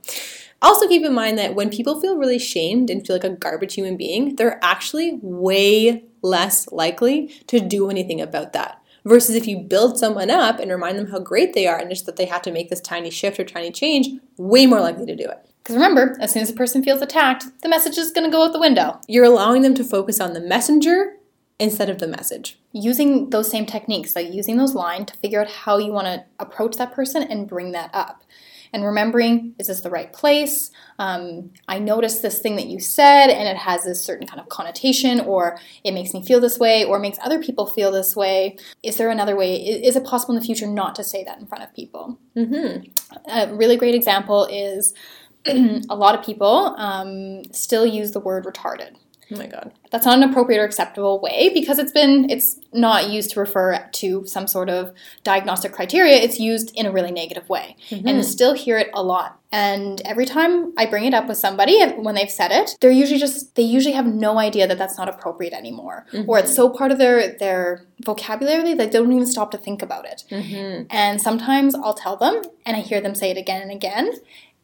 Also, 0.62 0.88
keep 0.88 1.04
in 1.04 1.14
mind 1.14 1.38
that 1.40 1.56
when 1.56 1.70
people 1.70 2.00
feel 2.00 2.18
really 2.18 2.40
shamed 2.40 2.90
and 2.90 3.06
feel 3.06 3.16
like 3.16 3.24
a 3.24 3.30
garbage 3.30 3.76
human 3.76 3.98
being, 3.98 4.36
they're 4.36 4.60
actually 4.64 5.20
way 5.22 6.04
less 6.22 6.68
likely 6.72 7.28
to 7.48 7.60
do 7.60 7.90
anything 7.90 8.22
about 8.22 8.54
that. 8.54 8.82
Versus 9.08 9.36
if 9.36 9.48
you 9.48 9.60
build 9.60 9.98
someone 9.98 10.30
up 10.30 10.60
and 10.60 10.70
remind 10.70 11.00
them 11.00 11.08
how 11.08 11.20
great 11.20 11.54
they 11.54 11.66
are 11.66 11.78
and 11.78 11.90
just 11.90 12.06
that 12.08 12.18
they 12.18 12.26
have 12.26 12.42
to 12.42 12.52
make 12.52 12.70
this 12.70 12.82
tiny 12.82 13.10
shift 13.10 13.40
or 13.40 13.46
tiny 13.46 13.72
change, 13.72 14.10
way 14.36 14.66
more 14.66 14.82
likely 14.82 15.06
to 15.06 15.16
do 15.16 15.24
it. 15.24 15.50
Because 15.64 15.76
remember, 15.76 16.18
as 16.20 16.34
soon 16.34 16.44
as 16.44 16.50
a 16.50 16.54
person 16.54 16.84
feels 16.84 17.02
attacked, 17.02 17.46
the 17.62 17.70
message 17.70 17.98
is 17.98 18.12
going 18.12 18.30
to 18.30 18.36
go 18.36 18.44
out 18.44 18.52
the 18.52 18.60
window. 18.60 19.00
You're 19.08 19.24
allowing 19.24 19.62
them 19.62 19.74
to 19.76 19.84
focus 19.86 20.20
on 20.20 20.34
the 20.34 20.42
messenger 20.42 21.14
instead 21.58 21.90
of 21.90 22.00
the 22.00 22.08
message. 22.08 22.60
Using 22.74 23.30
those 23.30 23.50
same 23.50 23.66
techniques, 23.66 24.14
like 24.14 24.34
using 24.34 24.58
those 24.58 24.76
lines 24.76 25.06
to 25.08 25.18
figure 25.18 25.40
out 25.40 25.50
how 25.50 25.78
you 25.78 25.94
want 25.94 26.08
to 26.08 26.26
approach 26.40 26.76
that 26.76 26.92
person 26.92 27.24
and 27.24 27.48
bring 27.48 27.72
that 27.72 27.90
up. 27.94 28.26
And 28.74 28.84
remembering, 28.84 29.56
is 29.60 29.68
this 29.68 29.82
the 29.82 29.90
right 29.90 30.12
place? 30.12 30.72
Um, 31.00 31.52
I 31.68 31.80
noticed 31.80 32.22
this 32.22 32.40
thing 32.40 32.56
that 32.56 32.68
you 32.68 32.80
said, 32.80 33.30
and 33.30 33.48
it 33.48 33.58
has 33.58 33.84
this 33.84 34.04
certain 34.04 34.28
kind 34.28 34.40
of 34.40 34.50
connotation, 34.50 35.20
or 35.22 35.58
it 35.84 35.94
makes 35.94 36.14
me 36.14 36.24
feel 36.24 36.40
this 36.40 36.60
way, 36.60 36.84
or 36.84 37.00
makes 37.00 37.18
other 37.22 37.42
people 37.42 37.66
feel 37.66 37.92
this 37.92 38.16
way. 38.16 38.58
Is 38.84 38.98
there 38.98 39.10
another 39.10 39.36
way? 39.36 39.56
Is 39.56 39.96
it 39.96 40.06
possible 40.06 40.36
in 40.36 40.40
the 40.40 40.46
future 40.46 40.68
not 40.68 40.96
to 40.96 41.04
say 41.04 41.24
that 41.24 41.40
in 41.40 41.48
front 41.48 41.64
of 41.64 41.74
people? 41.74 42.20
Mm-hmm. 42.36 42.90
A 43.30 43.54
really 43.54 43.78
great 43.78 43.96
example 43.96 44.46
is 44.46 44.94
a 45.46 45.96
lot 45.96 46.18
of 46.18 46.26
people 46.26 46.76
um, 46.78 47.44
still 47.54 47.86
use 47.86 48.12
the 48.12 48.20
word 48.20 48.46
retarded 48.46 48.96
Oh 49.32 49.38
my 49.38 49.48
god. 49.48 49.74
that's 49.92 50.06
not 50.06 50.18
an 50.18 50.30
appropriate 50.30 50.60
or 50.60 50.64
acceptable 50.64 51.20
way 51.20 51.52
because 51.54 51.80
it's 51.80 51.92
been 51.92 52.30
it's 52.30 52.60
not 52.72 53.10
used 53.10 53.32
to 53.32 53.40
refer 53.40 53.86
to 53.92 54.26
some 54.26 54.48
sort 54.48 54.70
of 54.70 54.94
diagnostic 55.24 55.74
criteria. 55.74 56.16
It's 56.16 56.40
used 56.40 56.72
in 56.76 56.86
a 56.86 56.92
really 56.92 57.12
negative 57.12 57.48
way. 57.50 57.76
And 57.92 58.06
mm-hmm. 58.06 58.20
I 58.20 58.22
still 58.22 58.54
hear 58.54 58.78
it 58.78 58.90
a 58.94 59.04
lot. 59.04 59.40
And 59.52 60.02
every 60.04 60.26
time 60.26 60.74
i 60.78 60.86
bring 60.86 61.06
it 61.06 61.14
up 61.14 61.28
with 61.28 61.38
somebody 61.38 61.82
when 61.92 62.16
they've 62.16 62.30
said 62.30 62.52
it 62.52 62.76
they're 62.82 62.92
usually 62.92 63.20
just 63.20 63.56
they 63.56 63.64
usually 63.64 63.96
have 63.96 64.06
no 64.06 64.38
idea 64.38 64.68
that 64.68 64.78
that's 64.78 64.98
not 64.98 65.10
appropriate 65.10 65.54
anymore. 65.54 66.06
Mm-hmm. 66.14 66.30
Or 66.30 66.40
it's 66.40 66.56
so 66.56 66.70
part 66.70 66.92
of 66.92 66.98
their 66.98 67.38
their 67.38 67.86
vocabulary 68.06 68.74
that 68.76 68.92
they 68.92 68.98
don't 68.98 69.12
even 69.12 69.26
stop 69.26 69.52
to 69.52 69.58
think 69.58 69.82
about 69.82 70.06
it. 70.06 70.24
Mm-hmm. 70.32 70.84
And 70.90 71.22
sometimes 71.22 71.76
i'll 71.76 71.94
tell 71.94 72.16
them 72.16 72.42
and 72.66 72.78
i 72.78 72.80
hear 72.80 73.02
them 73.02 73.16
say 73.16 73.32
it 73.32 73.38
again 73.38 73.62
and 73.62 73.72
again. 73.72 74.14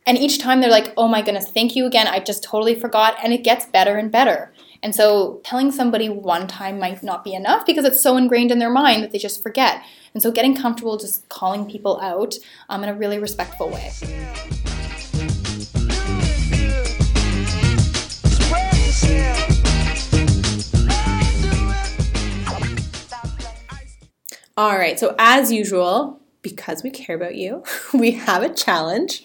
And 0.06 0.18
each 0.18 0.40
time 0.40 0.62
they're 0.62 0.70
like, 0.70 0.94
oh 0.98 1.08
my 1.08 1.22
goodness, 1.22 1.50
thank 1.50 1.76
you 1.76 1.86
again. 1.86 2.08
I 2.08 2.20
just 2.20 2.44
totally 2.44 2.76
forgot. 2.76 3.16
And 3.24 3.34
it 3.34 3.44
gets 3.44 3.66
better 3.66 3.96
and 3.98 4.12
better. 4.12 4.53
And 4.84 4.94
so 4.94 5.40
telling 5.46 5.72
somebody 5.72 6.10
one 6.10 6.46
time 6.46 6.78
might 6.78 7.02
not 7.02 7.24
be 7.24 7.34
enough 7.34 7.66
because 7.66 7.86
it's 7.86 8.04
so 8.04 8.18
ingrained 8.18 8.52
in 8.52 8.60
their 8.60 8.70
mind 8.70 9.02
that 9.02 9.12
they 9.12 9.18
just 9.18 9.42
forget. 9.42 9.82
And 10.14 10.22
so 10.22 10.30
getting 10.30 10.58
comfortable 10.58 10.98
just 10.98 11.28
calling 11.30 11.66
people 11.66 12.02
out 12.02 12.36
um, 12.68 12.84
in 12.84 12.90
a 12.90 12.94
really 12.94 13.18
respectful 13.18 13.70
way. 13.70 13.94
All 24.58 24.78
right, 24.78 25.00
so 25.00 25.16
as 25.18 25.50
usual, 25.50 26.20
because 26.42 26.84
we 26.84 26.92
care 26.92 27.16
about 27.16 27.36
you, 27.36 27.64
we 27.94 28.12
have 28.12 28.44
a 28.44 28.54
challenge. 28.54 29.24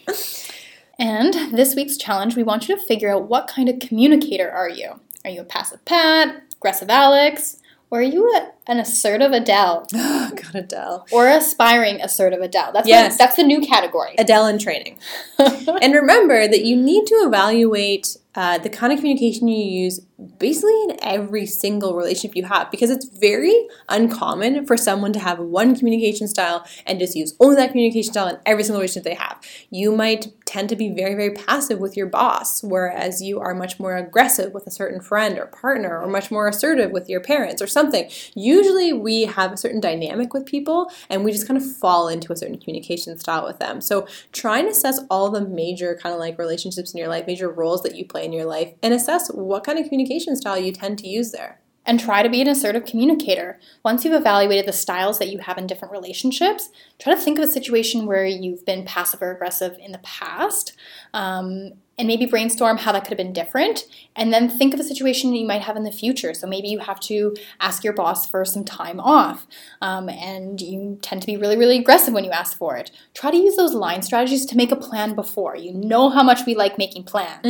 And 1.00 1.34
this 1.56 1.74
week's 1.74 1.96
challenge, 1.96 2.36
we 2.36 2.44
want 2.44 2.68
you 2.68 2.76
to 2.76 2.82
figure 2.84 3.12
out 3.12 3.28
what 3.28 3.48
kind 3.48 3.68
of 3.68 3.80
communicator 3.80 4.48
are 4.50 4.70
you? 4.70 5.00
Are 5.28 5.30
you 5.30 5.42
a 5.42 5.44
passive 5.44 5.84
Pat, 5.84 6.42
aggressive 6.56 6.88
Alex, 6.88 7.58
or 7.90 7.98
are 7.98 8.02
you 8.02 8.34
a, 8.34 8.50
an 8.68 8.78
assertive 8.78 9.32
Adele 9.32 9.86
God, 9.92 10.54
Adele. 10.54 11.06
or 11.10 11.26
aspiring 11.28 12.00
assertive 12.00 12.40
Adele. 12.40 12.70
That's 12.72 12.86
Yes. 12.86 13.12
what, 13.12 13.18
that's 13.18 13.36
the 13.36 13.42
new 13.42 13.60
category. 13.60 14.14
Adele 14.18 14.46
in 14.46 14.58
training. 14.58 14.98
and 15.38 15.94
remember 15.94 16.46
that 16.46 16.64
you 16.64 16.76
need 16.76 17.06
to 17.06 17.14
evaluate 17.26 18.16
uh, 18.34 18.56
the 18.58 18.68
kind 18.68 18.92
of 18.92 19.00
communication 19.00 19.48
you 19.48 19.64
use 19.82 20.00
basically 20.38 20.80
in 20.84 20.96
every 21.02 21.44
single 21.46 21.96
relationship 21.96 22.36
you 22.36 22.44
have 22.44 22.70
because 22.70 22.88
it's 22.90 23.06
very 23.18 23.66
uncommon 23.88 24.64
for 24.66 24.76
someone 24.76 25.12
to 25.12 25.18
have 25.18 25.38
one 25.40 25.74
communication 25.74 26.28
style 26.28 26.64
and 26.86 27.00
just 27.00 27.16
use 27.16 27.34
only 27.40 27.56
that 27.56 27.70
communication 27.70 28.12
style 28.12 28.28
in 28.28 28.38
every 28.46 28.62
single 28.62 28.80
relationship 28.80 29.02
they 29.04 29.14
have. 29.14 29.40
You 29.70 29.90
might 29.96 30.28
tend 30.44 30.68
to 30.68 30.76
be 30.76 30.88
very, 30.90 31.14
very 31.14 31.32
passive 31.32 31.78
with 31.80 31.96
your 31.96 32.06
boss, 32.06 32.62
whereas 32.62 33.20
you 33.22 33.40
are 33.40 33.54
much 33.54 33.80
more 33.80 33.96
aggressive 33.96 34.52
with 34.54 34.66
a 34.66 34.70
certain 34.70 35.00
friend 35.00 35.36
or 35.38 35.46
partner, 35.46 35.98
or 36.00 36.06
much 36.08 36.30
more 36.30 36.46
assertive 36.48 36.90
with 36.92 37.08
your 37.08 37.20
parents 37.20 37.60
or 37.60 37.66
something. 37.66 38.08
Usually, 38.58 38.92
we 38.92 39.22
have 39.22 39.52
a 39.52 39.56
certain 39.56 39.80
dynamic 39.80 40.34
with 40.34 40.46
people 40.46 40.90
and 41.08 41.24
we 41.24 41.32
just 41.32 41.46
kind 41.46 41.56
of 41.60 41.76
fall 41.76 42.08
into 42.08 42.32
a 42.32 42.36
certain 42.36 42.58
communication 42.58 43.18
style 43.18 43.44
with 43.46 43.58
them. 43.58 43.80
So, 43.80 44.06
try 44.32 44.58
and 44.58 44.68
assess 44.68 45.00
all 45.10 45.30
the 45.30 45.46
major 45.46 45.98
kind 46.02 46.12
of 46.12 46.18
like 46.18 46.38
relationships 46.38 46.92
in 46.92 46.98
your 46.98 47.08
life, 47.08 47.26
major 47.26 47.48
roles 47.50 47.82
that 47.82 47.94
you 47.94 48.04
play 48.04 48.24
in 48.24 48.32
your 48.32 48.46
life, 48.46 48.72
and 48.82 48.92
assess 48.94 49.28
what 49.32 49.64
kind 49.64 49.78
of 49.78 49.84
communication 49.88 50.36
style 50.36 50.58
you 50.58 50.72
tend 50.72 50.98
to 51.00 51.08
use 51.08 51.32
there. 51.32 51.60
and 51.86 51.98
try 51.98 52.22
to 52.22 52.28
be 52.28 52.42
an 52.42 52.48
assertive 52.48 52.84
communicator. 52.84 53.58
Once 53.82 54.04
you've 54.04 54.12
evaluated 54.12 54.66
the 54.66 54.72
styles 54.74 55.18
that 55.18 55.30
you 55.30 55.38
have 55.38 55.56
in 55.56 55.66
different 55.66 55.90
relationships, 55.90 56.68
try 56.98 57.14
to 57.14 57.18
think 57.18 57.38
of 57.38 57.44
a 57.44 57.48
situation 57.48 58.04
where 58.04 58.26
you've 58.26 58.62
been 58.66 58.84
passive 58.84 59.22
or 59.22 59.30
aggressive 59.30 59.74
in 59.80 59.92
the 59.92 59.98
past. 60.00 60.74
Um, 61.14 61.72
and 61.98 62.06
maybe 62.06 62.26
brainstorm 62.26 62.78
how 62.78 62.92
that 62.92 63.02
could 63.02 63.10
have 63.10 63.18
been 63.18 63.32
different, 63.32 63.84
and 64.14 64.32
then 64.32 64.48
think 64.48 64.72
of 64.72 64.80
a 64.80 64.84
situation 64.84 65.30
that 65.30 65.38
you 65.38 65.46
might 65.46 65.62
have 65.62 65.76
in 65.76 65.84
the 65.84 65.92
future. 65.92 66.32
So 66.32 66.46
maybe 66.46 66.68
you 66.68 66.78
have 66.78 67.00
to 67.00 67.34
ask 67.60 67.82
your 67.82 67.92
boss 67.92 68.26
for 68.26 68.44
some 68.44 68.64
time 68.64 69.00
off, 69.00 69.46
um, 69.82 70.08
and 70.08 70.60
you 70.60 70.98
tend 71.02 71.22
to 71.22 71.26
be 71.26 71.36
really, 71.36 71.56
really 71.56 71.78
aggressive 71.78 72.14
when 72.14 72.24
you 72.24 72.30
ask 72.30 72.56
for 72.56 72.76
it. 72.76 72.90
Try 73.14 73.30
to 73.30 73.36
use 73.36 73.56
those 73.56 73.74
line 73.74 74.02
strategies 74.02 74.46
to 74.46 74.56
make 74.56 74.70
a 74.70 74.76
plan 74.76 75.14
before. 75.14 75.56
You 75.56 75.72
know 75.72 76.08
how 76.08 76.22
much 76.22 76.46
we 76.46 76.54
like 76.54 76.78
making 76.78 77.04
plans. 77.04 77.42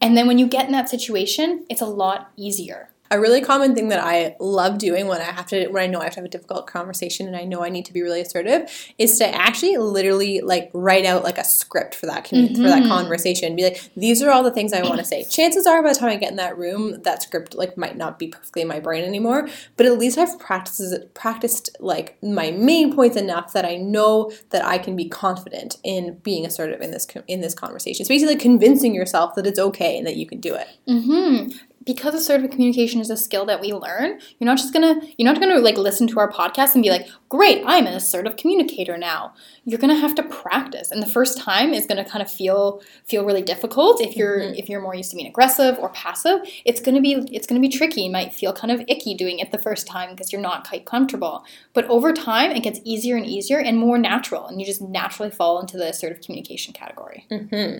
And 0.00 0.16
then 0.16 0.26
when 0.26 0.38
you 0.38 0.46
get 0.46 0.66
in 0.66 0.72
that 0.72 0.88
situation, 0.88 1.64
it's 1.68 1.80
a 1.80 1.86
lot 1.86 2.30
easier. 2.36 2.90
A 3.14 3.20
really 3.20 3.40
common 3.40 3.76
thing 3.76 3.90
that 3.90 4.00
I 4.00 4.34
love 4.40 4.76
doing 4.78 5.06
when 5.06 5.20
I 5.20 5.26
have 5.26 5.46
to 5.46 5.68
when 5.68 5.84
I 5.84 5.86
know 5.86 6.00
I 6.00 6.04
have 6.04 6.14
to 6.14 6.18
have 6.18 6.24
a 6.24 6.28
difficult 6.28 6.66
conversation 6.66 7.28
and 7.28 7.36
I 7.36 7.44
know 7.44 7.62
I 7.62 7.68
need 7.68 7.84
to 7.84 7.92
be 7.92 8.02
really 8.02 8.20
assertive 8.20 8.68
is 8.98 9.16
to 9.18 9.32
actually 9.32 9.76
literally 9.76 10.40
like 10.40 10.68
write 10.72 11.04
out 11.04 11.22
like 11.22 11.38
a 11.38 11.44
script 11.44 11.94
for 11.94 12.06
that 12.06 12.26
commu- 12.26 12.56
for 12.56 12.62
that 12.62 12.80
mm-hmm. 12.80 12.88
conversation. 12.88 13.54
Be 13.54 13.62
like, 13.62 13.88
these 13.96 14.20
are 14.20 14.32
all 14.32 14.42
the 14.42 14.50
things 14.50 14.72
I 14.72 14.82
want 14.82 14.98
to 14.98 15.04
say. 15.04 15.22
Chances 15.30 15.64
are 15.64 15.80
by 15.80 15.92
the 15.92 15.98
time 15.98 16.08
I 16.08 16.16
get 16.16 16.32
in 16.32 16.36
that 16.38 16.58
room, 16.58 17.02
that 17.02 17.22
script 17.22 17.54
like 17.54 17.78
might 17.78 17.96
not 17.96 18.18
be 18.18 18.26
perfectly 18.26 18.62
in 18.62 18.68
my 18.68 18.80
brain 18.80 19.04
anymore, 19.04 19.48
but 19.76 19.86
at 19.86 19.96
least 19.96 20.18
I've 20.18 20.36
practiced 20.40 21.14
practiced 21.14 21.70
like 21.78 22.20
my 22.20 22.50
main 22.50 22.92
points 22.96 23.16
enough 23.16 23.52
that 23.52 23.64
I 23.64 23.76
know 23.76 24.32
that 24.50 24.64
I 24.64 24.78
can 24.78 24.96
be 24.96 25.08
confident 25.08 25.76
in 25.84 26.18
being 26.24 26.44
assertive 26.44 26.80
in 26.80 26.90
this 26.90 27.06
in 27.28 27.42
this 27.42 27.54
conversation. 27.54 28.02
It's 28.02 28.08
basically 28.08 28.36
convincing 28.36 28.92
yourself 28.92 29.36
that 29.36 29.46
it's 29.46 29.60
okay 29.60 29.98
and 29.98 30.04
that 30.04 30.16
you 30.16 30.26
can 30.26 30.40
do 30.40 30.56
it. 30.56 30.66
Mm-hmm. 30.88 31.52
Because 31.84 32.14
assertive 32.14 32.50
communication 32.50 33.00
is 33.00 33.10
a 33.10 33.16
skill 33.16 33.44
that 33.46 33.60
we 33.60 33.72
learn 33.72 34.18
you're 34.38 34.46
not 34.46 34.58
just 34.58 34.72
gonna 34.72 35.00
you're 35.16 35.30
not 35.30 35.40
gonna 35.40 35.58
like 35.58 35.76
listen 35.76 36.06
to 36.06 36.18
our 36.18 36.30
podcast 36.30 36.74
and 36.74 36.82
be 36.82 36.90
like 36.90 37.08
great 37.28 37.62
i'm 37.66 37.86
an 37.86 37.94
assertive 37.94 38.36
communicator 38.36 38.96
now. 38.96 39.32
You're 39.64 39.78
gonna 39.78 39.96
have 39.96 40.14
to 40.16 40.22
practice 40.22 40.90
and 40.90 41.02
the 41.02 41.06
first 41.06 41.38
time 41.38 41.72
is 41.72 41.86
gonna 41.86 42.04
kind 42.04 42.22
of 42.22 42.30
feel 42.30 42.82
feel 43.04 43.24
really 43.24 43.42
difficult. 43.42 44.00
If 44.00 44.16
you're 44.16 44.38
mm-hmm. 44.40 44.54
if 44.54 44.68
you're 44.68 44.80
more 44.80 44.94
used 44.94 45.10
to 45.10 45.16
being 45.16 45.28
aggressive 45.28 45.78
or 45.78 45.88
passive 45.90 46.40
it's 46.64 46.80
gonna 46.80 47.00
be 47.00 47.12
it's 47.32 47.46
gonna 47.46 47.60
be 47.60 47.68
tricky. 47.68 48.02
You 48.02 48.10
might 48.10 48.32
feel 48.32 48.52
kind 48.52 48.70
of 48.70 48.82
icky 48.88 49.14
doing 49.14 49.38
it 49.38 49.52
the 49.52 49.58
first 49.58 49.86
time 49.86 50.10
because 50.10 50.32
you're 50.32 50.40
not 50.40 50.68
quite 50.68 50.84
comfortable. 50.84 51.44
But 51.72 51.86
over 51.86 52.12
time 52.12 52.50
it 52.50 52.62
gets 52.62 52.80
easier 52.84 53.16
and 53.16 53.26
easier 53.26 53.58
and 53.58 53.78
more 53.78 53.98
natural 53.98 54.46
and 54.46 54.60
you 54.60 54.66
just 54.66 54.82
naturally 54.82 55.30
fall 55.30 55.60
into 55.60 55.76
the 55.76 55.88
assertive 55.88 56.20
communication 56.20 56.72
category 56.72 57.26
mm-hmm. 57.30 57.78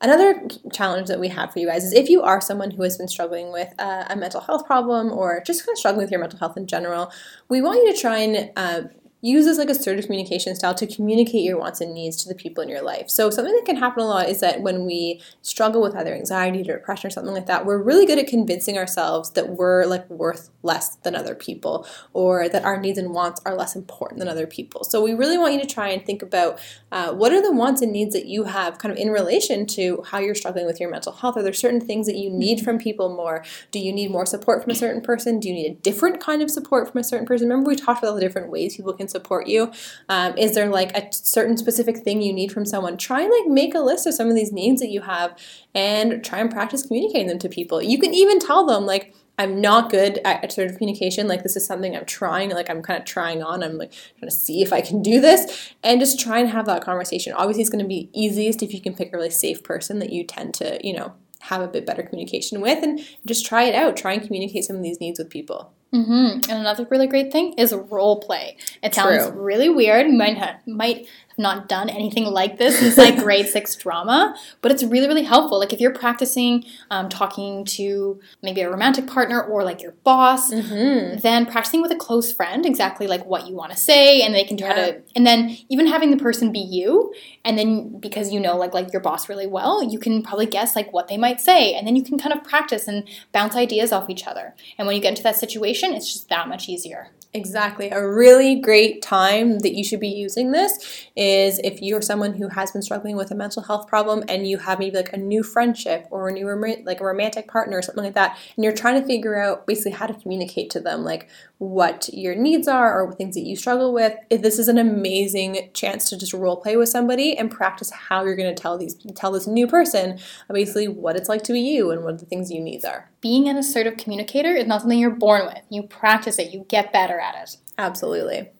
Another 0.00 0.48
challenge 0.72 1.08
that 1.08 1.20
we 1.20 1.28
have 1.28 1.52
for 1.52 1.60
you 1.60 1.66
guys 1.66 1.84
is 1.84 1.92
if 1.92 2.10
you 2.10 2.22
are 2.22 2.40
someone 2.40 2.72
who 2.72 2.82
has 2.82 2.98
been 2.98 3.08
struggling 3.08 3.52
with 3.52 3.72
uh, 3.78 4.04
a 4.10 4.16
mental 4.16 4.40
health 4.40 4.66
problem 4.66 5.12
or 5.12 5.42
just 5.46 5.64
kind 5.64 5.74
of 5.74 5.78
struggling 5.78 6.04
with 6.04 6.10
your 6.10 6.20
mental 6.20 6.38
health 6.38 6.56
in 6.56 6.66
general, 6.66 7.10
we 7.48 7.62
want 7.62 7.78
you 7.78 7.92
to 7.92 7.98
try 7.98 8.18
and 8.18 8.50
uh, 8.56 8.82
use 9.24 9.46
this 9.46 9.56
like 9.56 9.70
assertive 9.70 10.04
communication 10.04 10.54
style 10.54 10.74
to 10.74 10.86
communicate 10.86 11.42
your 11.42 11.58
wants 11.58 11.80
and 11.80 11.94
needs 11.94 12.14
to 12.16 12.28
the 12.28 12.34
people 12.34 12.62
in 12.62 12.68
your 12.68 12.82
life. 12.82 13.08
So 13.08 13.30
something 13.30 13.54
that 13.54 13.64
can 13.64 13.76
happen 13.76 14.02
a 14.02 14.06
lot 14.06 14.28
is 14.28 14.40
that 14.40 14.60
when 14.60 14.84
we 14.84 15.22
struggle 15.40 15.80
with 15.80 15.96
either 15.96 16.14
anxiety 16.14 16.60
or 16.60 16.76
depression 16.76 17.08
or 17.08 17.10
something 17.10 17.32
like 17.32 17.46
that, 17.46 17.64
we're 17.64 17.82
really 17.82 18.04
good 18.04 18.18
at 18.18 18.26
convincing 18.26 18.76
ourselves 18.76 19.30
that 19.30 19.48
we're 19.50 19.86
like 19.86 20.08
worth 20.10 20.50
less 20.62 20.96
than 20.96 21.16
other 21.16 21.34
people 21.34 21.86
or 22.12 22.50
that 22.50 22.64
our 22.64 22.78
needs 22.78 22.98
and 22.98 23.14
wants 23.14 23.40
are 23.46 23.54
less 23.56 23.74
important 23.74 24.18
than 24.18 24.28
other 24.28 24.46
people. 24.46 24.84
So 24.84 25.02
we 25.02 25.14
really 25.14 25.38
want 25.38 25.54
you 25.54 25.60
to 25.60 25.66
try 25.66 25.88
and 25.88 26.04
think 26.04 26.20
about 26.20 26.60
uh, 26.92 27.12
what 27.14 27.32
are 27.32 27.40
the 27.40 27.52
wants 27.52 27.80
and 27.80 27.92
needs 27.92 28.14
that 28.14 28.26
you 28.26 28.44
have 28.44 28.76
kind 28.76 28.92
of 28.92 28.98
in 28.98 29.08
relation 29.08 29.64
to 29.68 30.02
how 30.06 30.18
you're 30.18 30.34
struggling 30.34 30.66
with 30.66 30.78
your 30.78 30.90
mental 30.90 31.12
health. 31.12 31.38
Are 31.38 31.42
there 31.42 31.54
certain 31.54 31.80
things 31.80 32.06
that 32.06 32.16
you 32.16 32.28
need 32.28 32.60
from 32.60 32.78
people 32.78 33.14
more? 33.14 33.42
Do 33.70 33.78
you 33.78 33.92
need 33.92 34.10
more 34.10 34.26
support 34.26 34.62
from 34.62 34.72
a 34.72 34.74
certain 34.74 35.00
person? 35.00 35.40
Do 35.40 35.48
you 35.48 35.54
need 35.54 35.70
a 35.70 35.74
different 35.76 36.20
kind 36.20 36.42
of 36.42 36.50
support 36.50 36.90
from 36.90 37.00
a 37.00 37.04
certain 37.04 37.26
person? 37.26 37.48
Remember, 37.48 37.70
we 37.70 37.76
talked 37.76 38.00
about 38.02 38.10
all 38.10 38.14
the 38.14 38.20
different 38.20 38.50
ways 38.50 38.76
people 38.76 38.92
can 38.92 39.08
support 39.14 39.46
you. 39.46 39.72
Um, 40.08 40.36
is 40.36 40.54
there 40.54 40.68
like 40.68 40.96
a 40.96 41.02
certain 41.12 41.56
specific 41.56 41.98
thing 41.98 42.20
you 42.20 42.32
need 42.32 42.52
from 42.52 42.66
someone? 42.66 42.96
Try 42.96 43.22
and 43.22 43.30
like 43.30 43.46
make 43.46 43.74
a 43.74 43.80
list 43.90 44.06
of 44.06 44.14
some 44.14 44.28
of 44.28 44.34
these 44.34 44.52
needs 44.52 44.80
that 44.80 44.90
you 44.90 45.02
have 45.02 45.38
and 45.74 46.24
try 46.24 46.38
and 46.40 46.50
practice 46.50 46.86
communicating 46.86 47.28
them 47.28 47.38
to 47.38 47.48
people. 47.48 47.80
You 47.80 47.98
can 47.98 48.12
even 48.12 48.38
tell 48.38 48.66
them, 48.66 48.86
like, 48.86 49.14
I'm 49.36 49.60
not 49.60 49.90
good 49.90 50.20
at 50.24 50.44
assertive 50.44 50.76
communication. 50.78 51.26
Like 51.26 51.42
this 51.42 51.56
is 51.56 51.66
something 51.66 51.96
I'm 51.96 52.04
trying, 52.04 52.50
like 52.50 52.70
I'm 52.70 52.82
kind 52.82 53.00
of 53.00 53.04
trying 53.04 53.42
on. 53.42 53.64
I'm 53.64 53.78
like 53.78 53.92
trying 54.18 54.30
to 54.30 54.36
see 54.36 54.62
if 54.62 54.72
I 54.72 54.80
can 54.80 55.02
do 55.02 55.20
this 55.20 55.72
and 55.82 56.00
just 56.00 56.20
try 56.20 56.38
and 56.38 56.48
have 56.50 56.66
that 56.66 56.84
conversation. 56.84 57.32
Obviously 57.32 57.62
it's 57.62 57.70
going 57.70 57.84
to 57.84 57.88
be 57.88 58.10
easiest 58.12 58.62
if 58.62 58.72
you 58.72 58.80
can 58.80 58.94
pick 58.94 59.12
a 59.12 59.16
really 59.16 59.30
safe 59.30 59.64
person 59.64 59.98
that 59.98 60.12
you 60.12 60.24
tend 60.24 60.54
to, 60.54 60.78
you 60.86 60.94
know, 60.96 61.14
have 61.40 61.60
a 61.60 61.68
bit 61.68 61.84
better 61.84 62.02
communication 62.02 62.60
with 62.60 62.82
and 62.82 63.00
just 63.26 63.44
try 63.44 63.64
it 63.64 63.74
out. 63.74 63.96
Try 63.96 64.12
and 64.12 64.22
communicate 64.22 64.64
some 64.64 64.76
of 64.76 64.82
these 64.82 65.00
needs 65.00 65.18
with 65.18 65.30
people. 65.30 65.72
Hmm 65.94 66.40
And 66.48 66.50
another 66.50 66.86
really 66.90 67.06
great 67.06 67.30
thing 67.30 67.52
is 67.52 67.72
role 67.72 68.18
play. 68.20 68.56
It 68.82 68.94
sounds 68.96 69.28
True. 69.28 69.40
really 69.40 69.68
weird. 69.68 70.10
Might 70.10 70.66
might 70.66 71.06
not 71.38 71.68
done 71.68 71.88
anything 71.88 72.24
like 72.24 72.58
this 72.58 72.78
since 72.78 72.96
like 72.96 73.18
grade 73.22 73.46
six 73.46 73.74
drama, 73.76 74.34
but 74.62 74.70
it's 74.72 74.82
really 74.82 75.08
really 75.08 75.22
helpful. 75.24 75.58
Like 75.58 75.72
if 75.72 75.80
you're 75.80 75.92
practicing 75.94 76.64
um, 76.90 77.08
talking 77.08 77.64
to 77.66 78.20
maybe 78.42 78.60
a 78.60 78.70
romantic 78.70 79.06
partner 79.06 79.42
or 79.42 79.64
like 79.64 79.82
your 79.82 79.92
boss, 80.04 80.50
then 80.50 81.46
practicing 81.46 81.82
with 81.82 81.90
a 81.92 81.96
close 81.96 82.32
friend 82.32 82.64
exactly 82.66 83.06
like 83.06 83.24
what 83.26 83.46
you 83.48 83.54
want 83.54 83.72
to 83.72 83.78
say, 83.78 84.22
and 84.22 84.34
they 84.34 84.44
can 84.44 84.56
try 84.56 84.68
Yeah. 84.68 84.86
to, 84.92 85.02
and 85.16 85.26
then 85.26 85.56
even 85.68 85.86
having 85.86 86.10
the 86.10 86.16
person 86.16 86.52
be 86.52 86.58
you, 86.60 87.12
and 87.44 87.58
then 87.58 87.98
because 87.98 88.32
you 88.32 88.40
know 88.40 88.56
like 88.56 88.74
like 88.74 88.92
your 88.92 89.02
boss 89.02 89.28
really 89.28 89.46
well, 89.46 89.82
you 89.82 89.98
can 89.98 90.22
probably 90.22 90.46
guess 90.46 90.76
like 90.76 90.92
what 90.92 91.08
they 91.08 91.16
might 91.16 91.40
say, 91.40 91.74
and 91.74 91.86
then 91.86 91.96
you 91.96 92.02
can 92.04 92.18
kind 92.18 92.32
of 92.32 92.44
practice 92.44 92.88
and 92.88 93.08
bounce 93.32 93.56
ideas 93.56 93.92
off 93.92 94.08
each 94.10 94.26
other. 94.26 94.54
And 94.78 94.86
when 94.86 94.96
you 94.96 95.02
get 95.02 95.10
into 95.10 95.22
that 95.22 95.36
situation, 95.36 95.92
it's 95.94 96.12
just 96.12 96.28
that 96.28 96.48
much 96.48 96.68
easier. 96.68 97.10
Exactly. 97.36 97.90
A 97.90 98.06
really 98.06 98.54
great 98.60 99.02
time 99.02 99.58
that 99.58 99.74
you 99.74 99.82
should 99.82 99.98
be 99.98 100.06
using 100.06 100.52
this 100.52 101.08
is 101.16 101.58
if 101.64 101.82
you're 101.82 102.00
someone 102.00 102.32
who 102.32 102.48
has 102.50 102.70
been 102.70 102.80
struggling 102.80 103.16
with 103.16 103.32
a 103.32 103.34
mental 103.34 103.60
health 103.60 103.88
problem 103.88 104.22
and 104.28 104.46
you 104.46 104.58
have 104.58 104.78
maybe 104.78 104.96
like 104.96 105.12
a 105.12 105.16
new 105.16 105.42
friendship 105.42 106.06
or 106.12 106.28
a 106.28 106.32
new 106.32 106.48
rom- 106.48 106.84
like 106.84 107.00
a 107.00 107.04
romantic 107.04 107.48
partner 107.48 107.76
or 107.76 107.82
something 107.82 108.04
like 108.04 108.14
that 108.14 108.38
and 108.54 108.62
you're 108.62 108.72
trying 108.72 109.00
to 109.00 109.04
figure 109.04 109.36
out 109.36 109.66
basically 109.66 109.90
how 109.90 110.06
to 110.06 110.14
communicate 110.14 110.70
to 110.70 110.78
them 110.78 111.02
like 111.02 111.28
what 111.58 112.08
your 112.12 112.36
needs 112.36 112.68
are 112.68 113.02
or 113.02 113.12
things 113.12 113.34
that 113.34 113.42
you 113.42 113.56
struggle 113.56 113.92
with. 113.92 114.14
This 114.30 114.60
is 114.60 114.68
an 114.68 114.78
amazing 114.78 115.70
chance 115.74 116.08
to 116.10 116.16
just 116.16 116.34
role 116.34 116.58
play 116.58 116.76
with 116.76 116.88
somebody 116.88 117.36
and 117.36 117.50
practice 117.50 117.90
how 117.90 118.22
you're 118.24 118.36
going 118.36 118.54
to 118.54 118.62
tell 118.62 118.78
these 118.78 118.94
tell 119.16 119.32
this 119.32 119.48
new 119.48 119.66
person 119.66 120.20
basically 120.52 120.86
what 120.86 121.16
it's 121.16 121.28
like 121.28 121.42
to 121.42 121.52
be 121.52 121.60
you 121.60 121.90
and 121.90 122.04
what 122.04 122.20
the 122.20 122.26
things 122.26 122.52
you 122.52 122.60
needs 122.60 122.84
are. 122.84 123.10
Being 123.24 123.48
an 123.48 123.56
assertive 123.56 123.96
communicator 123.96 124.54
is 124.54 124.66
not 124.66 124.82
something 124.82 124.98
you're 124.98 125.08
born 125.08 125.46
with. 125.46 125.62
You 125.70 125.84
practice 125.84 126.38
it, 126.38 126.52
you 126.52 126.66
get 126.68 126.92
better 126.92 127.18
at 127.18 127.34
it. 127.34 127.56
Absolutely. 127.78 128.50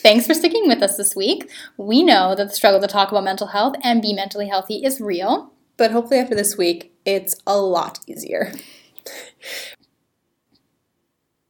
Thanks 0.00 0.26
for 0.26 0.34
sticking 0.34 0.66
with 0.66 0.82
us 0.82 0.96
this 0.96 1.14
week. 1.14 1.48
We 1.76 2.02
know 2.02 2.34
that 2.34 2.48
the 2.48 2.52
struggle 2.52 2.80
to 2.80 2.88
talk 2.88 3.12
about 3.12 3.22
mental 3.22 3.46
health 3.46 3.76
and 3.84 4.02
be 4.02 4.12
mentally 4.12 4.48
healthy 4.48 4.84
is 4.84 5.00
real. 5.00 5.52
But 5.76 5.92
hopefully 5.92 6.18
after 6.18 6.34
this 6.34 6.58
week, 6.58 6.92
it's 7.04 7.36
a 7.46 7.56
lot 7.56 8.00
easier. 8.08 8.52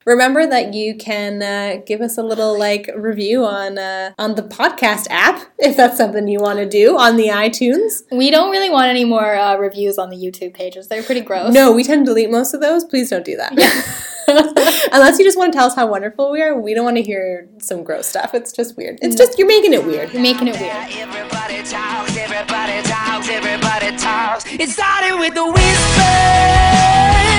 Remember 0.05 0.47
that 0.47 0.75
you 0.75 0.95
can 0.97 1.43
uh, 1.43 1.83
give 1.87 2.01
us 2.01 2.19
a 2.19 2.23
little 2.23 2.59
like 2.59 2.91
review 2.97 3.45
on 3.45 3.79
uh, 3.79 4.13
on 4.19 4.35
the 4.35 4.43
podcast 4.43 5.07
app 5.11 5.47
if 5.59 5.77
that's 5.77 5.97
something 5.97 6.29
you 6.29 6.41
want 6.41 6.59
to 6.59 6.69
do 6.69 6.97
on 6.99 7.17
the 7.17 7.29
iTunes. 7.29 8.03
We 8.11 8.31
don't 8.31 8.51
really 8.51 8.71
want 8.71 8.89
any 8.89 9.05
more 9.05 9.35
uh, 9.35 9.57
reviews 9.57 9.99
on 9.99 10.11
the 10.11 10.17
YouTube 10.17 10.55
pages. 10.55 10.89
They're 10.89 11.03
pretty 11.03 11.23
gross. 11.23 11.53
No, 11.53 11.73
we 11.73 11.85
tend 11.85 12.07
to 12.07 12.11
delete 12.11 12.31
most 12.31 12.55
of 12.55 12.61
those. 12.61 12.85
Please 12.85 13.11
don't 13.11 13.25
do 13.25 13.37
that. 13.37 13.53
Unless 14.93 15.19
you 15.19 15.25
just 15.25 15.37
want 15.37 15.53
to 15.53 15.59
tell 15.59 15.67
us 15.67 15.75
how 15.75 15.87
wonderful 15.87 16.31
we 16.31 16.41
are, 16.43 16.59
we 16.59 16.75
don't 16.75 16.85
want 16.85 16.97
to 16.97 17.03
hear 17.03 17.49
some 17.59 17.83
gross 17.85 18.07
stuff. 18.07 18.35
It's 18.35 18.53
just 18.53 18.77
weird. 18.77 18.99
It's 19.03 19.17
just 19.17 19.39
you're 19.39 19.49
making 19.49 19.73
it 19.75 19.85
weird. 19.85 20.13
You're 20.13 20.23
making 20.23 20.49
it 20.49 20.59
weird. 20.59 20.75
Everybody 20.91 21.63
talks, 21.63 22.17
everybody 22.17 22.83
talks, 22.89 23.29
everybody 23.29 23.97
talks. 23.97 24.45
It 24.47 24.69
started 24.71 25.19
with 25.19 25.35
the 25.35 25.45
wind. 25.45 27.34